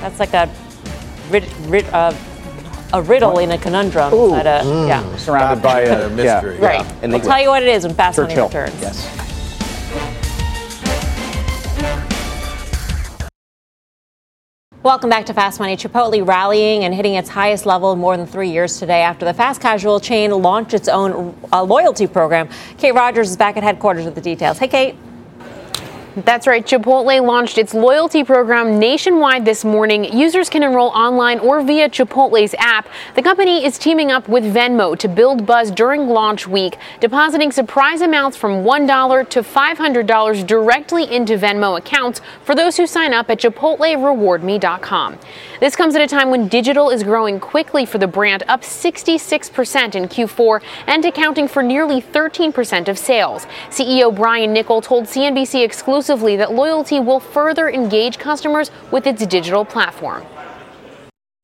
That's 0.00 0.18
like 0.18 0.32
a 0.32 0.48
rid, 1.28 1.44
rid, 1.66 1.84
uh, 1.92 2.14
a 2.92 3.02
riddle 3.02 3.38
in 3.38 3.50
a 3.52 3.58
conundrum. 3.58 4.10
but, 4.10 4.46
uh, 4.46 4.62
Yeah. 4.86 5.16
Surrounded 5.16 5.62
by 5.62 5.80
a 5.82 6.06
a 6.06 6.10
mystery. 6.10 6.58
Right. 6.58 6.84
And 7.02 7.12
we'll 7.12 7.20
tell 7.22 7.40
you 7.40 7.48
what 7.48 7.62
it 7.62 7.68
is 7.68 7.84
when 7.86 7.94
Fast 7.94 8.18
Money 8.18 8.34
Churchill. 8.34 8.48
returns. 8.48 8.80
Yes. 8.82 9.18
Welcome 14.82 15.10
back 15.10 15.26
to 15.26 15.34
Fast 15.34 15.60
Money. 15.60 15.76
Chipotle 15.76 16.26
rallying 16.26 16.82
and 16.84 16.92
hitting 16.92 17.14
its 17.14 17.28
highest 17.28 17.66
level 17.66 17.92
in 17.92 18.00
more 18.00 18.16
than 18.16 18.26
three 18.26 18.50
years 18.50 18.78
today 18.80 19.02
after 19.02 19.24
the 19.24 19.32
fast 19.32 19.60
casual 19.60 20.00
chain 20.00 20.32
launched 20.32 20.74
its 20.74 20.88
own 20.88 21.36
uh, 21.52 21.62
loyalty 21.62 22.08
program. 22.08 22.48
Kate 22.78 22.92
Rogers 22.92 23.30
is 23.30 23.36
back 23.36 23.56
at 23.56 23.62
headquarters 23.62 24.04
with 24.04 24.16
the 24.16 24.20
details. 24.20 24.58
Hey, 24.58 24.66
Kate. 24.66 24.96
That's 26.14 26.46
right. 26.46 26.62
Chipotle 26.62 27.26
launched 27.26 27.56
its 27.56 27.72
loyalty 27.72 28.22
program 28.22 28.78
nationwide 28.78 29.46
this 29.46 29.64
morning. 29.64 30.04
Users 30.04 30.50
can 30.50 30.62
enroll 30.62 30.88
online 30.88 31.38
or 31.38 31.62
via 31.62 31.88
Chipotle's 31.88 32.54
app. 32.58 32.86
The 33.14 33.22
company 33.22 33.64
is 33.64 33.78
teaming 33.78 34.12
up 34.12 34.28
with 34.28 34.44
Venmo 34.44 34.98
to 34.98 35.08
build 35.08 35.46
buzz 35.46 35.70
during 35.70 36.08
launch 36.08 36.46
week, 36.46 36.76
depositing 37.00 37.50
surprise 37.50 38.02
amounts 38.02 38.36
from 38.36 38.62
$1 38.62 39.28
to 39.30 39.42
$500 39.42 40.46
directly 40.46 41.10
into 41.10 41.38
Venmo 41.38 41.78
accounts 41.78 42.20
for 42.44 42.54
those 42.54 42.76
who 42.76 42.86
sign 42.86 43.14
up 43.14 43.30
at 43.30 43.38
ChipotleRewardMe.com. 43.40 45.18
This 45.60 45.76
comes 45.76 45.94
at 45.94 46.02
a 46.02 46.06
time 46.06 46.30
when 46.30 46.48
digital 46.48 46.90
is 46.90 47.02
growing 47.02 47.40
quickly 47.40 47.86
for 47.86 47.96
the 47.96 48.06
brand, 48.06 48.42
up 48.48 48.60
66% 48.60 49.94
in 49.94 50.08
Q4 50.08 50.62
and 50.88 51.04
accounting 51.06 51.48
for 51.48 51.62
nearly 51.62 52.02
13% 52.02 52.88
of 52.88 52.98
sales. 52.98 53.46
CEO 53.70 54.14
Brian 54.14 54.52
Niccol 54.52 54.82
told 54.82 55.04
CNBC 55.04 55.64
exclusively 55.64 56.01
that 56.36 56.52
loyalty 56.52 57.00
will 57.00 57.20
further 57.20 57.68
engage 57.68 58.18
customers 58.18 58.70
with 58.90 59.06
its 59.06 59.26
digital 59.26 59.64
platform. 59.64 60.24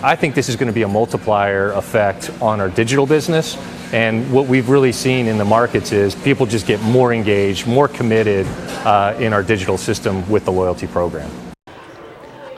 I 0.00 0.14
think 0.14 0.36
this 0.36 0.48
is 0.48 0.54
going 0.54 0.68
to 0.68 0.72
be 0.72 0.82
a 0.82 0.88
multiplier 0.88 1.72
effect 1.72 2.30
on 2.40 2.60
our 2.60 2.68
digital 2.68 3.04
business. 3.04 3.56
And 3.92 4.30
what 4.32 4.46
we've 4.46 4.68
really 4.68 4.92
seen 4.92 5.26
in 5.26 5.38
the 5.38 5.44
markets 5.44 5.90
is 5.90 6.14
people 6.14 6.46
just 6.46 6.68
get 6.68 6.80
more 6.82 7.12
engaged, 7.12 7.66
more 7.66 7.88
committed 7.88 8.46
uh, 8.86 9.16
in 9.18 9.32
our 9.32 9.42
digital 9.42 9.76
system 9.76 10.28
with 10.30 10.44
the 10.44 10.52
loyalty 10.52 10.86
program. 10.86 11.28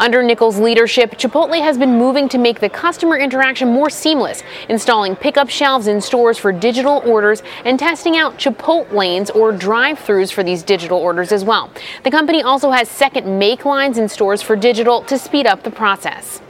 Under 0.01 0.23
Niccol's 0.23 0.59
leadership, 0.59 1.11
Chipotle 1.19 1.61
has 1.61 1.77
been 1.77 1.99
moving 1.99 2.27
to 2.31 2.39
make 2.39 2.59
the 2.59 2.71
customer 2.71 3.19
interaction 3.19 3.69
more 3.69 3.91
seamless, 3.91 4.43
installing 4.71 5.15
pickup 5.15 5.51
shelves 5.51 5.89
in 5.89 6.01
stores 6.01 6.39
for 6.39 6.53
digital 6.53 7.03
orders 7.05 7.43
and 7.67 7.79
testing 7.79 8.17
out 8.17 8.39
Chipotle 8.39 8.91
lanes 8.93 9.29
or 9.29 9.53
drive-throughs 9.53 10.33
for 10.33 10.43
these 10.43 10.63
digital 10.63 10.97
orders 10.97 11.33
as 11.33 11.45
well. 11.45 11.71
The 12.03 12.11
company 12.11 12.43
also 12.43 12.71
has 12.71 12.89
second 12.89 13.39
make 13.39 13.67
lines 13.67 13.99
in 13.99 14.09
stores 14.09 14.41
for 14.41 14.57
digital 14.57 15.03
to 15.03 15.19
speed 15.19 15.47
up 15.47 15.65
the 15.65 15.71
process. 15.71 16.41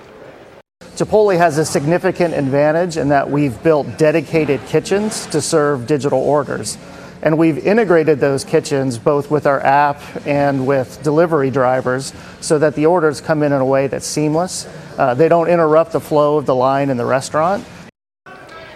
Chipotle 0.95 1.37
has 1.37 1.59
a 1.59 1.65
significant 1.65 2.35
advantage 2.35 2.99
in 2.99 3.09
that 3.09 3.29
we've 3.29 3.61
built 3.65 3.99
dedicated 3.99 4.65
kitchens 4.67 5.27
to 5.27 5.41
serve 5.41 5.89
digital 5.89 6.21
orders. 6.21 6.79
And 7.23 7.37
we've 7.37 7.59
integrated 7.59 8.19
those 8.19 8.45
kitchens 8.45 8.99
both 8.99 9.31
with 9.31 9.47
our 9.47 9.61
app 9.61 10.01
and 10.27 10.67
with 10.67 11.03
delivery 11.03 11.51
drivers 11.51 12.13
so 12.41 12.59
that 12.59 12.75
the 12.75 12.87
orders 12.87 13.21
come 13.21 13.43
in 13.43 13.53
in 13.53 13.61
a 13.61 13.65
way 13.65 13.87
that's 13.87 14.07
seamless. 14.07 14.67
Uh, 14.97 15.15
they 15.15 15.29
don't 15.29 15.49
interrupt 15.49 15.93
the 15.93 16.01
flow 16.01 16.39
of 16.39 16.47
the 16.47 16.55
line 16.55 16.91
in 16.91 16.97
the 16.97 17.05
restaurant. 17.05 17.65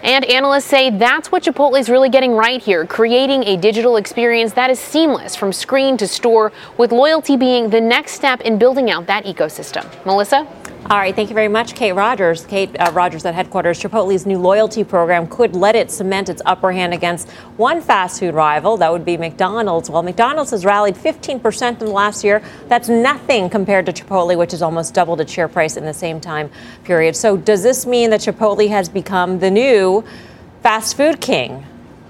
And 0.03 0.23
analysts 0.25 0.65
say 0.65 0.91
that's 0.91 1.31
what 1.31 1.41
Chipotle 1.41 1.79
is 1.79 1.89
really 1.89 2.09
getting 2.09 2.33
right 2.33 2.61
here, 2.61 2.85
creating 2.85 3.43
a 3.45 3.57
digital 3.57 3.97
experience 3.97 4.53
that 4.53 4.69
is 4.69 4.79
seamless 4.79 5.35
from 5.35 5.51
screen 5.51 5.97
to 5.97 6.07
store, 6.07 6.51
with 6.77 6.91
loyalty 6.91 7.35
being 7.35 7.71
the 7.71 7.81
next 7.81 8.11
step 8.11 8.41
in 8.41 8.59
building 8.59 8.91
out 8.91 9.07
that 9.07 9.25
ecosystem. 9.25 9.83
Melissa? 10.05 10.47
All 10.87 10.97
right, 10.99 11.15
thank 11.15 11.31
you 11.31 11.33
very 11.33 11.47
much, 11.47 11.73
Kate 11.73 11.93
Rogers. 11.93 12.45
Kate 12.45 12.69
uh, 12.79 12.91
Rogers 12.91 13.25
at 13.25 13.33
headquarters. 13.33 13.81
Chipotle's 13.81 14.27
new 14.27 14.37
loyalty 14.37 14.83
program 14.83 15.25
could 15.25 15.55
let 15.55 15.75
it 15.75 15.89
cement 15.89 16.29
its 16.29 16.43
upper 16.45 16.71
hand 16.71 16.93
against 16.93 17.27
one 17.57 17.81
fast 17.81 18.19
food 18.19 18.35
rival. 18.35 18.77
That 18.77 18.91
would 18.91 19.03
be 19.03 19.17
McDonald's. 19.17 19.89
Well, 19.89 20.03
McDonald's 20.03 20.51
has 20.51 20.63
rallied 20.63 20.93
15% 20.93 21.71
in 21.71 21.79
the 21.79 21.91
last 21.91 22.23
year. 22.23 22.43
That's 22.67 22.87
nothing 22.87 23.49
compared 23.49 23.87
to 23.87 23.93
Chipotle, 23.93 24.37
which 24.37 24.51
has 24.51 24.61
almost 24.61 24.93
doubled 24.93 25.21
its 25.21 25.33
share 25.33 25.47
price 25.47 25.75
in 25.75 25.85
the 25.85 25.93
same 25.93 26.21
time 26.21 26.51
period. 26.83 27.15
So, 27.15 27.35
does 27.35 27.63
this 27.63 27.87
mean 27.87 28.11
that 28.11 28.19
Chipotle 28.19 28.69
has 28.69 28.87
become 28.87 29.39
the 29.39 29.49
new 29.49 30.03
fast 30.61 30.95
food 30.95 31.19
king? 31.19 31.65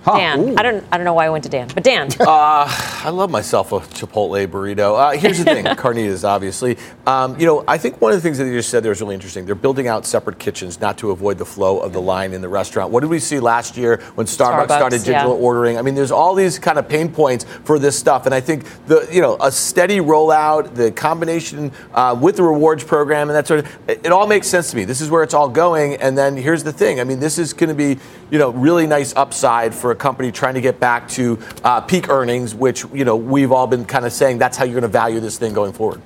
Dan, 0.05 0.57
I 0.57 0.61
don't, 0.61 0.85
I 0.91 0.97
don't 0.97 1.05
know 1.05 1.13
why 1.13 1.25
I 1.25 1.29
went 1.29 1.43
to 1.45 1.49
Dan, 1.49 1.69
but 1.73 1.83
Dan. 1.83 2.09
Uh, 2.35 2.65
I 3.03 3.09
love 3.09 3.29
myself 3.29 3.71
a 3.71 3.79
Chipotle 3.79 4.47
burrito. 4.47 4.97
Uh, 4.97 5.11
here's 5.17 5.37
the 5.37 5.45
thing, 5.45 5.63
carnitas, 5.75 6.27
obviously. 6.27 6.77
Um, 7.05 7.39
you 7.39 7.45
know, 7.45 7.63
I 7.67 7.77
think 7.77 8.01
one 8.01 8.11
of 8.11 8.17
the 8.17 8.21
things 8.21 8.37
that 8.39 8.45
you 8.45 8.53
just 8.53 8.69
said 8.69 8.83
there 8.83 8.89
was 8.89 8.99
really 8.99 9.13
interesting. 9.13 9.45
They're 9.45 9.55
building 9.55 9.87
out 9.87 10.05
separate 10.05 10.39
kitchens, 10.39 10.81
not 10.81 10.97
to 10.99 11.11
avoid 11.11 11.37
the 11.37 11.45
flow 11.45 11.79
of 11.79 11.93
the 11.93 12.01
line 12.01 12.33
in 12.33 12.41
the 12.41 12.49
restaurant. 12.49 12.91
What 12.91 13.01
did 13.01 13.09
we 13.09 13.19
see 13.19 13.39
last 13.39 13.77
year 13.77 14.01
when 14.15 14.27
Starbucks, 14.27 14.67
Starbucks, 14.67 14.77
started 14.77 14.97
digital 15.03 15.37
yeah. 15.37 15.45
ordering? 15.45 15.77
I 15.77 15.81
mean, 15.81 15.95
there's 15.95 16.11
all 16.11 16.35
these 16.35 16.59
kind 16.59 16.77
of 16.77 16.89
pain 16.89 17.11
points 17.11 17.45
for 17.63 17.79
this 17.79 17.97
stuff, 17.97 18.25
and 18.25 18.33
I 18.33 18.41
think 18.41 18.65
the, 18.87 19.07
you 19.11 19.21
know, 19.21 19.37
a 19.39 19.51
steady 19.51 19.99
rollout, 19.99 20.75
the 20.75 20.91
combination 20.91 21.71
uh, 21.93 22.17
with 22.19 22.37
the 22.37 22.43
rewards 22.43 22.83
program, 22.83 23.29
and 23.29 23.35
that 23.35 23.47
sort 23.47 23.61
of, 23.61 23.89
it, 23.89 24.01
it 24.05 24.11
all 24.11 24.27
makes 24.27 24.47
sense 24.47 24.71
to 24.71 24.77
me. 24.77 24.83
This 24.83 25.01
is 25.01 25.09
where 25.09 25.23
it's 25.23 25.33
all 25.33 25.49
going. 25.49 25.95
And 25.95 26.17
then 26.17 26.35
here's 26.35 26.63
the 26.63 26.73
thing. 26.73 26.99
I 26.99 27.03
mean, 27.03 27.19
this 27.19 27.37
is 27.37 27.53
going 27.53 27.69
to 27.69 27.75
be, 27.75 27.99
you 28.29 28.37
know, 28.37 28.49
really 28.49 28.87
nice 28.87 29.15
upside 29.15 29.73
for 29.73 29.94
a 29.95 29.97
company 29.97 30.31
trying 30.31 30.53
to 30.53 30.61
get 30.61 30.79
back 30.79 31.07
to 31.09 31.39
uh, 31.63 31.81
peak 31.81 32.09
earnings, 32.09 32.53
which 32.53 32.85
you 32.93 33.05
know 33.05 33.15
we've 33.15 33.51
all 33.51 33.65
been 33.67 33.85
kind 33.85 34.05
of 34.05 34.13
saying 34.13 34.37
that's 34.37 34.57
how 34.57 34.65
you're 34.65 34.73
going 34.79 34.83
to 34.83 34.87
value 34.87 35.19
this 35.19 35.37
thing 35.37 35.53
going 35.53 35.73
forward. 35.73 36.01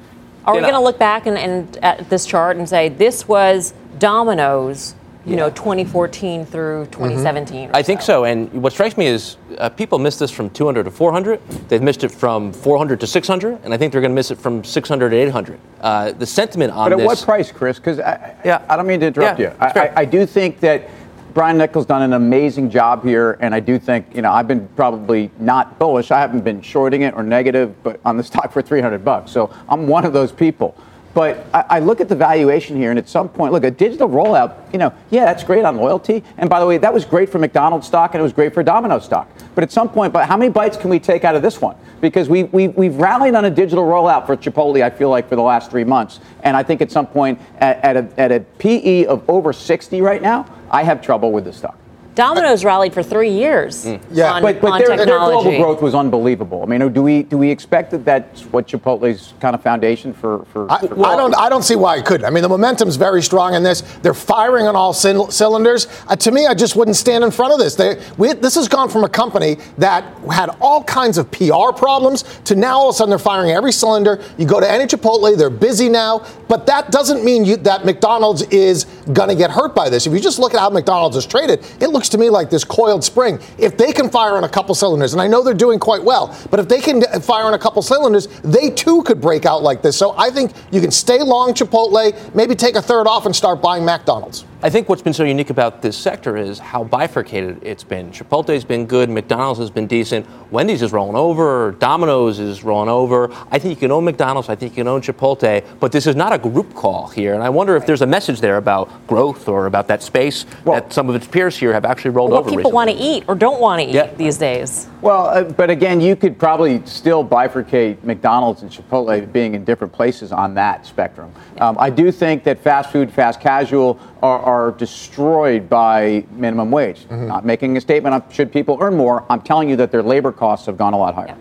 Are 0.45 0.53
we 0.53 0.57
You 0.59 0.61
know- 0.61 0.71
going 0.71 0.81
to 0.81 0.85
look 0.85 0.97
back 0.99 1.25
and, 1.25 1.37
and 1.37 1.77
at 1.83 2.09
this 2.09 2.25
chart 2.25 2.55
and 2.57 2.67
say 2.69 2.87
this 2.89 3.27
was 3.27 3.73
Domino's, 3.99 4.95
you 5.25 5.35
know, 5.35 5.49
2014 5.49 6.45
through 6.45 6.85
2017? 6.91 7.69
or 7.69 7.75
I 7.75 7.83
think 7.83 8.01
so. 8.01 8.23
And 8.23 8.51
what 8.63 8.71
strikes 8.71 8.95
me 8.97 9.05
is 9.07 9.35
uh, 9.57 9.69
people 9.69 9.99
missed 9.99 10.19
this 10.19 10.31
from 10.31 10.49
200 10.51 10.83
to 10.85 10.91
400. 10.91 11.45
They've 11.67 11.81
missed 11.81 12.03
it 12.03 12.09
from 12.09 12.53
400 12.53 12.99
to 13.01 13.07
600, 13.07 13.59
and 13.63 13.73
I 13.73 13.77
think 13.77 13.91
they're 13.91 14.01
going 14.01 14.11
to 14.11 14.15
miss 14.15 14.31
it 14.31 14.37
from 14.39 14.63
600 14.63 15.09
to 15.09 15.15
800. 15.17 15.59
Uh, 15.81 16.11
the 16.13 16.25
sentiment 16.25 16.71
on 16.71 16.85
But 16.85 16.93
at 16.93 16.97
this. 16.99 17.05
what 17.05 17.21
price, 17.25 17.51
Chris? 17.51 17.77
Because 17.77 17.99
I, 17.99 18.35
Yeah. 18.45 18.65
I 18.69 18.75
don't 18.77 18.87
mean 18.87 19.01
to 19.01 19.07
interrupt 19.07 19.39
Yeah, 19.39 19.51
you. 19.51 19.57
I. 19.59 19.79
I, 19.79 19.93
I 20.01 20.05
do 20.05 20.25
think 20.25 20.59
that 20.61 20.89
Brian 21.33 21.57
Niccol's 21.57 21.85
done 21.85 22.01
an 22.01 22.13
amazing 22.13 22.69
job 22.71 23.03
here, 23.03 23.37
and 23.39 23.53
I 23.53 23.59
do 23.59 23.77
think 23.77 24.15
you 24.15 24.21
know 24.21 24.31
I've 24.31 24.47
been 24.47 24.67
probably 24.69 25.29
not 25.39 25.77
bullish. 25.77 26.11
I 26.11 26.19
haven't 26.19 26.43
been 26.43 26.61
shorting 26.61 27.03
it 27.03 27.13
or 27.13 27.23
negative, 27.23 27.75
but 27.83 27.99
on 28.03 28.17
the 28.17 28.23
stock 28.29 28.51
for 28.51 28.61
300 28.61 29.05
bucks. 29.05 29.31
So 29.31 29.53
I'm 29.67 29.87
one 29.87 30.05
of 30.05 30.13
those 30.13 30.31
people. 30.31 30.75
But 31.13 31.47
I, 31.53 31.65
I 31.69 31.79
look 31.79 32.01
at 32.01 32.07
the 32.07 32.15
valuation 32.15 32.77
here, 32.77 32.91
and 32.91 32.99
at 32.99 33.09
some 33.09 33.29
point, 33.29 33.51
look, 33.51 33.63
a 33.63 33.71
digital 33.71 34.07
rollout, 34.07 34.71
you 34.71 34.77
know, 34.77 34.93
yeah, 35.09 35.25
that's 35.25 35.43
great 35.43 35.65
on 35.65 35.77
loyalty. 35.77 36.23
And 36.37 36.49
by 36.49 36.59
the 36.59 36.67
way, 36.67 36.77
that 36.77 36.93
was 36.93 37.03
great 37.03 37.29
for 37.29 37.39
McDonald's 37.39 37.87
stock, 37.87 38.13
and 38.13 38.19
it 38.19 38.23
was 38.23 38.33
great 38.33 38.53
for 38.53 38.61
Domino's 38.61 39.05
stock. 39.05 39.27
But 39.55 39.63
at 39.63 39.71
some 39.71 39.89
point, 39.89 40.13
but 40.13 40.27
how 40.27 40.37
many 40.37 40.51
bites 40.51 40.77
can 40.77 40.89
we 40.89 40.99
take 40.99 41.23
out 41.23 41.35
of 41.35 41.41
this 41.41 41.59
one? 41.59 41.75
Because 41.99 42.29
we, 42.29 42.43
we, 42.43 42.67
we've 42.69 42.95
rallied 42.95 43.33
on 43.33 43.45
a 43.45 43.49
digital 43.49 43.85
rollout 43.85 44.27
for 44.27 44.37
Chipotle, 44.37 44.83
I 44.83 44.91
feel 44.91 45.09
like, 45.09 45.27
for 45.27 45.35
the 45.35 45.41
last 45.41 45.71
three 45.71 45.83
months. 45.83 46.19
And 46.43 46.55
I 46.55 46.61
think 46.61 46.79
at 46.81 46.91
some 46.91 47.07
point, 47.07 47.39
at, 47.57 47.83
at, 47.83 47.97
a, 47.97 48.19
at 48.19 48.31
a 48.31 48.39
PE 48.59 49.05
of 49.05 49.27
over 49.27 49.51
60 49.51 50.01
right 50.01 50.21
now, 50.21 50.45
I 50.71 50.83
have 50.83 51.01
trouble 51.01 51.31
with 51.31 51.45
the 51.45 51.53
stock. 51.53 51.77
Domino's 52.15 52.65
rallied 52.65 52.93
for 52.93 53.01
three 53.03 53.29
years 53.31 53.85
Yeah. 54.11 54.33
on, 54.33 54.41
But, 54.41 54.61
but 54.61 54.71
on 54.71 54.79
their, 54.79 54.97
their 54.97 55.05
global 55.05 55.55
growth 55.57 55.81
was 55.81 55.95
unbelievable. 55.95 56.63
I 56.63 56.65
mean, 56.65 56.91
do 56.91 57.01
we 57.01 57.23
do 57.23 57.37
we 57.37 57.49
expect 57.49 57.91
that 57.91 58.03
that's 58.03 58.43
what 58.45 58.67
Chipotle's 58.67 59.33
kind 59.39 59.55
of 59.55 59.61
foundation 59.63 60.13
for? 60.13 60.45
for, 60.51 60.71
I, 60.71 60.79
for 60.85 61.05
I 61.05 61.15
don't. 61.15 61.35
I 61.35 61.49
don't 61.49 61.63
see 61.63 61.75
why 61.75 61.97
it 61.97 62.05
couldn't. 62.05 62.25
I 62.25 62.29
mean, 62.29 62.43
the 62.43 62.49
momentum's 62.49 62.95
very 62.95 63.21
strong 63.21 63.53
in 63.53 63.63
this. 63.63 63.81
They're 64.01 64.13
firing 64.13 64.67
on 64.67 64.75
all 64.75 64.93
cyl- 64.93 65.31
cylinders. 65.31 65.87
Uh, 66.07 66.15
to 66.17 66.31
me, 66.31 66.45
I 66.47 66.53
just 66.53 66.75
wouldn't 66.75 66.97
stand 66.97 67.23
in 67.23 67.31
front 67.31 67.53
of 67.53 67.59
this. 67.59 67.75
They, 67.75 68.01
we, 68.17 68.33
this 68.33 68.55
has 68.55 68.67
gone 68.67 68.89
from 68.89 69.03
a 69.03 69.09
company 69.09 69.57
that 69.77 70.03
had 70.31 70.49
all 70.61 70.83
kinds 70.83 71.17
of 71.17 71.29
PR 71.31 71.71
problems 71.75 72.23
to 72.45 72.55
now 72.55 72.79
all 72.79 72.89
of 72.89 72.95
a 72.95 72.97
sudden 72.97 73.09
they're 73.09 73.19
firing 73.19 73.51
every 73.51 73.71
cylinder. 73.71 74.21
You 74.37 74.45
go 74.45 74.59
to 74.59 74.69
any 74.69 74.85
Chipotle, 74.85 75.37
they're 75.37 75.49
busy 75.49 75.89
now. 75.89 76.25
But 76.47 76.65
that 76.67 76.91
doesn't 76.91 77.23
mean 77.23 77.45
you, 77.45 77.57
that 77.57 77.85
McDonald's 77.85 78.41
is 78.43 78.85
going 79.13 79.29
to 79.29 79.35
get 79.35 79.51
hurt 79.51 79.75
by 79.75 79.89
this. 79.89 80.07
If 80.07 80.13
you 80.13 80.19
just 80.19 80.39
look 80.39 80.53
at 80.53 80.59
how 80.59 80.69
McDonald's 80.69 81.15
is 81.15 81.25
traded, 81.25 81.65
it 81.79 81.89
looks 81.89 81.98
to 82.07 82.17
me 82.17 82.29
like 82.29 82.49
this 82.49 82.63
coiled 82.63 83.03
spring. 83.03 83.39
If 83.57 83.75
they 83.75 83.91
can 83.91 84.09
fire 84.09 84.37
on 84.37 84.45
a 84.45 84.49
couple 84.49 84.73
cylinders, 84.75 85.11
and 85.11 85.21
I 85.21 85.27
know 85.27 85.43
they're 85.43 85.53
doing 85.53 85.79
quite 85.79 86.03
well, 86.03 86.37
but 86.49 86.61
if 86.61 86.69
they 86.69 86.79
can 86.79 87.01
fire 87.21 87.43
on 87.43 87.53
a 87.53 87.59
couple 87.59 87.81
cylinders, 87.81 88.27
they 88.43 88.69
too 88.69 89.03
could 89.03 89.19
break 89.19 89.45
out 89.45 89.61
like 89.61 89.81
this. 89.81 89.97
So 89.97 90.15
I 90.17 90.29
think 90.29 90.53
you 90.71 90.79
can 90.79 90.91
stay 90.91 91.21
long 91.21 91.53
Chipotle, 91.53 92.33
maybe 92.33 92.55
take 92.55 92.75
a 92.75 92.81
third 92.81 93.07
off 93.07 93.25
and 93.25 93.35
start 93.35 93.61
buying 93.61 93.83
McDonald's. 93.83 94.45
I 94.61 94.69
think 94.69 94.89
what's 94.89 95.01
been 95.01 95.13
so 95.13 95.23
unique 95.23 95.51
about 95.51 95.81
this 95.81 95.97
sector 95.97 96.35
is 96.35 96.59
how 96.59 96.83
bifurcated 96.83 97.63
it's 97.63 97.85
been. 97.85 98.11
Chipotle's 98.11 98.65
been 98.65 98.87
good, 98.87 99.09
McDonald's 99.09 99.57
has 99.57 99.69
been 99.69 99.87
decent, 99.87 100.25
Wendy's 100.51 100.81
is 100.81 100.91
rolling 100.91 101.15
over, 101.15 101.71
Domino's 101.79 102.39
is 102.39 102.61
rolling 102.61 102.89
over. 102.89 103.31
I 103.51 103.57
think 103.57 103.69
you 103.69 103.77
can 103.77 103.89
own 103.89 104.03
McDonald's, 104.03 104.49
I 104.49 104.55
think 104.55 104.73
you 104.73 104.83
can 104.83 104.89
own 104.89 104.99
Chipotle, 105.01 105.63
but 105.79 105.93
this 105.93 106.05
is 106.05 106.17
not 106.17 106.33
a 106.33 106.37
group 106.37 106.73
call 106.73 107.07
here. 107.07 107.35
And 107.35 107.41
I 107.41 107.47
wonder 107.47 107.77
if 107.77 107.85
there's 107.85 108.01
a 108.01 108.05
message 108.05 108.41
there 108.41 108.57
about 108.57 109.07
growth 109.07 109.47
or 109.47 109.65
about 109.65 109.87
that 109.87 110.03
space 110.03 110.45
that 110.65 110.91
some 110.91 111.07
of 111.07 111.15
its 111.15 111.25
peers 111.25 111.55
here 111.55 111.71
have 111.71 111.85
actually 111.85 112.11
rolled 112.11 112.31
what 112.31 112.39
over 112.39 112.49
people 112.49 112.57
recently. 112.57 112.73
want 112.73 112.89
to 112.89 112.97
eat 112.97 113.23
or 113.29 113.35
don't 113.35 113.61
want 113.61 113.81
to 113.81 113.87
eat 113.87 113.95
Yeah. 113.95 114.13
these 114.17 114.37
days. 114.37 114.89
Well, 115.01 115.27
uh, 115.27 115.43
but 115.43 115.69
again, 115.69 116.01
you 116.01 116.17
could 116.17 116.37
probably 116.37 116.81
still 116.83 117.23
bifurcate 117.23 118.03
McDonald's 118.03 118.61
and 118.61 118.69
Chipotle 118.69 119.31
being 119.31 119.53
in 119.55 119.63
different 119.63 119.93
places 119.93 120.33
on 120.33 120.53
that 120.55 120.85
spectrum. 120.85 121.31
Um, 121.59 121.75
I 121.79 121.89
do 121.89 122.11
think 122.11 122.43
that 122.45 122.59
fast 122.59 122.91
food, 122.91 123.11
fast 123.11 123.41
casual 123.41 123.99
are, 124.23 124.39
are 124.39 124.71
destroyed 124.71 125.69
by 125.69 126.25
minimum 126.31 126.71
wage. 126.71 127.05
Not 127.09 127.45
making 127.45 127.75
a 127.75 127.81
statement 127.81 128.15
on 128.15 128.23
should 128.31 128.51
people 128.51 128.77
earn 128.79 128.95
more. 128.95 129.25
I'm 129.29 129.41
telling 129.41 129.69
you 129.69 129.75
that 129.75 129.91
their 129.91 130.03
labor 130.03 130.31
costs 130.31 130.65
have 130.67 130.77
gone 130.77 130.93
a 130.93 130.97
lot 130.97 131.15
higher. 131.15 131.35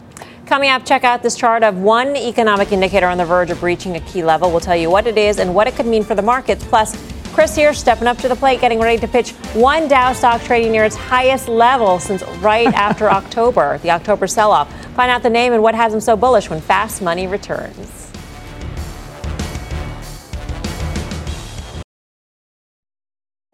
Coming 0.47 0.71
up, 0.71 0.85
check 0.85 1.05
out 1.05 1.23
this 1.23 1.37
chart 1.37 1.63
of 1.63 1.77
one 1.77 2.17
economic 2.17 2.73
indicator 2.73 3.07
on 3.07 3.19
the 3.19 3.25
verge 3.25 3.51
of 3.51 3.63
reaching 3.63 3.97
a 3.97 4.01
key 4.01 4.25
level. 4.25 4.51
We'll 4.51 4.61
tell 4.61 4.75
you 4.77 4.91
what 4.91 5.07
it 5.07 5.19
is 5.19 5.39
and 5.39 5.55
what 5.55 5.69
it 5.69 5.75
could 5.75 5.87
mean 5.87 6.03
for 6.03 6.15
the 6.15 6.23
markets. 6.23 6.65
Plus, 6.65 6.97
Chris 7.35 7.55
here 7.55 7.73
stepping 7.73 8.09
up 8.09 8.17
to 8.19 8.29
the 8.29 8.35
plate, 8.35 8.61
getting 8.61 8.81
ready 8.81 8.99
to 8.99 9.07
pitch 9.07 9.31
one 9.53 9.87
Dow 9.87 10.13
stock 10.13 10.43
trading 10.43 10.73
near 10.73 10.85
its 10.85 10.97
highest 10.97 11.49
level 11.49 12.01
since 12.01 12.23
right 12.39 12.67
after 12.75 13.11
October, 13.11 13.79
the 13.79 13.91
October 13.91 14.27
sell 14.27 14.51
off. 14.51 14.75
Find 14.95 15.11
out 15.11 15.23
the 15.23 15.31
name 15.31 15.53
and 15.53 15.63
what 15.63 15.75
has 15.75 15.95
him 15.95 16.01
so 16.01 16.17
bullish 16.17 16.51
when 16.51 16.61
fast 16.61 17.03
money 17.03 17.27
returns. 17.27 18.08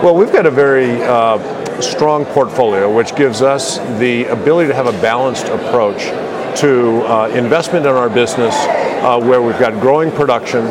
Well, 0.05 0.17
we've 0.17 0.31
got 0.31 0.45
a 0.45 0.51
very 0.51 1.03
uh, 1.03 1.81
strong 1.81 2.27
portfolio, 2.27 2.95
which 2.95 3.17
gives 3.17 3.41
us 3.41 3.79
the 3.99 4.27
ability 4.27 4.69
to 4.69 4.75
have 4.75 4.87
a 4.87 4.93
balanced 5.01 5.47
approach 5.47 6.03
to 6.61 7.01
uh, 7.07 7.29
investment 7.29 7.87
in 7.87 7.93
our 7.93 8.11
business, 8.11 8.55
uh, 8.55 9.19
where 9.19 9.41
we've 9.41 9.59
got 9.59 9.81
growing 9.81 10.11
production, 10.11 10.67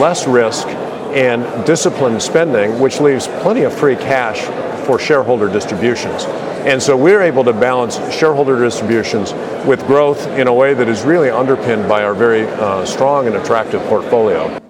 less 0.00 0.26
risk, 0.26 0.66
and 0.66 1.64
disciplined 1.64 2.20
spending, 2.20 2.80
which 2.80 3.00
leaves 3.00 3.28
plenty 3.28 3.62
of 3.62 3.72
free 3.72 3.94
cash 3.94 4.40
for 4.84 4.98
shareholder 4.98 5.48
distributions. 5.48 6.24
And 6.66 6.82
so 6.82 6.96
we're 6.96 7.22
able 7.22 7.44
to 7.44 7.52
balance 7.52 8.00
shareholder 8.12 8.58
distributions 8.58 9.32
with 9.64 9.86
growth 9.86 10.26
in 10.26 10.48
a 10.48 10.52
way 10.52 10.74
that 10.74 10.88
is 10.88 11.02
really 11.02 11.30
underpinned 11.30 11.88
by 11.88 12.02
our 12.02 12.14
very 12.14 12.48
uh, 12.48 12.84
strong 12.84 13.28
and 13.28 13.36
attractive 13.36 13.80
portfolio. 13.82 14.60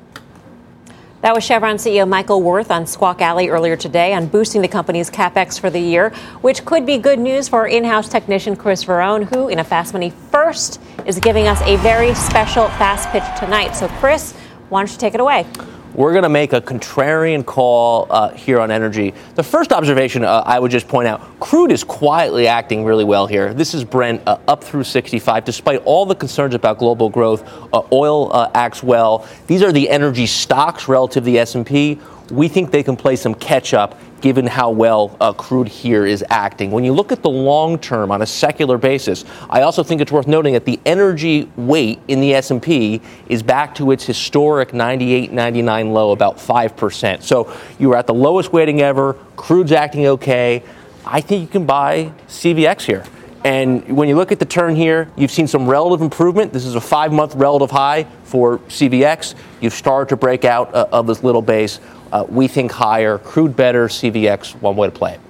That 1.24 1.34
was 1.34 1.42
Chevron 1.42 1.76
CEO 1.76 2.06
Michael 2.06 2.42
Wirth 2.42 2.70
on 2.70 2.86
Squawk 2.86 3.22
Alley 3.22 3.48
earlier 3.48 3.76
today 3.76 4.12
on 4.12 4.26
boosting 4.26 4.60
the 4.60 4.68
company's 4.68 5.10
capex 5.10 5.58
for 5.58 5.70
the 5.70 5.80
year, 5.80 6.10
which 6.42 6.66
could 6.66 6.84
be 6.84 6.98
good 6.98 7.18
news 7.18 7.48
for 7.48 7.66
in-house 7.66 8.10
technician 8.10 8.54
Chris 8.54 8.84
Verone, 8.84 9.24
who 9.24 9.48
in 9.48 9.58
a 9.58 9.64
Fast 9.64 9.94
Money 9.94 10.10
First 10.10 10.82
is 11.06 11.18
giving 11.18 11.46
us 11.46 11.62
a 11.62 11.76
very 11.76 12.12
special 12.12 12.68
fast 12.76 13.08
pitch 13.08 13.24
tonight. 13.40 13.74
So, 13.74 13.88
Chris, 13.88 14.34
why 14.68 14.82
don't 14.82 14.92
you 14.92 14.98
take 14.98 15.14
it 15.14 15.20
away? 15.20 15.46
We're 15.94 16.10
going 16.10 16.24
to 16.24 16.28
make 16.28 16.52
a 16.52 16.60
contrarian 16.60 17.46
call 17.46 18.08
uh, 18.10 18.30
here 18.30 18.58
on 18.58 18.72
energy. 18.72 19.14
The 19.36 19.44
first 19.44 19.72
observation 19.72 20.24
uh, 20.24 20.42
I 20.44 20.58
would 20.58 20.72
just 20.72 20.88
point 20.88 21.06
out 21.06 21.38
crude 21.38 21.70
is 21.70 21.84
quietly 21.84 22.48
acting 22.48 22.84
really 22.84 23.04
well 23.04 23.28
here. 23.28 23.54
This 23.54 23.74
is 23.74 23.84
Brent 23.84 24.20
uh, 24.26 24.38
up 24.48 24.64
through 24.64 24.82
65, 24.82 25.44
despite 25.44 25.80
all 25.84 26.04
the 26.04 26.16
concerns 26.16 26.56
about 26.56 26.78
global 26.78 27.08
growth. 27.08 27.48
Uh, 27.72 27.82
oil 27.92 28.32
uh, 28.32 28.50
acts 28.54 28.82
well. 28.82 29.28
These 29.46 29.62
are 29.62 29.70
the 29.70 29.88
energy 29.88 30.26
stocks 30.26 30.88
relative 30.88 31.22
to 31.22 31.26
the 31.26 31.38
S&P. 31.38 32.00
We 32.28 32.48
think 32.48 32.72
they 32.72 32.82
can 32.82 32.96
play 32.96 33.14
some 33.14 33.34
catch 33.36 33.72
up 33.72 33.96
given 34.24 34.46
how 34.46 34.70
well 34.70 35.14
uh, 35.20 35.34
crude 35.34 35.68
here 35.68 36.06
is 36.06 36.24
acting. 36.30 36.70
When 36.70 36.82
you 36.82 36.94
look 36.94 37.12
at 37.12 37.22
the 37.22 37.28
long 37.28 37.78
term 37.78 38.10
on 38.10 38.22
a 38.22 38.26
secular 38.26 38.78
basis, 38.78 39.22
I 39.50 39.60
also 39.60 39.82
think 39.82 40.00
it's 40.00 40.10
worth 40.10 40.26
noting 40.26 40.54
that 40.54 40.64
the 40.64 40.80
energy 40.86 41.50
weight 41.56 42.00
in 42.08 42.22
the 42.22 42.32
S&P 42.32 43.02
is 43.26 43.42
back 43.42 43.74
to 43.74 43.90
its 43.90 44.06
historic 44.06 44.72
98, 44.72 45.30
99 45.30 45.92
low, 45.92 46.12
about 46.12 46.38
5%. 46.38 47.20
So 47.20 47.54
you 47.78 47.92
are 47.92 47.96
at 47.96 48.06
the 48.06 48.14
lowest 48.14 48.50
weighting 48.50 48.80
ever. 48.80 49.12
Crude's 49.36 49.72
acting 49.72 50.06
okay. 50.06 50.62
I 51.04 51.20
think 51.20 51.42
you 51.42 51.48
can 51.48 51.66
buy 51.66 52.10
CVX 52.26 52.80
here. 52.80 53.04
And 53.44 53.94
when 53.94 54.08
you 54.08 54.16
look 54.16 54.32
at 54.32 54.38
the 54.38 54.46
turn 54.46 54.74
here, 54.74 55.10
you've 55.18 55.30
seen 55.30 55.46
some 55.46 55.68
relative 55.68 56.00
improvement. 56.00 56.50
This 56.50 56.64
is 56.64 56.76
a 56.76 56.80
five 56.80 57.12
month 57.12 57.34
relative 57.34 57.70
high 57.70 58.04
for 58.22 58.58
CVX. 58.60 59.34
You've 59.60 59.74
started 59.74 60.08
to 60.08 60.16
break 60.16 60.46
out 60.46 60.74
uh, 60.74 60.86
of 60.90 61.06
this 61.06 61.22
little 61.22 61.42
base. 61.42 61.78
Uh, 62.14 62.24
we 62.28 62.46
think 62.46 62.70
higher, 62.70 63.18
crude 63.18 63.56
better, 63.56 63.88
CVX, 63.88 64.54
one 64.60 64.76
way 64.76 64.86
to 64.86 64.92
play 64.92 65.14
it. 65.14 65.20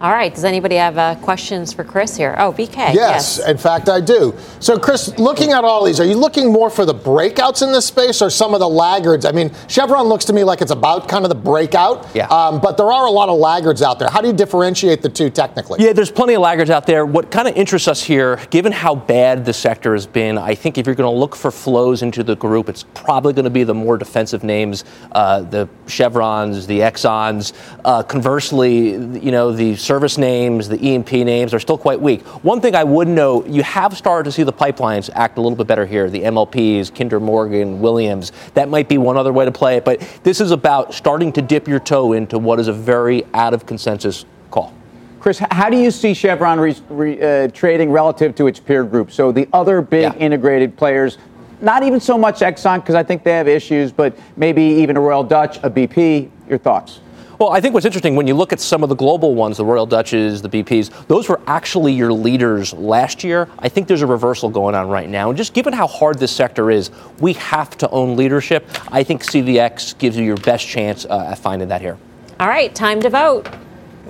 All 0.00 0.12
right. 0.12 0.32
Does 0.32 0.44
anybody 0.44 0.76
have 0.76 0.96
uh, 0.96 1.16
questions 1.16 1.72
for 1.72 1.82
Chris 1.82 2.16
here? 2.16 2.36
Oh, 2.38 2.52
BK. 2.52 2.94
Yes, 2.94 3.44
in 3.44 3.58
fact, 3.58 3.88
I 3.88 4.00
do. 4.00 4.32
So, 4.60 4.78
Chris, 4.78 5.18
looking 5.18 5.50
at 5.50 5.64
all 5.64 5.84
these, 5.84 5.98
are 5.98 6.04
you 6.04 6.14
looking 6.14 6.52
more 6.52 6.70
for 6.70 6.84
the 6.84 6.94
breakouts 6.94 7.66
in 7.66 7.72
this 7.72 7.86
space 7.86 8.22
or 8.22 8.30
some 8.30 8.54
of 8.54 8.60
the 8.60 8.68
laggards? 8.68 9.24
I 9.24 9.32
mean, 9.32 9.50
Chevron 9.66 10.06
looks 10.06 10.24
to 10.26 10.32
me 10.32 10.44
like 10.44 10.60
it's 10.60 10.70
about 10.70 11.08
kind 11.08 11.24
of 11.24 11.30
the 11.30 11.34
breakout. 11.34 12.06
Yeah. 12.14 12.28
Um, 12.28 12.60
but 12.60 12.76
there 12.76 12.92
are 12.92 13.06
a 13.06 13.10
lot 13.10 13.28
of 13.28 13.40
laggards 13.40 13.82
out 13.82 13.98
there. 13.98 14.08
How 14.08 14.20
do 14.20 14.28
you 14.28 14.32
differentiate 14.32 15.02
the 15.02 15.08
two 15.08 15.30
technically? 15.30 15.84
Yeah, 15.84 15.92
there's 15.92 16.12
plenty 16.12 16.34
of 16.34 16.42
laggards 16.42 16.70
out 16.70 16.86
there. 16.86 17.04
What 17.04 17.32
kind 17.32 17.48
of 17.48 17.56
interests 17.56 17.88
us 17.88 18.00
here, 18.00 18.36
given 18.50 18.70
how 18.70 18.94
bad 18.94 19.44
the 19.44 19.52
sector 19.52 19.94
has 19.94 20.06
been, 20.06 20.38
I 20.38 20.54
think 20.54 20.78
if 20.78 20.86
you're 20.86 20.94
going 20.94 21.12
to 21.12 21.18
look 21.18 21.34
for 21.34 21.50
flows 21.50 22.02
into 22.02 22.22
the 22.22 22.36
group, 22.36 22.68
it's 22.68 22.84
probably 22.94 23.32
going 23.32 23.46
to 23.46 23.50
be 23.50 23.64
the 23.64 23.74
more 23.74 23.98
defensive 23.98 24.44
names, 24.44 24.84
uh, 25.10 25.40
the 25.40 25.68
Chevrons, 25.88 26.68
the 26.68 26.78
Exxons. 26.78 27.52
Uh, 27.84 28.04
conversely, 28.04 28.92
you 28.92 29.32
know, 29.32 29.50
the 29.50 29.74
service 29.88 30.18
names, 30.18 30.68
the 30.68 30.76
E&P 30.86 31.24
names 31.24 31.54
are 31.54 31.58
still 31.58 31.78
quite 31.78 31.98
weak. 31.98 32.20
One 32.44 32.60
thing 32.60 32.74
I 32.74 32.84
would 32.84 33.08
note, 33.08 33.46
you 33.46 33.62
have 33.62 33.96
started 33.96 34.24
to 34.24 34.32
see 34.32 34.42
the 34.42 34.52
pipelines 34.52 35.08
act 35.14 35.38
a 35.38 35.40
little 35.40 35.56
bit 35.56 35.66
better 35.66 35.86
here. 35.86 36.10
The 36.10 36.24
MLPs, 36.24 36.94
Kinder 36.94 37.18
Morgan, 37.18 37.80
Williams. 37.80 38.30
That 38.52 38.68
might 38.68 38.86
be 38.86 38.98
one 38.98 39.16
other 39.16 39.32
way 39.32 39.46
to 39.46 39.50
play 39.50 39.78
it, 39.78 39.86
but 39.86 40.00
this 40.22 40.42
is 40.42 40.50
about 40.50 40.92
starting 40.92 41.32
to 41.32 41.40
dip 41.40 41.66
your 41.66 41.80
toe 41.80 42.12
into 42.12 42.38
what 42.38 42.60
is 42.60 42.68
a 42.68 42.72
very 42.72 43.24
out 43.32 43.54
of 43.54 43.64
consensus 43.64 44.26
call. 44.50 44.74
Chris, 45.20 45.38
how 45.38 45.70
do 45.70 45.78
you 45.78 45.90
see 45.90 46.12
Chevron 46.12 46.60
re- 46.60 46.76
re- 46.90 47.20
uh, 47.44 47.48
trading 47.48 47.90
relative 47.90 48.34
to 48.34 48.46
its 48.46 48.60
peer 48.60 48.84
group? 48.84 49.10
So 49.10 49.32
the 49.32 49.48
other 49.54 49.80
big 49.80 50.02
Yeah. 50.02 50.14
integrated 50.18 50.76
players, 50.76 51.16
not 51.62 51.82
even 51.82 51.98
so 51.98 52.18
much 52.18 52.40
Exxon 52.40 52.76
because 52.76 52.94
I 52.94 53.02
think 53.02 53.24
they 53.24 53.32
have 53.32 53.48
issues, 53.48 53.90
but 53.90 54.12
maybe 54.36 54.62
even 54.62 54.98
a 54.98 55.00
Royal 55.00 55.24
Dutch, 55.24 55.58
a 55.62 55.70
BP. 55.70 56.28
Your 56.46 56.58
thoughts? 56.58 57.00
Well, 57.38 57.50
I 57.50 57.60
think 57.60 57.72
what's 57.72 57.86
interesting 57.86 58.16
when 58.16 58.26
you 58.26 58.34
look 58.34 58.52
at 58.52 58.58
some 58.58 58.82
of 58.82 58.88
the 58.88 58.96
global 58.96 59.36
ones, 59.36 59.58
the 59.58 59.64
Royal 59.64 59.86
Dutches, 59.86 60.42
the 60.42 60.48
BPs, 60.48 61.06
those 61.06 61.28
were 61.28 61.40
actually 61.46 61.92
your 61.92 62.12
leaders 62.12 62.72
last 62.72 63.22
year. 63.22 63.48
I 63.60 63.68
think 63.68 63.86
there's 63.86 64.02
a 64.02 64.08
reversal 64.08 64.50
going 64.50 64.74
on 64.74 64.88
right 64.88 65.08
now. 65.08 65.28
And 65.28 65.36
just 65.36 65.54
given 65.54 65.72
how 65.72 65.86
hard 65.86 66.18
this 66.18 66.32
sector 66.32 66.68
is, 66.68 66.90
we 67.20 67.34
have 67.34 67.78
to 67.78 67.88
own 67.90 68.16
leadership. 68.16 68.68
I 68.90 69.04
think 69.04 69.22
CVX 69.22 69.96
gives 69.98 70.16
you 70.16 70.24
your 70.24 70.36
best 70.38 70.66
chance 70.66 71.04
uh, 71.04 71.28
at 71.30 71.38
finding 71.38 71.68
that 71.68 71.80
here. 71.80 71.96
All 72.40 72.48
right, 72.48 72.74
time 72.74 73.00
to 73.02 73.10
vote. 73.10 73.48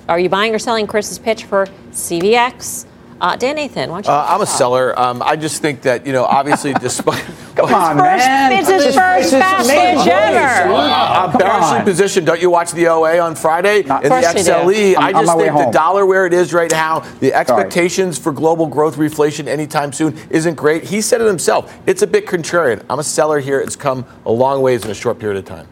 Are 0.07 0.19
you 0.19 0.27
buying 0.27 0.55
or 0.55 0.59
selling 0.59 0.87
Chris's 0.87 1.19
pitch 1.19 1.43
for 1.43 1.67
CVX? 1.91 2.87
Uh, 3.21 3.35
Dan 3.35 3.55
Nathan, 3.57 3.89
why 3.89 4.01
don't 4.01 4.07
you? 4.07 4.17
Uh, 4.17 4.25
I'm 4.29 4.41
a 4.41 4.45
seller. 4.45 4.97
Um, 4.97 5.21
I 5.21 5.35
just 5.35 5.61
think 5.61 5.81
that, 5.81 6.05
you 6.07 6.13
know, 6.13 6.23
obviously, 6.23 6.73
despite. 6.81 7.23
Come 7.55 7.65
on, 7.73 7.97
first, 7.97 8.25
man. 8.25 8.53
It's 8.53 8.69
his 8.69 8.83
This- 8.85 8.95
first 8.95 9.23
this 9.31 9.33
is 9.33 9.39
fast 9.39 9.69
amazing. 9.69 9.97
pitch 10.03 10.07
ever. 10.07 10.69
I'm 10.71 11.31
Come 11.31 11.39
bearishly 11.39 11.77
on. 11.79 11.83
positioned. 11.83 12.25
Don't 12.27 12.41
you 12.41 12.49
watch 12.49 12.71
the 12.71 12.87
OA 12.87 13.19
on 13.19 13.35
Friday? 13.35 13.83
Not- 13.83 14.03
and 14.03 14.11
the 14.11 14.17
Of 14.17 14.23
course 14.23 14.37
you 14.37 14.43
do. 14.45 14.51
XLE. 14.51 14.95
I'm 14.97 15.03
I 15.15 15.19
on 15.19 15.25
just 15.25 15.37
think 15.37 15.55
the 15.57 15.71
dollar 15.71 16.05
where 16.05 16.25
it 16.25 16.33
is 16.33 16.53
right 16.53 16.71
now, 16.71 16.99
the 17.19 17.33
expectations 17.33 18.17
for 18.17 18.31
global 18.31 18.67
growth 18.67 18.95
reflation 18.95 19.47
anytime 19.47 19.91
soon 19.91 20.17
isn't 20.29 20.55
great. 20.55 20.85
He 20.85 21.01
said 21.01 21.19
it 21.19 21.27
himself. 21.27 21.77
It's 21.85 22.01
a 22.01 22.07
bit 22.07 22.25
contrarian. 22.25 22.83
I'm 22.89 22.99
a 22.99 23.03
seller 23.03 23.39
here. 23.39 23.59
It's 23.59 23.75
come 23.75 24.05
a 24.25 24.31
long 24.31 24.61
ways 24.61 24.85
in 24.85 24.91
a 24.91 24.95
short 24.95 25.19
period 25.19 25.37
of 25.37 25.45
time. 25.45 25.67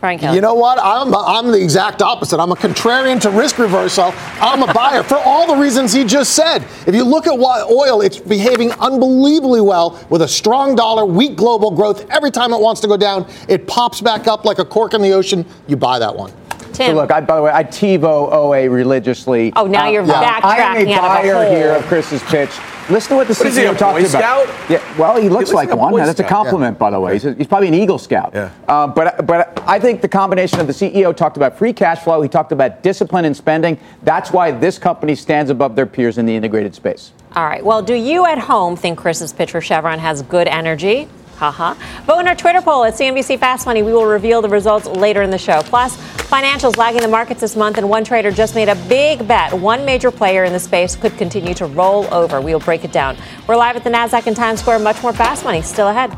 Brian 0.00 0.18
Kelly. 0.18 0.36
You 0.36 0.40
know 0.40 0.54
what? 0.54 0.78
I'm, 0.82 1.14
I'm 1.14 1.52
the 1.52 1.62
exact 1.62 2.00
opposite. 2.00 2.40
I'm 2.40 2.52
a 2.52 2.56
contrarian 2.56 3.20
to 3.20 3.30
risk 3.30 3.58
reversal. 3.58 4.12
I'm 4.40 4.62
a 4.62 4.72
buyer 4.72 5.02
for 5.02 5.16
all 5.16 5.46
the 5.46 5.60
reasons 5.60 5.92
he 5.92 6.04
just 6.04 6.34
said. 6.34 6.62
If 6.86 6.94
you 6.94 7.04
look 7.04 7.26
at 7.26 7.38
what 7.38 7.70
oil, 7.70 8.00
it's 8.00 8.18
behaving 8.18 8.72
unbelievably 8.72 9.60
well 9.60 10.02
with 10.08 10.22
a 10.22 10.28
strong 10.28 10.74
dollar, 10.74 11.04
weak 11.04 11.36
global 11.36 11.70
growth. 11.70 12.08
Every 12.10 12.30
time 12.30 12.52
it 12.52 12.60
wants 12.60 12.80
to 12.80 12.88
go 12.88 12.96
down, 12.96 13.26
it 13.48 13.66
pops 13.66 14.00
back 14.00 14.26
up 14.26 14.44
like 14.44 14.58
a 14.58 14.64
cork 14.64 14.94
in 14.94 15.02
the 15.02 15.12
ocean. 15.12 15.44
You 15.68 15.76
buy 15.76 15.98
that 15.98 16.16
one. 16.16 16.32
So 16.72 16.86
Tim. 16.86 16.96
look, 16.96 17.10
I, 17.10 17.20
by 17.20 17.36
the 17.36 17.42
way, 17.42 17.50
I 17.52 17.64
TiVo 17.64 18.32
OA 18.32 18.70
religiously. 18.70 19.52
Oh, 19.56 19.66
now 19.66 19.86
uh, 19.86 19.90
you're 19.90 20.02
I 20.02 20.06
am 20.06 20.42
backtracking 20.42 20.88
a 20.88 20.94
out 20.94 21.20
of 21.20 21.24
a 21.24 21.32
buyer 21.32 21.50
here 21.54 21.72
of 21.72 21.84
Chris's 21.84 22.22
pitch. 22.22 22.50
Listen 22.90 23.10
to 23.10 23.16
what 23.16 23.28
the 23.28 23.34
What 23.34 23.46
is 23.46 23.56
he, 23.56 23.62
CEO 23.62 23.74
a 23.74 23.78
talked 23.78 23.98
Boy 24.00 24.06
about. 24.06 24.46
Scout? 24.48 24.70
Yeah, 24.70 24.98
well, 24.98 25.16
he 25.16 25.28
looks 25.28 25.50
looks 25.50 25.52
like 25.52 25.68
like 25.68 25.78
one. 25.78 25.92
Boy 25.92 25.98
That's 25.98 26.10
a 26.18 26.24
Scout, 26.24 26.28
compliment, 26.28 26.78
by 26.78 26.90
the 26.90 26.98
way. 27.00 27.12
He's, 27.14 27.22
he's 27.22 27.46
probably 27.46 27.68
an 27.68 27.74
Eagle 27.74 27.98
Scout. 27.98 28.32
Yeah. 28.34 28.50
Uh, 28.66 28.86
but 28.86 29.26
but 29.26 29.62
I 29.66 29.78
think 29.78 30.00
the 30.00 30.08
combination 30.08 30.58
of 30.60 30.66
the 30.66 30.72
CEO 30.72 31.16
talked 31.16 31.36
about 31.36 31.56
free 31.56 31.72
cash 31.72 32.00
flow. 32.02 32.20
He 32.22 32.28
talked 32.28 32.52
about 32.52 32.82
discipline 32.82 33.24
in 33.24 33.34
spending. 33.34 33.78
That's 34.02 34.32
why 34.32 34.50
this 34.50 34.78
company 34.78 35.14
stands 35.14 35.50
above 35.50 35.76
their 35.76 35.86
peers 35.86 36.18
in 36.18 36.26
the 36.26 36.34
integrated 36.34 36.74
space. 36.74 37.12
All 37.36 37.46
right. 37.46 37.64
Well, 37.64 37.82
do 37.82 37.94
you 37.94 38.26
at 38.26 38.38
home 38.38 38.76
think 38.76 38.98
Chris's 38.98 39.32
pitch 39.32 39.52
for 39.52 39.60
Chevron 39.60 40.00
has 40.00 40.22
good 40.22 40.48
energy? 40.48 41.08
Haha. 41.36 41.72
Vote 42.04 42.18
in 42.18 42.28
our 42.28 42.34
Twitter 42.34 42.60
poll 42.60 42.84
at 42.84 42.94
CNBC 42.94 43.38
Fast 43.38 43.64
Money. 43.64 43.82
We 43.82 43.94
will 43.94 44.04
reveal 44.04 44.42
the 44.42 44.48
results 44.50 44.86
later 44.86 45.22
in 45.22 45.30
the 45.30 45.38
show. 45.38 45.62
Plus, 45.62 45.96
financials 46.30 46.76
lagging 46.76 47.02
the 47.02 47.08
markets 47.08 47.40
this 47.40 47.56
month, 47.56 47.76
and 47.76 47.90
one 47.90 48.04
trader 48.04 48.30
just 48.30 48.54
made 48.54 48.68
a 48.68 48.76
big 48.88 49.26
bet. 49.26 49.52
One 49.52 49.84
major 49.84 50.12
player 50.12 50.44
in 50.44 50.52
the 50.52 50.60
space 50.60 50.94
could 50.94 51.16
continue 51.18 51.54
to 51.54 51.66
roll 51.66 52.12
over. 52.14 52.40
We 52.40 52.52
will 52.52 52.60
break 52.60 52.84
it 52.84 52.92
down. 52.92 53.16
We're 53.48 53.56
live 53.56 53.74
at 53.74 53.82
the 53.82 53.90
NASDAQ 53.90 54.28
in 54.28 54.34
Times 54.34 54.60
Square. 54.60 54.78
Much 54.78 55.02
more 55.02 55.12
Fast 55.12 55.44
Money 55.44 55.60
still 55.60 55.88
ahead. 55.88 56.16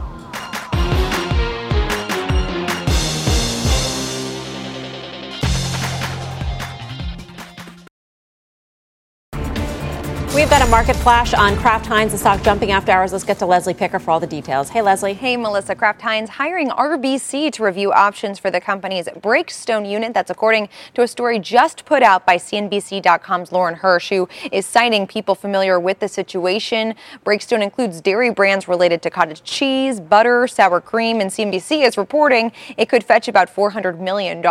We've 10.34 10.48
got 10.48 10.61
market 10.72 10.96
flash 10.96 11.34
on 11.34 11.54
Kraft 11.56 11.84
Heinz, 11.84 12.12
the 12.12 12.18
stock 12.18 12.42
jumping 12.42 12.70
after 12.70 12.92
hours. 12.92 13.12
Let's 13.12 13.24
get 13.24 13.38
to 13.40 13.44
Leslie 13.44 13.74
Picker 13.74 13.98
for 13.98 14.10
all 14.10 14.18
the 14.18 14.26
details. 14.26 14.70
Hey, 14.70 14.80
Leslie. 14.80 15.12
Hey, 15.12 15.36
Melissa 15.36 15.74
Kraft 15.74 16.00
Heinz 16.00 16.30
hiring 16.30 16.70
RBC 16.70 17.52
to 17.52 17.62
review 17.62 17.92
options 17.92 18.38
for 18.38 18.50
the 18.50 18.58
company's 18.58 19.04
Breakstone 19.08 19.86
unit. 19.86 20.14
That's 20.14 20.30
according 20.30 20.70
to 20.94 21.02
a 21.02 21.08
story 21.08 21.38
just 21.38 21.84
put 21.84 22.02
out 22.02 22.24
by 22.24 22.38
CNBC.com's 22.38 23.52
Lauren 23.52 23.74
Hirsch, 23.74 24.08
who 24.08 24.30
is 24.50 24.64
citing 24.64 25.06
people 25.06 25.34
familiar 25.34 25.78
with 25.78 25.98
the 25.98 26.08
situation. 26.08 26.94
Breakstone 27.22 27.62
includes 27.62 28.00
dairy 28.00 28.30
brands 28.30 28.66
related 28.66 29.02
to 29.02 29.10
cottage 29.10 29.42
cheese, 29.42 30.00
butter, 30.00 30.46
sour 30.46 30.80
cream, 30.80 31.20
and 31.20 31.30
CNBC 31.30 31.86
is 31.86 31.98
reporting 31.98 32.50
it 32.78 32.88
could 32.88 33.04
fetch 33.04 33.28
about 33.28 33.54
$400 33.54 33.98
million 33.98 34.42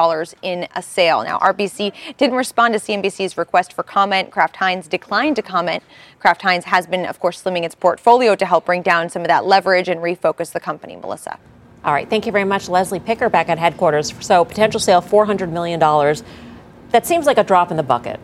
in 0.43 0.67
a 0.75 0.83
sale. 0.83 1.23
Now, 1.23 1.39
RBC 1.39 1.93
didn't 2.17 2.35
respond 2.35 2.75
to 2.75 2.79
CNBC's 2.79 3.39
request 3.39 3.73
for 3.73 3.81
comment. 3.81 4.29
Kraft 4.29 4.57
Heinz 4.57 4.87
declined 4.87 5.35
to 5.37 5.41
comment. 5.41 5.81
Kraft 6.21 6.43
Heinz 6.43 6.65
has 6.65 6.85
been, 6.85 7.07
of 7.07 7.19
course, 7.19 7.41
slimming 7.41 7.63
its 7.63 7.73
portfolio 7.73 8.35
to 8.35 8.45
help 8.45 8.65
bring 8.67 8.83
down 8.83 9.09
some 9.09 9.23
of 9.23 9.27
that 9.29 9.43
leverage 9.43 9.89
and 9.89 9.99
refocus 10.01 10.51
the 10.51 10.59
company. 10.59 10.95
Melissa. 10.95 11.39
All 11.83 11.93
right. 11.93 12.07
Thank 12.07 12.27
you 12.27 12.31
very 12.31 12.45
much, 12.45 12.69
Leslie 12.69 12.99
Picker, 12.99 13.27
back 13.27 13.49
at 13.49 13.57
headquarters. 13.57 14.13
So, 14.23 14.45
potential 14.45 14.79
sale 14.79 15.01
$400 15.01 15.49
million. 15.51 15.79
That 15.79 17.07
seems 17.07 17.25
like 17.25 17.39
a 17.39 17.43
drop 17.43 17.71
in 17.71 17.77
the 17.77 17.81
bucket 17.81 18.19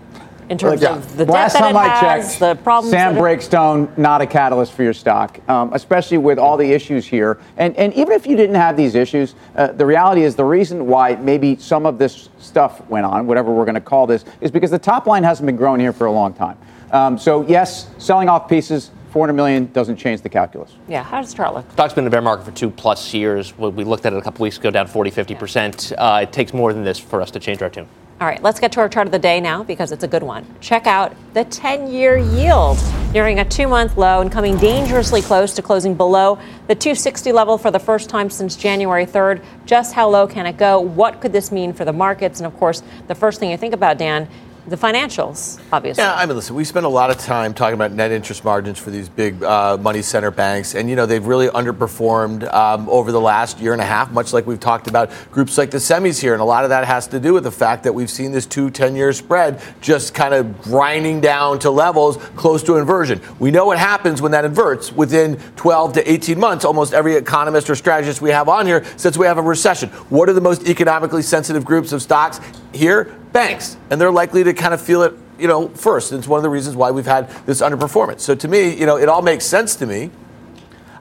in 0.48 0.60
terms 0.60 0.84
Yeah. 0.84 0.95
of 0.95 1.18
the 1.18 1.26
Last 1.26 1.54
debt 1.54 1.62
that 1.64 1.72
time 1.74 1.76
it 1.76 1.80
I 1.80 1.88
has, 1.88 2.28
checked, 2.30 2.39
the 2.39 2.56
problems. 2.64 2.91
Sam 2.91 3.16
that 3.16 3.20
it- 3.20 3.24
Breakstone, 3.24 3.98
not 3.98 4.22
a 4.22 4.28
catalyst 4.28 4.74
for 4.74 4.84
your 4.84 4.93
stock, 4.93 5.39
um, 5.50 5.72
especially 5.74 6.20
with 6.20 6.38
all 6.38 6.56
the 6.56 6.72
issues 6.72 7.04
here. 7.08 7.39
And, 7.58 7.76
and 7.78 7.91
even 7.95 8.14
if 8.14 8.28
you 8.28 8.38
didn't 8.38 8.56
have 8.56 8.78
these 8.78 8.93
issues, 8.93 9.34
uh, 9.56 9.68
the 9.72 9.88
reality 9.88 10.22
is 10.22 10.36
the 10.36 10.45
reason 10.45 10.86
why 10.86 11.16
maybe 11.16 11.56
some 11.58 11.88
of 11.88 11.98
this 11.98 12.30
stuff 12.38 12.88
went 12.89 13.08
on, 13.08 13.26
whatever 13.26 13.52
we're 13.52 13.66
going 13.66 13.74
to 13.76 13.82
call 13.82 14.06
this, 14.06 14.24
is 14.39 14.52
because 14.52 14.70
the 14.70 14.78
top 14.78 15.08
line 15.08 15.24
hasn't 15.24 15.48
been 15.48 15.58
growing 15.58 15.80
here 15.80 15.93
for 15.93 16.06
a 16.06 16.12
long 16.12 16.32
time. 16.32 16.58
Um, 16.92 17.18
so 17.18 17.46
yes, 17.48 17.90
selling 17.98 18.30
off 18.30 18.48
pieces, 18.48 18.92
400 19.12 19.34
million 19.34 19.66
doesn't 19.74 19.98
change 19.98 20.22
the 20.22 20.30
calculus. 20.30 20.76
Yeah. 20.88 21.04
How 21.04 21.22
does 21.22 21.34
chart 21.34 21.54
look? 21.54 21.70
Stock's 21.72 21.94
been 21.94 22.04
in 22.04 22.06
the 22.06 22.12
bear 22.12 22.22
market 22.22 22.46
for 22.46 22.52
two 22.52 22.70
plus 22.70 23.14
years. 23.14 23.58
We 23.58 23.70
we 23.70 23.84
looked 23.84 24.06
at 24.06 24.14
it 24.14 24.18
a 24.18 24.22
couple 24.22 24.44
weeks 24.44 24.58
ago, 24.58 24.70
down 24.72 24.88
40, 24.88 25.12
50%. 25.12 25.94
Uh, 25.98 26.20
it 26.24 26.32
takes 26.32 26.54
more 26.54 26.74
than 26.74 26.84
this 26.84 27.00
for 27.00 27.22
us 27.22 27.32
to 27.32 27.40
change 27.40 27.62
our 27.62 27.70
tune. 27.70 27.88
All 28.20 28.26
right, 28.26 28.42
let's 28.42 28.60
get 28.60 28.72
to 28.72 28.80
our 28.80 28.90
chart 28.90 29.06
of 29.06 29.12
the 29.12 29.20
day 29.20 29.40
now 29.40 29.64
because 29.64 29.92
it's 29.92 30.04
a 30.04 30.08
good 30.08 30.24
one. 30.24 30.44
Check 30.60 30.88
out 30.88 31.16
the 31.36 31.44
10 31.46 31.92
year 31.92 32.18
yield 32.18 32.80
nearing 33.14 33.40
a 33.40 33.46
two 33.46 33.68
month 33.68 33.96
low 33.96 34.22
and 34.22 34.32
coming 34.32 34.58
dangerously 34.58 35.22
close 35.22 35.54
to 35.54 35.62
closing 35.62 35.94
below 35.94 36.40
the 36.68 36.74
260 36.74 37.32
level 37.32 37.60
for 37.60 37.70
the 37.70 37.78
first 37.80 38.10
time 38.10 38.32
since 38.32 38.56
January 38.56 39.06
3rd. 39.06 39.44
Just 39.68 39.94
how 39.94 40.10
low 40.10 40.26
can 40.26 40.48
it 40.48 40.58
go? 40.58 40.80
What 40.80 41.22
could 41.22 41.32
this 41.32 41.52
mean 41.52 41.74
for 41.74 41.86
the 41.86 41.94
markets? 41.94 42.40
And 42.40 42.48
of 42.48 42.58
course, 42.58 42.82
the 43.08 43.14
first 43.14 43.40
thing 43.40 43.52
you 43.52 43.58
think 43.58 43.76
about, 43.76 44.00
Dan, 44.00 44.28
the 44.68 44.76
financials, 44.76 45.59
obviously. 45.72 46.03
Yeah, 46.03 46.13
I 46.13 46.26
mean, 46.26 46.36
listen, 46.36 46.55
we 46.55 46.65
spend 46.65 46.86
a 46.86 46.89
lot 46.89 47.09
of 47.09 47.18
time 47.18 47.53
talking 47.53 47.76
about 47.76 47.93
net 47.93 48.11
interest 48.11 48.43
margins 48.43 48.78
for 48.78 48.91
these 48.91 49.07
big 49.07 49.41
uh, 49.41 49.78
money 49.78 50.01
center 50.01 50.30
banks, 50.30 50.76
and 50.76 50.89
you 50.89 50.95
know 50.95 51.05
they've 51.05 51.26
really 51.26 51.47
underperformed 51.47 52.51
um, 52.53 52.89
over 52.89 53.13
the 53.13 53.22
last 53.22 53.59
year 53.59 53.72
and 53.72 53.82
a 53.82 53.86
half, 53.86 54.11
much 54.11 54.34
like 54.34 54.45
we've 54.45 54.59
talked 54.59 54.88
about 54.88 55.09
groups 55.32 55.57
like 55.57 55.72
the 55.72 55.78
semis 55.78 56.20
here, 56.20 56.34
and 56.34 56.41
a 56.41 56.45
lot 56.45 56.65
of 56.65 56.70
that 56.70 56.86
has 56.86 57.07
to 57.07 57.20
do 57.20 57.34
with 57.34 57.45
the 57.45 57.51
fact 57.51 57.84
that 57.84 57.93
we've 57.93 58.09
seen 58.09 58.34
this 58.34 58.45
two 58.45 58.70
10-year 58.70 59.13
spread 59.13 59.61
just 59.80 60.13
kind 60.13 60.34
of 60.34 60.61
grinding 60.61 61.22
down 61.22 61.59
to 61.59 61.72
levels 61.72 62.18
close 62.36 62.61
to 62.63 62.76
inversion. 62.76 63.22
We 63.39 63.51
know 63.51 63.65
what 63.65 63.78
happens 63.78 64.22
when 64.22 64.34
that 64.34 64.43
inverts. 64.43 64.91
Within 64.91 65.38
12 65.55 65.93
to 65.93 66.11
18 66.11 66.38
months, 66.38 66.65
almost 66.65 66.93
every 66.93 67.15
economist 67.15 67.70
or 67.70 67.76
strategist 67.76 68.22
we 68.22 68.32
have 68.32 68.49
on 68.49 68.65
here 68.65 68.84
says 68.97 69.18
we 69.18 69.28
have 69.28 69.38
a 69.38 69.41
recession. 69.41 69.89
What 70.09 70.28
are 70.28 70.34
the 70.34 70.41
most 70.41 70.68
economically 70.68 71.22
sensitive 71.22 71.63
groups 71.63 71.93
of 71.93 72.01
stocks 72.01 72.41
here? 72.74 73.15
Banks, 73.38 73.78
and 73.92 74.02
they're 74.02 74.10
likely 74.10 74.44
to 74.46 74.54
kind 74.56 74.74
of 74.74 74.82
feel 74.82 75.04
it 75.04 75.14
you 75.38 75.48
know, 75.48 75.68
first. 75.68 76.12
It's 76.12 76.28
one 76.28 76.40
of 76.40 76.44
the 76.44 76.50
reasons 76.50 76.76
why 76.76 76.90
we've 76.90 77.06
had 77.06 77.30
this 77.46 77.62
underperformance. 77.62 78.22
So 78.22 78.34
to 78.34 78.48
me, 78.48 78.76
you 78.76 78.88
know, 78.88 78.98
it 78.98 79.10
all 79.10 79.22
makes 79.22 79.46
sense 79.46 79.76
to 79.76 79.86
me. 79.86 80.10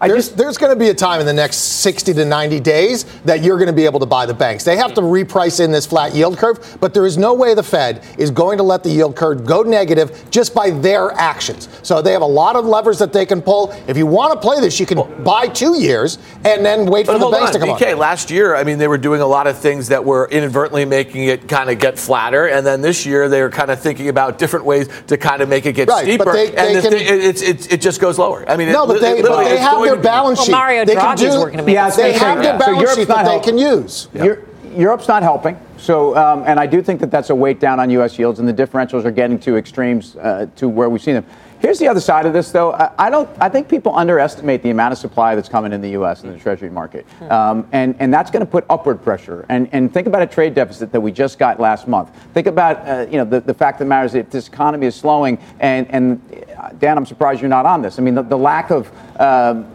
There's 0.00 0.30
there's 0.30 0.58
going 0.58 0.72
to 0.72 0.78
be 0.78 0.88
a 0.90 0.94
time 0.94 1.20
in 1.20 1.26
the 1.26 1.32
next 1.32 1.56
60 1.56 2.14
to 2.14 2.24
90 2.24 2.60
days 2.60 3.04
that 3.24 3.42
you're 3.42 3.56
going 3.56 3.66
to 3.68 3.72
be 3.72 3.84
able 3.84 4.00
to 4.00 4.06
buy 4.06 4.26
the 4.26 4.34
banks. 4.34 4.64
They 4.64 4.76
have 4.76 4.94
to 4.94 5.00
reprice 5.00 5.62
in 5.64 5.70
this 5.70 5.86
flat 5.86 6.14
yield 6.14 6.38
curve, 6.38 6.78
but 6.80 6.94
there 6.94 7.06
is 7.06 7.16
no 7.16 7.34
way 7.34 7.54
the 7.54 7.62
Fed 7.62 8.04
is 8.18 8.30
going 8.30 8.58
to 8.58 8.62
let 8.64 8.82
the 8.82 8.90
yield 8.90 9.16
curve 9.16 9.44
go 9.44 9.62
negative 9.62 10.24
just 10.30 10.54
by 10.54 10.70
their 10.70 11.10
actions. 11.12 11.68
So 11.82 12.02
they 12.02 12.12
have 12.12 12.22
a 12.22 12.26
lot 12.26 12.56
of 12.56 12.64
levers 12.64 12.98
that 12.98 13.12
they 13.12 13.26
can 13.26 13.40
pull. 13.42 13.70
If 13.86 13.96
you 13.96 14.06
want 14.06 14.32
to 14.34 14.40
play 14.40 14.60
this, 14.60 14.78
you 14.80 14.86
can 14.86 15.22
buy 15.24 15.48
two 15.48 15.78
years 15.80 16.18
and 16.44 16.64
then 16.64 16.86
wait 16.86 17.06
for 17.06 17.18
the 17.18 17.28
banks 17.30 17.54
on, 17.54 17.60
to 17.60 17.66
come. 17.66 17.78
BK, 17.78 17.96
last 17.96 18.30
year, 18.30 18.54
I 18.54 18.64
mean, 18.64 18.78
they 18.78 18.88
were 18.88 18.98
doing 18.98 19.20
a 19.20 19.26
lot 19.26 19.46
of 19.46 19.58
things 19.58 19.88
that 19.88 20.04
were 20.04 20.28
inadvertently 20.30 20.84
making 20.84 21.24
it 21.24 21.48
kind 21.48 21.70
of 21.70 21.78
get 21.78 21.98
flatter, 21.98 22.46
and 22.46 22.66
then 22.66 22.80
this 22.80 23.06
year 23.06 23.28
they 23.28 23.40
were 23.42 23.50
kind 23.50 23.70
of 23.70 23.80
thinking 23.80 24.08
about 24.08 24.38
different 24.38 24.64
ways 24.64 24.88
to 25.06 25.16
kind 25.16 25.40
of 25.42 25.48
make 25.48 25.66
it 25.66 25.72
get 25.72 25.88
Right, 25.88 26.04
steeper, 26.04 26.24
but 26.24 26.32
they- 26.32 26.46
and 26.48 26.56
they 26.68 26.74
this 26.74 26.82
can- 26.84 26.92
thing- 26.92 27.06
it, 27.06 27.24
it's 27.24 27.42
it's 27.42 27.66
it 27.68 27.80
just 27.80 28.00
goes 28.00 28.18
lower. 28.18 28.44
I 28.48 28.56
mean, 28.56 28.70
No, 28.72 28.84
it, 28.84 28.86
but 28.88 29.00
they, 29.00 29.22
but 29.22 29.44
they 29.44 29.56
have 29.58 29.78
their 29.86 29.96
to 29.96 30.02
balance 30.02 30.44
sheet. 30.44 30.52
Mario 30.52 30.84
they 30.84 30.94
can 30.94 31.16
Draghi's 31.16 31.34
do, 31.34 31.40
working 31.40 31.58
to 31.58 31.64
make 31.64 31.74
Yeah, 31.74 31.90
they 31.90 32.12
have 32.12 32.38
their 32.40 32.52
higher. 32.52 32.58
So 32.58 32.58
balance 32.58 32.80
Europe's 32.80 32.96
sheet 32.96 33.08
not 33.08 33.24
that 33.24 33.38
they 33.38 33.44
can 33.44 33.58
use. 33.58 34.08
You're, 34.14 34.42
Europe's 34.76 35.08
not 35.08 35.22
helping. 35.22 35.58
So, 35.78 36.16
um, 36.16 36.44
and 36.46 36.58
I 36.58 36.66
do 36.66 36.82
think 36.82 37.00
that 37.00 37.10
that's 37.10 37.30
a 37.30 37.34
weight 37.34 37.60
down 37.60 37.80
on 37.80 37.90
U.S. 37.90 38.18
yields, 38.18 38.38
and 38.38 38.48
the 38.48 38.52
differentials 38.52 39.04
are 39.04 39.10
getting 39.10 39.38
to 39.40 39.56
extremes 39.56 40.16
uh, 40.16 40.46
to 40.56 40.68
where 40.68 40.88
we've 40.88 41.02
seen 41.02 41.14
them. 41.14 41.24
Here's 41.58 41.78
the 41.78 41.88
other 41.88 42.00
side 42.00 42.26
of 42.26 42.32
this, 42.32 42.50
though. 42.50 42.72
I, 42.72 42.90
I 42.98 43.10
don't. 43.10 43.28
I 43.40 43.48
think 43.48 43.68
people 43.68 43.96
underestimate 43.96 44.62
the 44.62 44.70
amount 44.70 44.92
of 44.92 44.98
supply 44.98 45.34
that's 45.34 45.48
coming 45.48 45.72
in 45.72 45.80
the 45.80 45.90
U.S. 45.90 46.22
in 46.22 46.30
the 46.30 46.38
Treasury 46.38 46.70
market, 46.70 47.06
um, 47.30 47.66
and 47.72 47.96
and 47.98 48.12
that's 48.12 48.30
going 48.30 48.44
to 48.44 48.50
put 48.50 48.66
upward 48.68 49.02
pressure. 49.02 49.46
And 49.48 49.68
and 49.72 49.92
think 49.92 50.06
about 50.06 50.22
a 50.22 50.26
trade 50.26 50.54
deficit 50.54 50.92
that 50.92 51.00
we 51.00 51.12
just 51.12 51.38
got 51.38 51.58
last 51.58 51.88
month. 51.88 52.10
Think 52.34 52.46
about 52.46 52.86
uh, 52.86 53.06
you 53.10 53.16
know 53.16 53.24
the, 53.24 53.40
the 53.40 53.54
fact 53.54 53.78
that 53.78 53.86
matters 53.86 54.14
if 54.14 54.30
this 54.30 54.48
economy 54.48 54.86
is 54.86 54.94
slowing. 54.94 55.38
And 55.60 55.90
and 55.90 56.45
Dan, 56.78 56.96
I'm 56.98 57.06
surprised 57.06 57.40
you're 57.40 57.48
not 57.48 57.66
on 57.66 57.82
this. 57.82 57.98
I 57.98 58.02
mean, 58.02 58.14
the, 58.14 58.22
the 58.22 58.38
lack 58.38 58.70
of. 58.70 58.90
Um, 59.20 59.66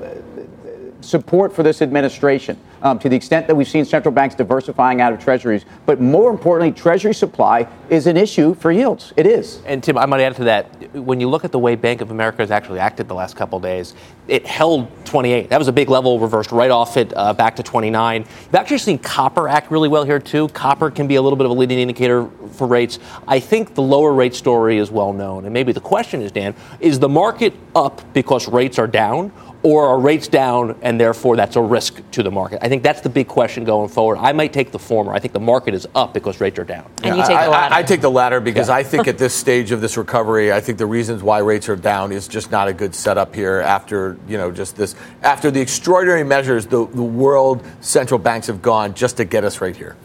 support 1.03 1.51
for 1.53 1.63
this 1.63 1.81
administration 1.81 2.59
um, 2.81 2.99
to 2.99 3.09
the 3.09 3.15
extent 3.15 3.47
that 3.47 3.55
we've 3.55 3.67
seen 3.67 3.85
central 3.85 4.13
banks 4.13 4.35
diversifying 4.35 5.01
out 5.01 5.13
of 5.13 5.19
treasuries. 5.19 5.65
But 5.85 6.01
more 6.01 6.31
importantly, 6.31 6.71
treasury 6.71 7.13
supply 7.13 7.67
is 7.89 8.07
an 8.07 8.17
issue 8.17 8.53
for 8.55 8.71
yields. 8.71 9.13
It 9.17 9.27
is. 9.27 9.61
And 9.65 9.83
Tim, 9.83 9.97
I 9.97 10.05
might 10.05 10.21
add 10.21 10.35
to 10.37 10.43
that. 10.45 10.95
When 10.95 11.19
you 11.19 11.29
look 11.29 11.45
at 11.45 11.51
the 11.51 11.59
way 11.59 11.75
Bank 11.75 12.01
of 12.01 12.11
America 12.11 12.39
has 12.39 12.51
actually 12.51 12.79
acted 12.79 13.07
the 13.07 13.13
last 13.13 13.35
couple 13.35 13.59
days, 13.59 13.95
it 14.27 14.45
held 14.45 14.89
28. 15.05 15.49
That 15.49 15.59
was 15.59 15.67
a 15.67 15.73
big 15.73 15.89
level, 15.89 16.19
reversed 16.19 16.51
right 16.51 16.71
off 16.71 16.97
it 16.97 17.13
uh, 17.15 17.33
back 17.33 17.55
to 17.57 17.63
29. 17.63 18.21
You've 18.21 18.55
actually 18.55 18.77
seen 18.77 18.99
copper 18.99 19.47
act 19.47 19.71
really 19.71 19.89
well 19.89 20.03
here 20.03 20.19
too. 20.19 20.47
Copper 20.49 20.89
can 20.89 21.07
be 21.07 21.15
a 21.15 21.21
little 21.21 21.37
bit 21.37 21.45
of 21.45 21.51
a 21.51 21.53
leading 21.53 21.79
indicator 21.79 22.29
for 22.53 22.67
rates. 22.67 22.99
I 23.27 23.39
think 23.39 23.75
the 23.75 23.81
lower 23.81 24.13
rate 24.13 24.35
story 24.35 24.77
is 24.77 24.91
well 24.91 25.13
known, 25.13 25.45
and 25.45 25.53
maybe 25.53 25.71
the 25.71 25.81
question 25.81 26.21
is, 26.21 26.31
Dan, 26.31 26.55
is 26.79 26.99
the 26.99 27.09
market 27.09 27.53
up 27.75 28.01
because 28.13 28.47
rates 28.47 28.79
are 28.79 28.87
down? 28.87 29.31
Or 29.63 29.87
are 29.87 29.99
rates 29.99 30.27
down 30.27 30.77
and 30.81 30.99
therefore 30.99 31.35
that's 31.35 31.55
a 31.55 31.61
risk 31.61 32.01
to 32.11 32.23
the 32.23 32.31
market? 32.31 32.59
I 32.61 32.69
think 32.69 32.83
that's 32.83 33.01
the 33.01 33.09
big 33.09 33.27
question 33.27 33.63
going 33.63 33.89
forward. 33.89 34.17
I 34.17 34.31
might 34.31 34.53
take 34.53 34.71
the 34.71 34.79
former. 34.79 35.13
I 35.13 35.19
think 35.19 35.33
the 35.33 35.39
market 35.39 35.73
is 35.73 35.87
up 35.93 36.13
because 36.13 36.41
rates 36.41 36.57
are 36.57 36.63
down. 36.63 36.89
And 37.03 37.17
you 37.17 37.23
take 37.23 37.37
I, 37.37 37.45
the 37.45 37.51
latter. 37.51 37.75
I, 37.75 37.79
I 37.79 37.83
take 37.83 38.01
the 38.01 38.11
latter 38.11 38.39
because 38.39 38.69
yeah. 38.69 38.75
I 38.75 38.83
think 38.83 39.07
at 39.07 39.17
this 39.17 39.33
stage 39.33 39.71
of 39.71 39.81
this 39.81 39.97
recovery, 39.97 40.51
I 40.51 40.59
think 40.59 40.77
the 40.77 40.85
reasons 40.85 41.21
why 41.21 41.39
rates 41.39 41.69
are 41.69 41.75
down 41.75 42.11
is 42.11 42.27
just 42.27 42.51
not 42.51 42.67
a 42.67 42.73
good 42.73 42.95
setup 42.95 43.35
here 43.35 43.59
after, 43.59 44.17
you 44.27 44.37
know, 44.37 44.51
just 44.51 44.75
this, 44.75 44.95
after 45.21 45.51
the 45.51 45.61
extraordinary 45.61 46.23
measures 46.23 46.65
the, 46.65 46.87
the 46.87 47.03
world 47.03 47.65
central 47.81 48.19
banks 48.19 48.47
have 48.47 48.61
gone 48.61 48.93
just 48.93 49.17
to 49.17 49.25
get 49.25 49.43
us 49.43 49.61
right 49.61 49.75
here. 49.75 49.95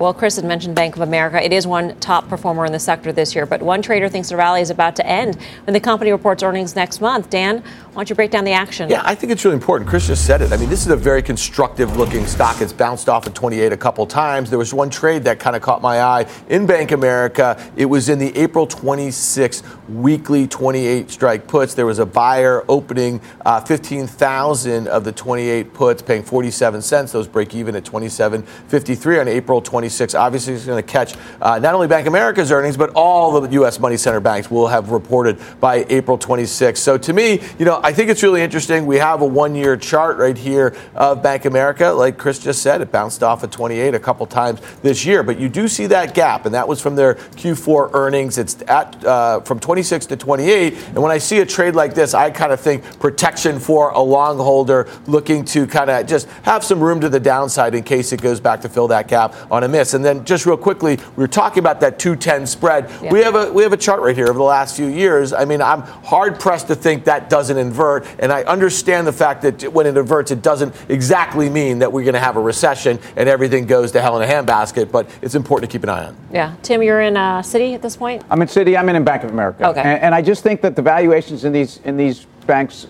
Well, 0.00 0.14
Chris 0.14 0.36
had 0.36 0.46
mentioned 0.46 0.74
Bank 0.74 0.96
of 0.96 1.02
America. 1.02 1.44
It 1.44 1.52
is 1.52 1.66
one 1.66 1.94
top 2.00 2.26
performer 2.26 2.64
in 2.64 2.72
the 2.72 2.78
sector 2.78 3.12
this 3.12 3.34
year, 3.34 3.44
but 3.44 3.60
one 3.60 3.82
trader 3.82 4.08
thinks 4.08 4.30
the 4.30 4.36
rally 4.38 4.62
is 4.62 4.70
about 4.70 4.96
to 4.96 5.06
end 5.06 5.36
when 5.64 5.74
the 5.74 5.80
company 5.80 6.10
reports 6.10 6.42
earnings 6.42 6.74
next 6.74 7.02
month. 7.02 7.28
Dan, 7.28 7.62
why 7.92 8.00
don't 8.00 8.10
you 8.10 8.16
break 8.16 8.30
down 8.30 8.44
the 8.44 8.52
action? 8.52 8.88
Yeah, 8.88 9.02
I 9.04 9.14
think 9.14 9.32
it's 9.32 9.44
really 9.44 9.56
important. 9.56 9.88
Chris 9.88 10.06
just 10.06 10.24
said 10.26 10.42
it. 10.42 10.52
I 10.52 10.56
mean, 10.56 10.68
this 10.68 10.82
is 10.82 10.92
a 10.92 10.96
very 10.96 11.22
constructive 11.22 11.96
looking 11.96 12.26
stock. 12.26 12.60
It's 12.60 12.72
bounced 12.72 13.08
off 13.08 13.26
at 13.26 13.34
28 13.34 13.72
a 13.72 13.76
couple 13.76 14.06
times. 14.06 14.48
There 14.48 14.58
was 14.58 14.72
one 14.72 14.90
trade 14.90 15.24
that 15.24 15.40
kind 15.40 15.56
of 15.56 15.62
caught 15.62 15.82
my 15.82 16.00
eye 16.00 16.26
in 16.48 16.66
Bank 16.66 16.92
America. 16.92 17.60
It 17.76 17.86
was 17.86 18.08
in 18.08 18.18
the 18.18 18.36
April 18.36 18.66
26 18.66 19.62
weekly 19.88 20.46
28 20.46 21.10
strike 21.10 21.46
puts. 21.46 21.74
There 21.74 21.86
was 21.86 21.98
a 21.98 22.06
buyer 22.06 22.64
opening 22.68 23.20
uh, 23.44 23.60
15,000 23.60 24.88
of 24.88 25.04
the 25.04 25.12
28 25.12 25.74
puts, 25.74 26.00
paying 26.00 26.22
47 26.22 26.82
cents. 26.82 27.12
Those 27.12 27.26
break 27.26 27.54
even 27.54 27.74
at 27.74 27.84
27.53 27.84 29.20
on 29.20 29.28
April 29.28 29.60
26. 29.60 29.80
26. 29.80 30.14
Obviously, 30.14 30.54
it's 30.54 30.66
going 30.66 30.82
to 30.82 30.86
catch 30.86 31.14
uh, 31.40 31.58
not 31.58 31.74
only 31.74 31.86
Bank 31.86 32.06
America's 32.06 32.52
earnings, 32.52 32.76
but 32.76 32.90
all 32.90 33.40
the 33.40 33.50
U.S. 33.52 33.78
money 33.80 33.96
center 33.96 34.20
banks 34.20 34.50
will 34.50 34.66
have 34.68 34.90
reported 34.90 35.38
by 35.58 35.86
April 35.88 36.18
26. 36.18 36.78
So 36.78 36.98
to 36.98 37.12
me, 37.12 37.40
you 37.58 37.64
know, 37.64 37.79
I 37.82 37.92
think 37.92 38.10
it's 38.10 38.22
really 38.22 38.42
interesting. 38.42 38.86
We 38.86 38.98
have 38.98 39.20
a 39.22 39.26
one-year 39.26 39.76
chart 39.76 40.18
right 40.18 40.36
here 40.38 40.76
of 40.94 41.22
Bank 41.22 41.44
America. 41.44 41.88
Like 41.88 42.16
Chris 42.16 42.38
just 42.38 42.62
said, 42.62 42.80
it 42.80 42.92
bounced 42.92 43.22
off 43.22 43.42
at 43.42 43.50
28 43.50 43.94
a 43.94 43.98
couple 43.98 44.26
times 44.26 44.60
this 44.82 45.04
year, 45.04 45.22
but 45.24 45.38
you 45.40 45.48
do 45.48 45.66
see 45.66 45.86
that 45.88 46.14
gap, 46.14 46.46
and 46.46 46.54
that 46.54 46.68
was 46.68 46.80
from 46.80 46.94
their 46.94 47.14
Q4 47.14 47.90
earnings. 47.92 48.38
It's 48.38 48.62
at 48.68 49.04
uh, 49.04 49.40
from 49.40 49.58
26 49.58 50.06
to 50.06 50.16
28, 50.16 50.74
and 50.74 50.98
when 50.98 51.10
I 51.10 51.18
see 51.18 51.40
a 51.40 51.46
trade 51.46 51.74
like 51.74 51.94
this, 51.94 52.14
I 52.14 52.30
kind 52.30 52.52
of 52.52 52.60
think 52.60 53.00
protection 53.00 53.58
for 53.58 53.90
a 53.90 54.00
long 54.00 54.38
holder 54.38 54.88
looking 55.06 55.44
to 55.46 55.66
kind 55.66 55.90
of 55.90 56.06
just 56.06 56.28
have 56.42 56.62
some 56.62 56.80
room 56.80 57.00
to 57.00 57.08
the 57.08 57.20
downside 57.20 57.74
in 57.74 57.82
case 57.82 58.12
it 58.12 58.22
goes 58.22 58.38
back 58.38 58.60
to 58.60 58.68
fill 58.68 58.86
that 58.88 59.08
gap 59.08 59.34
on 59.50 59.64
a 59.64 59.68
miss 59.68 59.80
miss. 59.80 59.94
And 59.94 60.04
then 60.04 60.24
just 60.24 60.46
real 60.46 60.56
quickly, 60.56 60.96
we 61.16 61.22
were 61.22 61.28
talking 61.28 61.58
about 61.58 61.80
that 61.80 61.98
210 61.98 62.46
spread. 62.46 62.90
Yeah. 63.02 63.12
We 63.12 63.20
have 63.20 63.34
a 63.34 63.52
we 63.52 63.62
have 63.62 63.72
a 63.72 63.76
chart 63.76 64.00
right 64.00 64.16
here 64.16 64.26
over 64.26 64.38
the 64.38 64.44
last 64.44 64.76
few 64.76 64.86
years. 64.86 65.32
I 65.32 65.44
mean, 65.44 65.62
I'm 65.62 65.82
hard 65.82 66.38
pressed 66.38 66.68
to 66.68 66.74
think 66.74 67.04
that 67.04 67.30
doesn't 67.30 67.56
invert, 67.70 68.06
and 68.18 68.32
I 68.32 68.42
understand 68.42 69.06
the 69.06 69.12
fact 69.12 69.42
that 69.42 69.72
when 69.72 69.86
it 69.86 69.96
inverts, 69.96 70.30
it 70.30 70.42
doesn't 70.42 70.74
exactly 70.88 71.48
mean 71.48 71.78
that 71.78 71.92
we're 71.92 72.04
going 72.04 72.14
to 72.14 72.20
have 72.20 72.36
a 72.36 72.40
recession 72.40 72.98
and 73.16 73.28
everything 73.28 73.66
goes 73.66 73.92
to 73.92 74.00
hell 74.00 74.20
in 74.20 74.28
a 74.28 74.32
handbasket. 74.32 74.90
But 74.90 75.08
it's 75.22 75.34
important 75.34 75.70
to 75.70 75.72
keep 75.74 75.84
an 75.84 75.88
eye 75.88 76.06
on. 76.06 76.16
Yeah, 76.32 76.56
Tim, 76.62 76.82
you're 76.82 77.00
in 77.00 77.16
uh, 77.16 77.40
Citi 77.40 77.74
at 77.74 77.82
this 77.82 77.96
point. 77.96 78.24
I'm 78.30 78.42
in 78.42 78.48
Citi. 78.48 78.78
I'm 78.78 78.88
in, 78.88 78.96
in 78.96 79.04
Bank 79.04 79.24
of 79.24 79.30
America. 79.30 79.68
Okay. 79.68 79.80
And, 79.80 80.02
and 80.02 80.14
I 80.14 80.22
just 80.22 80.42
think 80.42 80.60
that 80.62 80.76
the 80.76 80.82
valuations 80.82 81.44
in 81.44 81.52
these 81.52 81.78
in 81.84 81.96
these 81.96 82.26
banks 82.46 82.86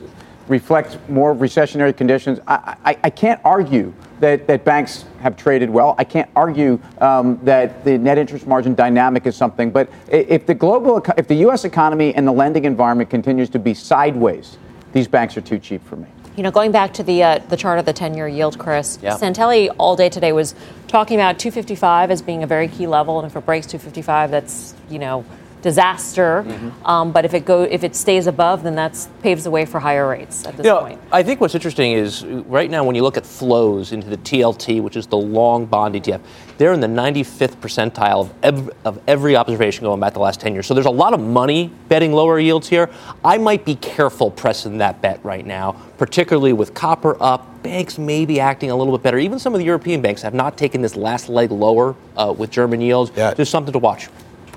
reflect 0.49 0.99
more 1.09 1.35
recessionary 1.35 1.97
conditions. 1.97 2.41
I, 2.47 2.77
I, 2.85 2.99
I 3.05 3.11
can't 3.11 3.41
argue 3.45 3.95
that, 4.19 4.47
that 4.49 4.65
banks 4.65 5.05
have 5.21 5.37
traded 5.37 5.71
well. 5.71 5.95
I 5.97 6.05
can't 6.05 6.29
argue 6.35 6.79
um, 7.01 7.39
that 7.45 7.85
the 7.85 7.97
net 7.97 8.19
interest 8.19 8.47
margin 8.47 8.75
dynamic 8.75 9.27
is 9.27 9.37
something. 9.37 9.71
But 9.71 9.89
if 10.09 10.47
the 10.47 10.55
global, 10.55 11.03
if 11.17 11.29
the 11.29 11.37
U.S. 11.37 11.65
economy 11.65 12.15
and 12.15 12.27
the 12.27 12.33
lending 12.33 12.65
environment 12.65 13.11
continues 13.11 13.49
to 13.51 13.59
be 13.59 13.75
sideways, 13.75 14.59
these 14.93 15.09
banks 15.09 15.37
are 15.37 15.41
too 15.41 15.59
cheap 15.59 15.85
for 15.87 15.97
me. 15.97 16.07
You 16.37 16.43
know, 16.43 16.51
going 16.51 16.73
back 16.73 16.95
to 16.95 17.03
the 17.03 17.23
uh, 17.23 17.39
the 17.49 17.57
chart 17.57 17.79
of 17.79 17.85
the 17.85 17.93
10-year 17.93 18.29
yield, 18.29 18.59
Chris, 18.59 18.99
yeah. 19.03 19.17
Santelli 19.17 19.75
all 19.79 19.97
day 19.97 20.09
today 20.09 20.33
was 20.33 20.55
talking 20.87 21.17
about 21.17 21.39
255 21.39 22.11
as 22.11 22.23
being 22.23 22.43
a 22.43 22.47
very 22.47 22.69
key 22.69 22.87
level, 22.87 23.19
and 23.19 23.27
if 23.27 23.37
it 23.37 23.45
breaks 23.45 23.67
255, 23.67 24.31
that's 24.31 24.75
you 24.89 24.99
know 24.99 25.25
disaster. 25.63 26.45
Mm-hmm. 26.47 26.87
Um, 26.87 27.13
but 27.13 27.25
if 27.25 27.35
it 27.35 27.45
go 27.45 27.63
if 27.63 27.85
it 27.85 27.95
stays 27.95 28.27
above, 28.27 28.63
then 28.63 28.75
that 28.77 29.09
paves 29.23 29.45
the 29.45 29.51
way 29.51 29.65
for 29.65 29.81
higher 29.81 30.09
rates 30.09 30.47
at 30.47 30.57
this 30.57 30.65
you 30.65 30.73
know, 30.73 30.81
point. 30.81 31.01
I 31.13 31.23
think 31.23 31.41
what's 31.41 31.55
interesting 31.55 31.93
is 31.93 32.25
right 32.25 32.71
now 32.71 32.85
when 32.85 32.95
you 32.95 33.03
look 33.03 33.17
at 33.17 33.27
flows 33.27 33.93
into 33.93 34.09
the 34.09 34.17
TLT, 34.19 34.83
which 34.83 34.97
is 34.97 35.07
the 35.07 35.17
long 35.17 35.67
bond 35.67 35.95
ETF, 35.95 36.21
they're 36.59 36.73
in 36.73 36.81
the 36.81 36.87
95th 36.87 37.57
percentile 37.57 38.21
of 38.21 38.35
every, 38.43 38.73
of 38.85 39.01
every 39.07 39.37
observation 39.37 39.85
going 39.85 39.99
back 39.99 40.13
the 40.13 40.21
last 40.21 40.41
10 40.41 40.53
years. 40.53 40.67
So 40.67 40.75
there's 40.75 40.87
a 40.87 40.91
lot 40.91 41.15
of 41.15 41.21
money 41.21 41.73
betting 41.89 42.13
lower 42.13 42.39
yields 42.39 42.69
here. 42.69 42.91
I 43.25 43.39
might 43.39 43.65
be 43.65 43.77
careful 43.77 44.31
pressing 44.31 44.79
that 44.79 45.01
bet 45.01 45.25
right 45.25 45.47
now, 45.47 45.73
particularly 45.97 46.53
with 46.53 46.75
copper 46.75 47.17
up. 47.23 47.63
Banks 47.63 47.99
may 47.99 48.27
be 48.27 48.41
acting 48.41 48.71
a 48.71 48.77
little 48.77 48.97
bit 48.97 49.03
better. 49.03 49.19
Even 49.19 49.39
some 49.39 49.55
of 49.55 49.59
the 49.59 49.65
European 49.65 50.03
banks 50.03 50.23
have 50.23 50.35
not 50.35 50.57
taken 50.57 50.83
this 50.83 50.97
last 50.97 51.29
leg 51.29 51.51
lower 51.51 51.95
uh, 52.17 52.35
with 52.37 52.51
German 52.51 52.81
yields. 52.81 53.11
Yeah. 53.17 53.35
Just 53.35 53.51
something 53.51 53.73
to 53.73 53.79
watch. 53.79 54.09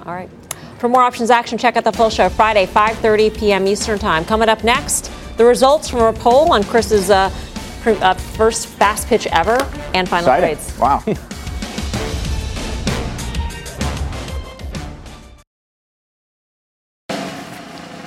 All 0.05 0.13
right. 0.13 0.29
For 0.83 0.89
more 0.89 1.01
options 1.01 1.29
action, 1.29 1.57
check 1.57 1.77
out 1.77 1.85
the 1.85 1.93
full 1.93 2.09
show 2.09 2.27
Friday, 2.27 2.65
5:30 2.65 3.37
p.m. 3.37 3.65
Eastern 3.67 3.97
Time. 3.97 4.25
Coming 4.25 4.49
up 4.49 4.65
next, 4.65 5.09
the 5.37 5.45
results 5.45 5.87
from 5.87 6.01
a 6.01 6.11
poll 6.11 6.51
on 6.51 6.61
Chris's 6.61 7.09
uh, 7.09 7.31
uh, 7.85 8.13
first 8.15 8.67
fast 8.67 9.07
pitch 9.07 9.25
ever 9.27 9.57
and 9.93 10.09
final 10.09 10.27
Exciting. 10.27 10.57
trades. 10.57 10.77
Wow. 10.77 10.99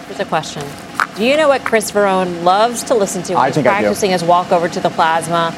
Here's 0.06 0.20
a 0.20 0.26
question. 0.26 0.62
Do 1.16 1.24
you 1.24 1.38
know 1.38 1.48
what 1.48 1.64
Chris 1.64 1.90
Verone 1.90 2.44
loves 2.44 2.84
to 2.84 2.94
listen 2.94 3.22
to 3.22 3.36
when 3.36 3.54
he's 3.54 3.62
practicing 3.62 4.10
his 4.10 4.22
walk 4.22 4.52
over 4.52 4.68
to 4.68 4.80
the 4.80 4.90
plasma 4.90 5.54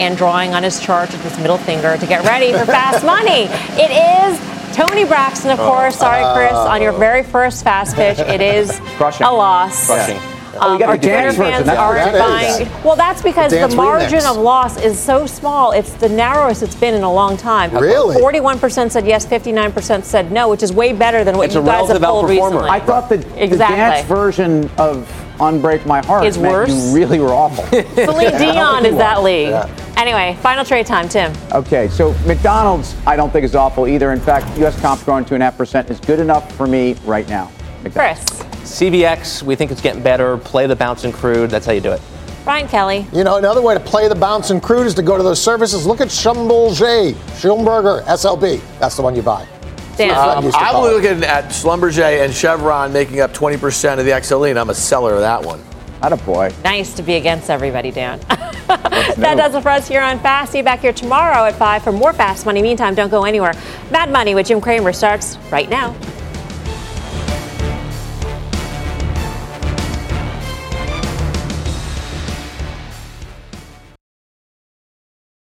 and 0.00 0.16
drawing 0.16 0.52
on 0.52 0.64
his 0.64 0.80
chart 0.80 1.12
with 1.12 1.22
his 1.22 1.38
middle 1.38 1.58
finger 1.58 1.96
to 1.96 2.06
get 2.08 2.24
ready 2.24 2.50
for 2.50 2.66
fast 2.66 3.06
money? 3.06 3.46
It 3.80 3.92
is 3.92 4.55
Toni 4.76 5.04
Braxton, 5.04 5.50
of 5.50 5.60
oh. 5.60 5.68
course. 5.68 5.96
Sorry, 5.96 6.22
Chris, 6.36 6.52
on 6.52 6.82
your 6.82 6.92
oh. 6.92 6.98
very 6.98 7.22
first 7.22 7.64
fast 7.64 7.96
pitch, 7.96 8.18
it 8.18 8.40
is 8.40 8.78
Crushing. 8.96 9.26
a 9.26 9.32
loss. 9.32 9.86
Crushing. 9.86 10.18
Oh, 10.58 10.72
we 10.72 10.78
got 10.78 10.84
um, 10.84 10.88
our 10.90 10.96
the 10.96 11.06
dance 11.06 11.36
Twitter 11.36 11.50
version. 11.50 11.52
fans 11.52 11.66
That's 11.66 11.78
aren't 11.78 12.12
that 12.12 12.60
is. 12.62 12.68
buying. 12.68 12.82
Well, 12.84 12.96
that's 12.96 13.20
because 13.22 13.50
The 13.50 13.56
the, 13.56 13.60
dance 13.62 13.74
margin 13.74 14.18
remix. 14.20 14.30
of 14.30 14.36
loss 14.38 14.80
is 14.82 14.98
so 14.98 15.26
small. 15.26 15.72
It's 15.72 15.92
the 15.94 16.08
narrowest 16.08 16.62
it's 16.62 16.74
been 16.74 16.94
in 16.94 17.02
a 17.02 17.12
long 17.12 17.36
time. 17.36 17.70
Really? 17.76 18.16
41% 18.16 18.90
said 18.90 19.06
yes, 19.06 19.26
59% 19.26 20.02
said 20.04 20.32
no, 20.32 20.48
which 20.48 20.62
is 20.62 20.72
way 20.72 20.94
better 20.94 21.24
than 21.24 21.36
what 21.36 21.46
It's 21.46 21.54
you 21.54 21.60
a 21.60 21.64
guys 21.64 21.88
have 21.88 22.00
relative 22.00 22.02
pulled 22.08 22.24
outperformer. 22.24 22.28
recently. 22.28 22.68
I 22.70 22.80
thought 22.80 23.08
that 23.10 23.20
the 23.20 23.42
Exactly. 23.44 23.76
dance 23.76 24.06
version 24.08 24.70
of 24.78 25.06
Unbreak 25.40 25.84
My 25.84 26.02
Heart 26.06 26.24
Is 26.26 26.38
meant 26.38 26.54
worse? 26.54 26.70
you 26.70 26.94
really 26.94 27.20
were 27.20 27.34
awful. 27.34 27.64
Celine 27.94 28.30
Dion 28.38 28.86
is 28.86 28.96
that 28.96 29.22
league. 29.22 29.52
Anyway, 29.96 30.36
final 30.42 30.64
trade 30.64 30.86
time, 30.86 31.08
Tim. 31.08 31.32
Okay, 31.52 31.88
so 31.88 32.12
McDonald's, 32.26 32.94
I 33.06 33.16
don't 33.16 33.32
think 33.32 33.44
is 33.44 33.54
awful 33.54 33.88
either. 33.88 34.12
In 34.12 34.20
fact, 34.20 34.58
U.S. 34.58 34.78
comps 34.80 35.02
growing 35.02 35.24
two 35.24 35.34
and 35.34 35.42
a 35.42 35.46
half 35.46 35.56
percent 35.56 35.88
is 35.90 35.98
good 36.00 36.20
enough 36.20 36.52
for 36.54 36.66
me 36.66 36.94
right 37.04 37.26
now. 37.28 37.50
McDonald's. 37.82 38.24
Chris, 38.42 38.80
CVX, 38.80 39.42
we 39.42 39.56
think 39.56 39.70
it's 39.70 39.80
getting 39.80 40.02
better. 40.02 40.36
Play 40.36 40.66
the 40.66 40.76
bouncing 40.76 41.12
crude. 41.12 41.50
That's 41.50 41.64
how 41.64 41.72
you 41.72 41.80
do 41.80 41.92
it. 41.92 42.02
Brian 42.44 42.68
Kelly. 42.68 43.06
You 43.12 43.24
know, 43.24 43.38
another 43.38 43.62
way 43.62 43.74
to 43.74 43.80
play 43.80 44.06
the 44.06 44.14
bouncing 44.14 44.60
crude 44.60 44.86
is 44.86 44.94
to 44.94 45.02
go 45.02 45.16
to 45.16 45.22
those 45.22 45.42
services. 45.42 45.86
Look 45.86 46.00
at 46.00 46.08
Schlumberger, 46.08 47.14
Schlumberger, 47.40 48.04
SLB. 48.04 48.60
That's 48.78 48.96
the 48.96 49.02
one 49.02 49.16
you 49.16 49.22
buy. 49.22 49.48
Dan. 49.96 50.10
Um, 50.10 50.52
I'm 50.54 50.82
looking 50.82 51.24
at 51.24 51.46
Schlumberger 51.46 52.24
and 52.24 52.32
Chevron 52.32 52.92
making 52.92 53.20
up 53.20 53.32
20% 53.32 53.98
of 53.98 54.04
the 54.04 54.10
XLE, 54.12 54.50
and 54.50 54.58
I'm 54.58 54.70
a 54.70 54.74
seller 54.74 55.14
of 55.14 55.20
that 55.20 55.42
one. 55.42 55.60
Not 56.02 56.12
a 56.12 56.16
boy. 56.18 56.52
Nice 56.62 56.94
to 56.94 57.02
be 57.02 57.14
against 57.14 57.50
everybody, 57.50 57.90
Dan. 57.90 58.20
that 58.66 59.34
does 59.36 59.54
it 59.54 59.62
for 59.62 59.70
us 59.70 59.88
here 59.88 60.00
on 60.00 60.18
Fast. 60.20 60.52
See 60.52 60.58
you 60.58 60.64
back 60.64 60.80
here 60.80 60.92
tomorrow 60.92 61.44
at 61.44 61.54
5 61.54 61.82
for 61.82 61.92
more 61.92 62.12
Fast 62.12 62.46
Money. 62.46 62.62
Meantime, 62.62 62.94
don't 62.94 63.10
go 63.10 63.24
anywhere. 63.24 63.54
Mad 63.90 64.10
Money 64.10 64.34
with 64.34 64.46
Jim 64.46 64.60
Cramer 64.60 64.92
starts 64.92 65.36
right 65.50 65.68
now. 65.68 65.94